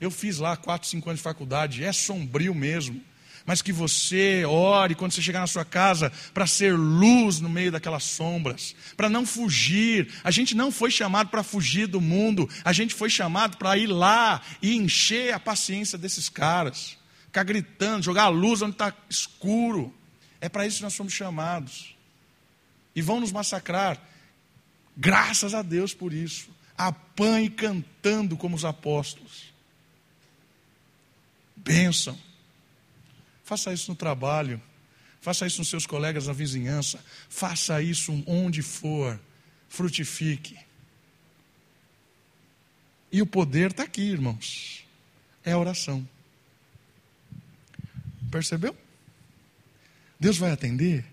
Eu 0.00 0.10
fiz 0.10 0.38
lá 0.38 0.56
quatro, 0.56 0.88
cinco 0.88 1.08
anos 1.08 1.20
de 1.20 1.24
faculdade. 1.24 1.82
É 1.82 1.92
sombrio 1.92 2.54
mesmo 2.54 3.02
mas 3.46 3.60
que 3.60 3.72
você 3.72 4.44
ore 4.44 4.94
quando 4.94 5.12
você 5.12 5.20
chegar 5.20 5.40
na 5.40 5.46
sua 5.46 5.64
casa 5.64 6.10
para 6.32 6.46
ser 6.46 6.76
luz 6.76 7.40
no 7.40 7.48
meio 7.48 7.70
daquelas 7.70 8.04
sombras, 8.04 8.74
para 8.96 9.10
não 9.10 9.26
fugir. 9.26 10.10
A 10.22 10.30
gente 10.30 10.54
não 10.54 10.72
foi 10.72 10.90
chamado 10.90 11.28
para 11.28 11.42
fugir 11.42 11.86
do 11.86 12.00
mundo, 12.00 12.48
a 12.64 12.72
gente 12.72 12.94
foi 12.94 13.10
chamado 13.10 13.56
para 13.56 13.76
ir 13.76 13.86
lá 13.86 14.40
e 14.62 14.74
encher 14.74 15.34
a 15.34 15.40
paciência 15.40 15.98
desses 15.98 16.28
caras, 16.28 16.96
ficar 17.26 17.44
gritando, 17.44 18.04
jogar 18.04 18.24
a 18.24 18.28
luz 18.28 18.62
onde 18.62 18.72
está 18.72 18.94
escuro. 19.10 19.92
É 20.40 20.48
para 20.48 20.66
isso 20.66 20.78
que 20.78 20.82
nós 20.82 20.94
somos 20.94 21.12
chamados. 21.12 21.94
E 22.96 23.02
vão 23.02 23.20
nos 23.20 23.32
massacrar. 23.32 24.00
Graças 24.96 25.52
a 25.52 25.62
Deus 25.62 25.92
por 25.92 26.12
isso. 26.12 26.48
Apanhe 26.76 27.50
cantando 27.50 28.36
como 28.36 28.56
os 28.56 28.64
apóstolos. 28.64 29.52
Bênção. 31.56 32.18
Faça 33.44 33.72
isso 33.72 33.90
no 33.90 33.96
trabalho. 33.96 34.60
Faça 35.20 35.46
isso 35.46 35.58
nos 35.58 35.68
seus 35.68 35.86
colegas 35.86 36.26
na 36.26 36.32
vizinhança. 36.32 36.98
Faça 37.28 37.80
isso 37.80 38.22
onde 38.26 38.62
for. 38.62 39.20
Frutifique. 39.68 40.58
E 43.12 43.22
o 43.22 43.26
poder 43.26 43.70
está 43.70 43.84
aqui, 43.84 44.02
irmãos. 44.02 44.84
É 45.44 45.52
a 45.52 45.58
oração. 45.58 46.08
Percebeu? 48.30 48.76
Deus 50.18 50.38
vai 50.38 50.50
atender? 50.50 51.04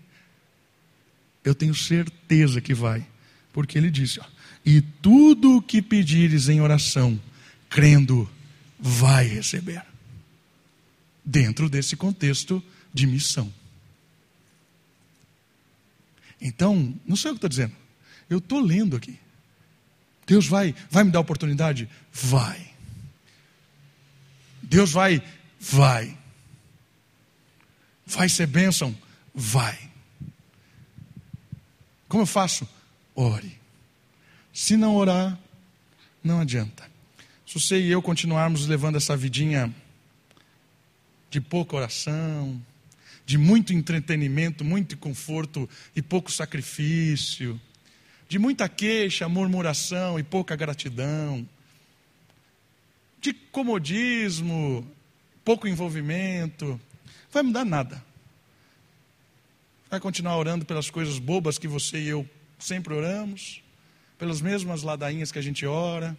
Eu 1.44 1.54
tenho 1.54 1.74
certeza 1.74 2.60
que 2.60 2.74
vai. 2.74 3.06
Porque 3.52 3.76
ele 3.76 3.90
disse: 3.90 4.18
ó, 4.20 4.24
E 4.64 4.80
tudo 4.80 5.56
o 5.56 5.62
que 5.62 5.82
pedires 5.82 6.48
em 6.48 6.60
oração, 6.60 7.20
crendo, 7.68 8.28
vai 8.78 9.26
receber 9.26 9.91
dentro 11.24 11.68
desse 11.68 11.96
contexto 11.96 12.62
de 12.92 13.06
missão. 13.06 13.52
Então, 16.40 16.94
não 17.06 17.14
sei 17.14 17.30
o 17.30 17.34
que 17.34 17.38
estou 17.38 17.48
dizendo, 17.48 17.74
eu 18.28 18.38
estou 18.38 18.60
lendo 18.60 18.96
aqui. 18.96 19.18
Deus 20.26 20.46
vai, 20.46 20.74
vai 20.90 21.04
me 21.04 21.10
dar 21.10 21.20
oportunidade? 21.20 21.88
Vai. 22.12 22.72
Deus 24.62 24.90
vai, 24.90 25.22
vai. 25.58 26.16
Vai 28.06 28.28
ser 28.28 28.46
bênção? 28.46 28.96
Vai. 29.34 29.78
Como 32.08 32.22
eu 32.22 32.26
faço? 32.26 32.68
Ore. 33.14 33.58
Se 34.52 34.76
não 34.76 34.96
orar, 34.96 35.38
não 36.22 36.40
adianta. 36.40 36.90
Se 37.46 37.58
você 37.58 37.80
e 37.80 37.90
eu 37.90 38.02
continuarmos 38.02 38.66
levando 38.66 38.96
essa 38.96 39.16
vidinha 39.16 39.74
de 41.32 41.40
pouca 41.40 41.74
oração, 41.74 42.62
de 43.24 43.38
muito 43.38 43.72
entretenimento, 43.72 44.62
muito 44.62 44.98
conforto 44.98 45.68
e 45.96 46.02
pouco 46.02 46.30
sacrifício, 46.30 47.58
de 48.28 48.38
muita 48.38 48.68
queixa, 48.68 49.26
murmuração 49.30 50.18
e 50.18 50.22
pouca 50.22 50.54
gratidão, 50.54 51.48
de 53.18 53.32
comodismo, 53.32 54.86
pouco 55.42 55.66
envolvimento, 55.66 56.78
vai 57.30 57.42
mudar 57.42 57.64
nada. 57.64 58.04
Vai 59.88 60.00
continuar 60.00 60.36
orando 60.36 60.66
pelas 60.66 60.90
coisas 60.90 61.18
bobas 61.18 61.56
que 61.56 61.66
você 61.66 61.98
e 61.98 62.08
eu 62.08 62.28
sempre 62.58 62.92
oramos, 62.92 63.62
pelas 64.18 64.42
mesmas 64.42 64.82
ladainhas 64.82 65.32
que 65.32 65.38
a 65.38 65.42
gente 65.42 65.64
ora. 65.64 66.14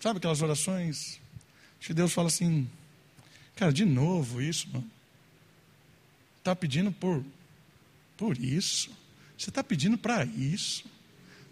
Sabe 0.00 0.16
aquelas 0.16 0.40
orações 0.40 1.20
que 1.86 1.94
Deus 1.94 2.12
fala 2.12 2.28
assim: 2.28 2.68
Cara, 3.56 3.72
de 3.72 3.84
novo 3.84 4.40
isso, 4.40 4.68
mano. 4.72 4.88
Está 6.38 6.54
pedindo 6.54 6.92
por, 6.92 7.24
por 8.16 8.38
isso. 8.38 8.90
Você 9.36 9.50
está 9.50 9.64
pedindo 9.64 9.98
para 9.98 10.24
isso. 10.24 10.84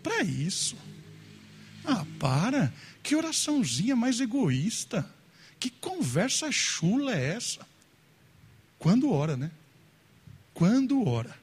Para 0.02 0.22
isso. 0.22 0.76
Ah, 1.84 2.04
para. 2.20 2.72
Que 3.02 3.16
oraçãozinha 3.16 3.96
mais 3.96 4.20
egoísta. 4.20 5.08
Que 5.58 5.70
conversa 5.70 6.52
chula 6.52 7.16
é 7.16 7.34
essa? 7.34 7.66
Quando 8.78 9.10
ora, 9.10 9.36
né? 9.36 9.50
Quando 10.52 11.08
ora. 11.08 11.36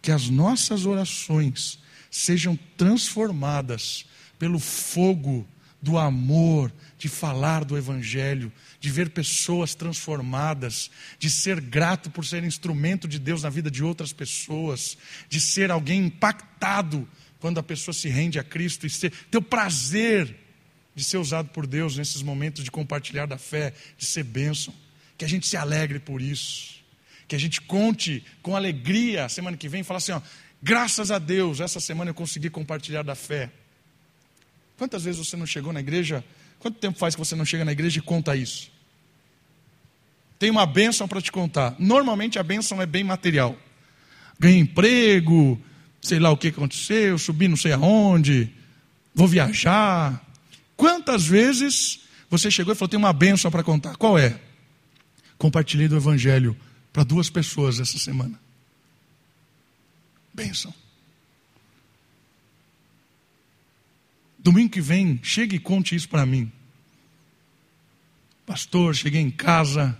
Que 0.00 0.10
as 0.10 0.28
nossas 0.28 0.86
orações 0.86 1.78
sejam 2.10 2.58
transformadas 2.76 4.06
pelo 4.38 4.58
fogo 4.58 5.46
do 5.80 5.98
amor, 5.98 6.72
de 7.04 7.08
falar 7.10 7.66
do 7.66 7.76
Evangelho, 7.76 8.50
de 8.80 8.90
ver 8.90 9.10
pessoas 9.10 9.74
transformadas, 9.74 10.90
de 11.18 11.28
ser 11.28 11.60
grato 11.60 12.08
por 12.08 12.24
ser 12.24 12.42
instrumento 12.44 13.06
de 13.06 13.18
Deus 13.18 13.42
na 13.42 13.50
vida 13.50 13.70
de 13.70 13.84
outras 13.84 14.10
pessoas, 14.10 14.96
de 15.28 15.38
ser 15.38 15.70
alguém 15.70 16.06
impactado 16.06 17.06
quando 17.38 17.58
a 17.60 17.62
pessoa 17.62 17.92
se 17.92 18.08
rende 18.08 18.38
a 18.38 18.42
Cristo 18.42 18.86
e 18.86 18.90
ser, 18.90 19.12
ter 19.30 19.36
o 19.36 19.42
prazer 19.42 20.34
de 20.94 21.04
ser 21.04 21.18
usado 21.18 21.50
por 21.50 21.66
Deus 21.66 21.98
nesses 21.98 22.22
momentos 22.22 22.64
de 22.64 22.70
compartilhar 22.70 23.26
da 23.26 23.36
fé, 23.36 23.74
de 23.98 24.06
ser 24.06 24.24
bênção. 24.24 24.72
Que 25.18 25.26
a 25.26 25.28
gente 25.28 25.46
se 25.46 25.58
alegre 25.58 25.98
por 25.98 26.22
isso. 26.22 26.76
Que 27.28 27.36
a 27.36 27.38
gente 27.38 27.60
conte 27.60 28.24
com 28.40 28.56
alegria 28.56 29.28
semana 29.28 29.58
que 29.58 29.68
vem 29.68 29.82
e 29.82 29.84
falar 29.84 29.98
assim: 29.98 30.12
ó, 30.12 30.22
graças 30.62 31.10
a 31.10 31.18
Deus, 31.18 31.60
essa 31.60 31.80
semana 31.80 32.12
eu 32.12 32.14
consegui 32.14 32.48
compartilhar 32.48 33.02
da 33.02 33.14
fé. 33.14 33.50
Quantas 34.78 35.04
vezes 35.04 35.28
você 35.28 35.36
não 35.36 35.44
chegou 35.44 35.70
na 35.70 35.80
igreja? 35.80 36.24
Quanto 36.64 36.78
tempo 36.78 36.98
faz 36.98 37.14
que 37.14 37.18
você 37.18 37.36
não 37.36 37.44
chega 37.44 37.62
na 37.62 37.72
igreja 37.72 37.98
e 37.98 38.00
conta 38.00 38.34
isso? 38.34 38.70
Tem 40.38 40.48
uma 40.48 40.64
bênção 40.64 41.06
para 41.06 41.20
te 41.20 41.30
contar. 41.30 41.76
Normalmente 41.78 42.38
a 42.38 42.42
bênção 42.42 42.80
é 42.80 42.86
bem 42.86 43.04
material. 43.04 43.54
Ganhei 44.40 44.60
emprego, 44.60 45.60
sei 46.00 46.18
lá 46.18 46.30
o 46.30 46.38
que 46.38 46.48
aconteceu, 46.48 47.18
subi 47.18 47.48
não 47.48 47.56
sei 47.58 47.72
aonde, 47.72 48.50
vou 49.14 49.28
viajar. 49.28 50.24
Quantas 50.74 51.26
vezes 51.26 52.00
você 52.30 52.50
chegou 52.50 52.72
e 52.72 52.74
falou: 52.74 52.88
tem 52.88 52.98
uma 52.98 53.12
bênção 53.12 53.50
para 53.50 53.62
contar? 53.62 53.96
Qual 53.96 54.18
é? 54.18 54.40
Compartilhei 55.36 55.86
do 55.86 55.96
Evangelho 55.96 56.56
para 56.94 57.04
duas 57.04 57.28
pessoas 57.28 57.78
essa 57.78 57.98
semana. 57.98 58.40
Bênção. 60.32 60.72
Domingo 64.38 64.70
que 64.70 64.80
vem, 64.80 65.20
chegue 65.22 65.56
e 65.56 65.60
conte 65.60 65.94
isso 65.94 66.08
para 66.08 66.24
mim. 66.24 66.50
Pastor, 68.46 68.94
cheguei 68.94 69.20
em 69.20 69.30
casa, 69.30 69.98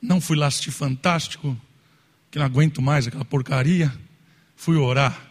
não 0.00 0.20
fui 0.20 0.36
lá 0.36 0.46
assistir 0.46 0.70
Fantástico, 0.70 1.58
que 2.30 2.38
não 2.38 2.46
aguento 2.46 2.80
mais 2.80 3.06
aquela 3.06 3.24
porcaria. 3.24 3.92
Fui 4.54 4.76
orar. 4.76 5.28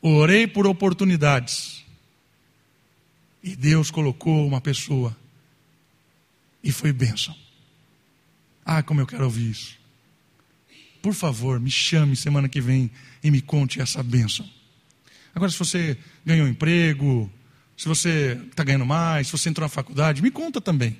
Orei 0.00 0.46
por 0.46 0.66
oportunidades. 0.66 1.84
E 3.42 3.56
Deus 3.56 3.90
colocou 3.90 4.46
uma 4.46 4.60
pessoa. 4.60 5.16
E 6.62 6.70
foi 6.70 6.92
bênção. 6.92 7.36
Ah, 8.64 8.82
como 8.82 9.00
eu 9.00 9.06
quero 9.06 9.24
ouvir 9.24 9.50
isso. 9.50 9.78
Por 11.00 11.14
favor, 11.14 11.58
me 11.58 11.70
chame 11.70 12.14
semana 12.14 12.48
que 12.48 12.60
vem 12.60 12.90
e 13.24 13.30
me 13.30 13.40
conte 13.40 13.80
essa 13.80 14.02
bênção. 14.02 14.48
Agora, 15.34 15.50
se 15.50 15.58
você 15.58 15.98
ganhou 16.24 16.46
emprego, 16.46 17.30
se 17.82 17.88
você 17.88 18.40
está 18.48 18.62
ganhando 18.62 18.86
mais, 18.86 19.26
se 19.26 19.32
você 19.32 19.48
entrou 19.48 19.64
na 19.64 19.68
faculdade, 19.68 20.22
me 20.22 20.30
conta 20.30 20.60
também. 20.60 20.96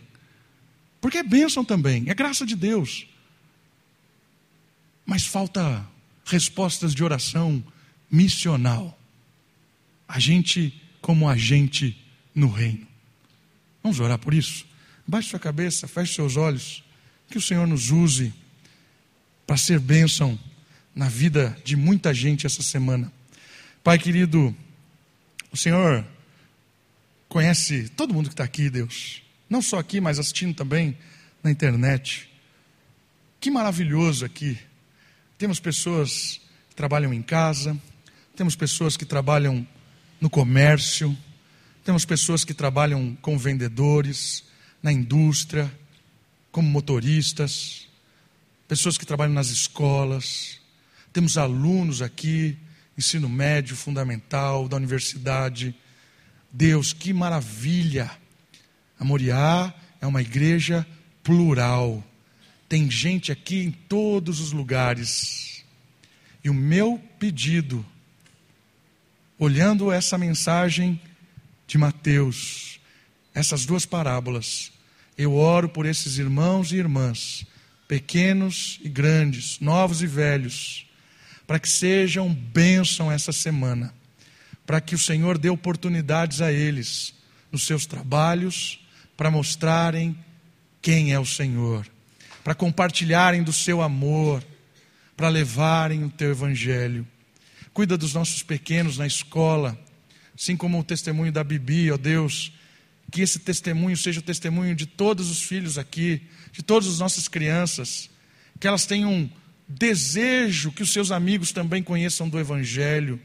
Porque 1.01 1.19
é 1.19 1.23
bênção 1.23 1.65
também, 1.65 2.07
é 2.09 2.15
graça 2.15 2.45
de 2.45 2.57
Deus. 2.57 3.07
mas 5.07 5.25
falta 5.25 5.87
respostas 6.25 6.93
de 6.93 7.05
oração 7.05 7.63
missional. 8.11 8.99
A 10.09 10.19
gente 10.19 10.75
como 11.01 11.29
agente 11.29 11.97
no 12.35 12.49
reino. 12.51 12.85
Vamos 13.81 14.01
orar 14.01 14.19
por 14.19 14.35
isso? 14.35 14.67
Baixe 15.07 15.29
sua 15.29 15.39
cabeça, 15.39 15.87
feche 15.87 16.15
seus 16.15 16.37
olhos, 16.37 16.83
que 17.31 17.39
o 17.39 17.43
Senhor 17.43 17.65
nos 17.65 17.93
use 17.93 18.35
para 19.47 19.57
ser 19.57 19.79
bênção 19.79 20.37
na 20.97 21.09
vida 21.09 21.57
de 21.65 21.77
muita 21.77 22.13
gente 22.13 22.45
essa 22.45 22.61
semana. 22.61 23.13
Pai 23.85 24.01
querido, 24.01 24.53
o 25.53 25.57
Senhor 25.57 26.05
conhece 27.33 27.89
todo 27.89 28.13
mundo 28.13 28.29
que 28.29 28.35
está 28.35 28.45
aqui, 28.45 28.69
Deus. 28.69 29.23
Não 29.49 29.63
só 29.63 29.79
aqui, 29.79 30.03
mas 30.03 30.19
assistindo 30.19 30.55
também 30.55 30.99
na 31.43 31.51
internet. 31.51 32.31
Que 33.41 33.51
maravilhoso 33.51 34.27
aqui. 34.27 34.59
Temos 35.39 35.59
pessoas 35.59 36.43
que 36.69 36.77
trabalham 36.77 37.11
em 37.15 37.23
casa, 37.23 37.75
temos 38.37 38.55
pessoas 38.55 38.99
que 38.99 39.07
trabalham 39.07 39.67
no 40.21 40.29
comércio, 40.29 41.17
temos 41.83 42.05
pessoas 42.05 42.45
que 42.45 42.53
trabalham 42.53 43.17
como 43.23 43.39
vendedores, 43.39 44.45
na 44.83 44.93
indústria, 44.93 45.73
como 46.51 46.69
motoristas, 46.69 47.89
pessoas 48.69 48.99
que 48.99 49.07
trabalham 49.07 49.33
nas 49.33 49.49
escolas, 49.49 50.61
temos 51.15 51.39
alunos 51.39 52.03
aqui, 52.03 52.59
ensino 52.97 53.27
médio, 53.27 53.75
fundamental, 53.75 54.69
da 54.69 54.77
universidade. 54.77 55.75
Deus, 56.53 56.93
que 56.93 57.13
maravilha! 57.13 58.11
A 58.99 59.05
Moriá 59.05 59.73
é 60.01 60.07
uma 60.07 60.21
igreja 60.21 60.87
plural. 61.25 62.05
Tem 62.69 62.91
gente 62.91 63.33
aqui 63.33 63.61
em 63.63 63.71
todos 63.71 64.39
os 64.39 64.53
lugares. 64.53 65.65
E 66.45 66.51
o 66.51 66.55
meu 66.55 67.01
pedido, 67.19 67.85
olhando 69.39 69.91
essa 69.91 70.19
mensagem 70.19 71.01
de 71.67 71.79
Mateus, 71.79 72.81
essas 73.35 73.65
duas 73.65 73.87
parábolas, 73.87 74.73
eu 75.17 75.35
oro 75.35 75.69
por 75.69 75.87
esses 75.87 76.19
irmãos 76.19 76.73
e 76.73 76.77
irmãs, 76.77 77.47
pequenos 77.89 78.79
e 78.83 78.89
grandes, 78.89 79.59
novos 79.61 80.03
e 80.03 80.07
velhos, 80.07 80.87
para 81.47 81.59
que 81.59 81.69
sejam 81.69 82.33
bênção 82.33 83.11
essa 83.11 83.33
semana, 83.33 83.95
para 84.73 84.81
que 84.81 84.95
o 84.95 84.99
Senhor 84.99 85.37
dê 85.37 85.51
oportunidades 85.51 86.41
a 86.41 86.51
eles 86.51 87.13
nos 87.51 87.67
seus 87.67 87.85
trabalhos, 87.85 88.81
para 89.19 89.31
mostrarem 89.31 90.17
quem 90.81 91.13
é 91.13 91.21
o 91.21 91.27
Senhor, 91.27 91.87
para 92.43 92.55
compartilharem 92.55 93.43
do 93.43 93.53
seu 93.53 93.83
amor, 93.83 94.43
para 95.15 95.29
levarem 95.29 96.05
o 96.05 96.09
teu 96.09 96.31
evangelho. 96.31 97.07
Cuida 97.75 97.99
dos 97.99 98.15
nossos 98.15 98.43
pequenos 98.43 98.97
na 98.97 99.07
escola, 99.07 99.79
assim 100.35 100.57
como 100.57 100.81
o 100.81 100.83
testemunho 100.83 101.31
da 101.31 101.45
Bibi, 101.45 101.93
ó 101.93 101.99
Deus, 101.99 102.55
que 103.11 103.21
esse 103.21 103.41
testemunho 103.41 103.95
seja 103.99 104.21
o 104.21 104.23
testemunho 104.23 104.75
de 104.75 104.87
todos 104.87 105.29
os 105.29 105.43
filhos 105.43 105.77
aqui, 105.77 106.23
de 106.51 106.63
todas 106.63 106.89
as 106.89 106.99
nossas 106.99 107.29
crianças, 107.29 108.09
que 108.59 108.67
elas 108.67 108.87
tenham 108.87 109.31
desejo 109.69 110.73
que 110.73 110.83
os 110.83 110.95
seus 110.95 111.11
amigos 111.11 111.53
também 111.53 111.83
conheçam 111.83 112.27
do 112.27 112.41
Evangelho. 112.41 113.21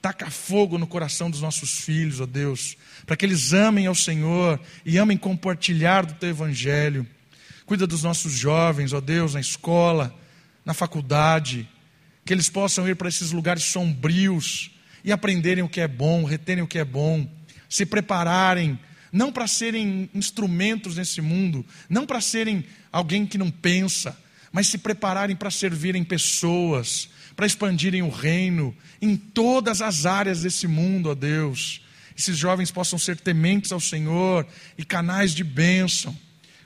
Taca 0.00 0.30
fogo 0.30 0.78
no 0.78 0.86
coração 0.86 1.30
dos 1.30 1.42
nossos 1.42 1.80
filhos, 1.80 2.20
ó 2.20 2.26
Deus, 2.26 2.76
para 3.04 3.16
que 3.16 3.26
eles 3.26 3.52
amem 3.52 3.86
ao 3.86 3.94
Senhor 3.94 4.58
e 4.84 4.96
amem 4.96 5.16
compartilhar 5.16 6.06
do 6.06 6.14
Teu 6.14 6.30
Evangelho. 6.30 7.06
Cuida 7.66 7.86
dos 7.86 8.02
nossos 8.02 8.32
jovens, 8.32 8.92
ó 8.94 9.00
Deus, 9.00 9.34
na 9.34 9.40
escola, 9.40 10.18
na 10.64 10.72
faculdade, 10.72 11.68
que 12.24 12.32
eles 12.32 12.48
possam 12.48 12.88
ir 12.88 12.96
para 12.96 13.08
esses 13.08 13.30
lugares 13.30 13.64
sombrios 13.64 14.70
e 15.04 15.12
aprenderem 15.12 15.62
o 15.62 15.68
que 15.68 15.80
é 15.80 15.88
bom, 15.88 16.24
reterem 16.24 16.64
o 16.64 16.66
que 16.66 16.78
é 16.78 16.84
bom, 16.84 17.30
se 17.68 17.84
prepararem, 17.84 18.78
não 19.12 19.30
para 19.30 19.46
serem 19.46 20.08
instrumentos 20.14 20.96
nesse 20.96 21.20
mundo, 21.20 21.64
não 21.88 22.06
para 22.06 22.20
serem 22.20 22.64
alguém 22.90 23.26
que 23.26 23.36
não 23.36 23.50
pensa, 23.50 24.16
mas 24.50 24.66
se 24.66 24.78
prepararem 24.78 25.36
para 25.36 25.50
servirem 25.50 26.02
pessoas, 26.02 27.08
para 27.36 27.46
expandirem 27.46 28.02
o 28.02 28.10
reino 28.10 28.76
em 29.00 29.16
todas 29.16 29.80
as 29.80 30.06
áreas 30.06 30.42
desse 30.42 30.66
mundo, 30.66 31.10
ó 31.10 31.14
Deus. 31.14 31.82
Esses 32.16 32.36
jovens 32.36 32.70
possam 32.70 32.98
ser 32.98 33.16
tementes 33.16 33.72
ao 33.72 33.80
Senhor 33.80 34.46
e 34.76 34.84
canais 34.84 35.34
de 35.34 35.42
bênção. 35.42 36.16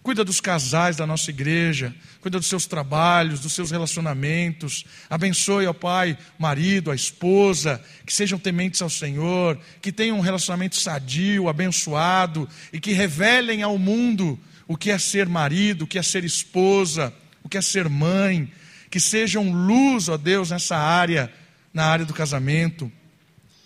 Cuida 0.02 0.22
dos 0.22 0.38
casais 0.38 0.96
da 0.96 1.06
nossa 1.06 1.30
igreja, 1.30 1.94
cuida 2.20 2.38
dos 2.38 2.48
seus 2.48 2.66
trabalhos, 2.66 3.40
dos 3.40 3.54
seus 3.54 3.70
relacionamentos. 3.70 4.84
Abençoe, 5.08 5.66
ó 5.66 5.72
Pai, 5.72 6.18
o 6.38 6.42
marido, 6.42 6.90
a 6.90 6.94
esposa, 6.94 7.82
que 8.04 8.12
sejam 8.12 8.38
tementes 8.38 8.82
ao 8.82 8.90
Senhor, 8.90 9.58
que 9.80 9.90
tenham 9.90 10.18
um 10.18 10.20
relacionamento 10.20 10.76
sadio, 10.76 11.48
abençoado 11.48 12.46
e 12.70 12.78
que 12.78 12.92
revelem 12.92 13.62
ao 13.62 13.78
mundo 13.78 14.38
o 14.68 14.76
que 14.76 14.90
é 14.90 14.98
ser 14.98 15.26
marido, 15.26 15.82
o 15.82 15.86
que 15.86 15.98
é 15.98 16.02
ser 16.02 16.22
esposa, 16.22 17.10
o 17.42 17.48
que 17.48 17.56
é 17.56 17.62
ser 17.62 17.88
mãe, 17.88 18.52
que 18.94 19.00
sejam 19.00 19.50
luz, 19.50 20.08
ó 20.08 20.16
Deus, 20.16 20.50
nessa 20.50 20.76
área, 20.76 21.28
na 21.72 21.84
área 21.84 22.04
do 22.06 22.14
casamento. 22.14 22.92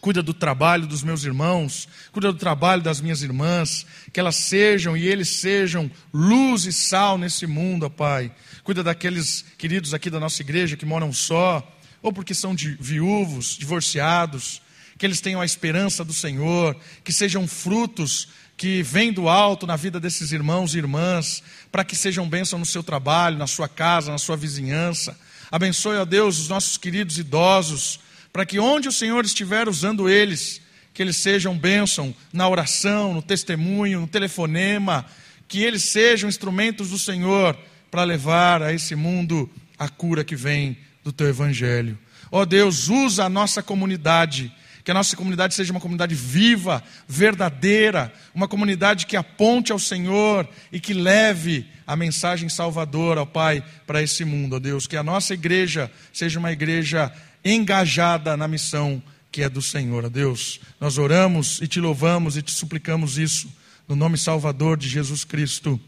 Cuida 0.00 0.22
do 0.22 0.32
trabalho 0.32 0.86
dos 0.86 1.02
meus 1.02 1.22
irmãos, 1.22 1.86
cuida 2.12 2.32
do 2.32 2.38
trabalho 2.38 2.80
das 2.80 2.98
minhas 2.98 3.20
irmãs, 3.20 3.84
que 4.10 4.18
elas 4.18 4.36
sejam 4.36 4.96
e 4.96 5.06
eles 5.06 5.28
sejam 5.28 5.90
luz 6.14 6.64
e 6.64 6.72
sal 6.72 7.18
nesse 7.18 7.46
mundo, 7.46 7.84
ó 7.84 7.90
Pai. 7.90 8.32
Cuida 8.64 8.82
daqueles 8.82 9.44
queridos 9.58 9.92
aqui 9.92 10.08
da 10.08 10.18
nossa 10.18 10.40
igreja 10.40 10.78
que 10.78 10.86
moram 10.86 11.12
só, 11.12 11.78
ou 12.00 12.10
porque 12.10 12.32
são 12.32 12.54
de 12.54 12.70
viúvos, 12.80 13.48
divorciados, 13.48 14.62
que 14.96 15.04
eles 15.04 15.20
tenham 15.20 15.42
a 15.42 15.44
esperança 15.44 16.02
do 16.02 16.14
Senhor, 16.14 16.74
que 17.04 17.12
sejam 17.12 17.46
frutos 17.46 18.28
que 18.58 18.82
vem 18.82 19.12
do 19.12 19.28
alto 19.28 19.68
na 19.68 19.76
vida 19.76 20.00
desses 20.00 20.32
irmãos 20.32 20.74
e 20.74 20.78
irmãs, 20.78 21.44
para 21.70 21.84
que 21.84 21.94
sejam 21.94 22.28
bênção 22.28 22.58
no 22.58 22.66
seu 22.66 22.82
trabalho, 22.82 23.38
na 23.38 23.46
sua 23.46 23.68
casa, 23.68 24.10
na 24.10 24.18
sua 24.18 24.36
vizinhança. 24.36 25.16
Abençoe, 25.48 25.96
ó 25.96 26.04
Deus, 26.04 26.40
os 26.40 26.48
nossos 26.48 26.76
queridos 26.76 27.18
idosos, 27.18 28.00
para 28.32 28.44
que 28.44 28.58
onde 28.58 28.88
o 28.88 28.92
Senhor 28.92 29.24
estiver 29.24 29.68
usando 29.68 30.08
eles, 30.08 30.60
que 30.92 31.00
eles 31.00 31.16
sejam 31.16 31.56
bênção 31.56 32.12
na 32.32 32.48
oração, 32.48 33.14
no 33.14 33.22
testemunho, 33.22 34.00
no 34.00 34.08
telefonema, 34.08 35.06
que 35.46 35.62
eles 35.62 35.84
sejam 35.84 36.28
instrumentos 36.28 36.90
do 36.90 36.98
Senhor 36.98 37.56
para 37.92 38.02
levar 38.02 38.60
a 38.60 38.72
esse 38.72 38.96
mundo 38.96 39.48
a 39.78 39.88
cura 39.88 40.24
que 40.24 40.34
vem 40.34 40.76
do 41.04 41.12
teu 41.12 41.28
evangelho. 41.28 41.96
Ó 42.28 42.44
Deus, 42.44 42.88
usa 42.88 43.24
a 43.24 43.28
nossa 43.28 43.62
comunidade 43.62 44.52
que 44.88 44.92
a 44.92 44.94
nossa 44.94 45.14
comunidade 45.14 45.52
seja 45.52 45.70
uma 45.70 45.80
comunidade 45.80 46.14
viva, 46.14 46.82
verdadeira, 47.06 48.10
uma 48.34 48.48
comunidade 48.48 49.04
que 49.04 49.18
aponte 49.18 49.70
ao 49.70 49.78
Senhor 49.78 50.48
e 50.72 50.80
que 50.80 50.94
leve 50.94 51.68
a 51.86 51.94
mensagem 51.94 52.48
salvadora, 52.48 53.20
ao 53.20 53.26
Pai, 53.26 53.62
para 53.86 54.02
esse 54.02 54.24
mundo, 54.24 54.56
ó 54.56 54.58
Deus. 54.58 54.86
Que 54.86 54.96
a 54.96 55.02
nossa 55.02 55.34
igreja 55.34 55.92
seja 56.10 56.38
uma 56.38 56.52
igreja 56.52 57.12
engajada 57.44 58.34
na 58.34 58.48
missão 58.48 59.02
que 59.30 59.42
é 59.42 59.48
do 59.50 59.60
Senhor, 59.60 60.06
ó 60.06 60.08
Deus. 60.08 60.58
Nós 60.80 60.96
oramos 60.96 61.60
e 61.60 61.68
te 61.68 61.80
louvamos 61.80 62.38
e 62.38 62.40
te 62.40 62.52
suplicamos 62.52 63.18
isso, 63.18 63.46
no 63.86 63.94
nome 63.94 64.16
salvador 64.16 64.78
de 64.78 64.88
Jesus 64.88 65.22
Cristo. 65.22 65.78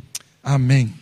Amém. 0.44 0.99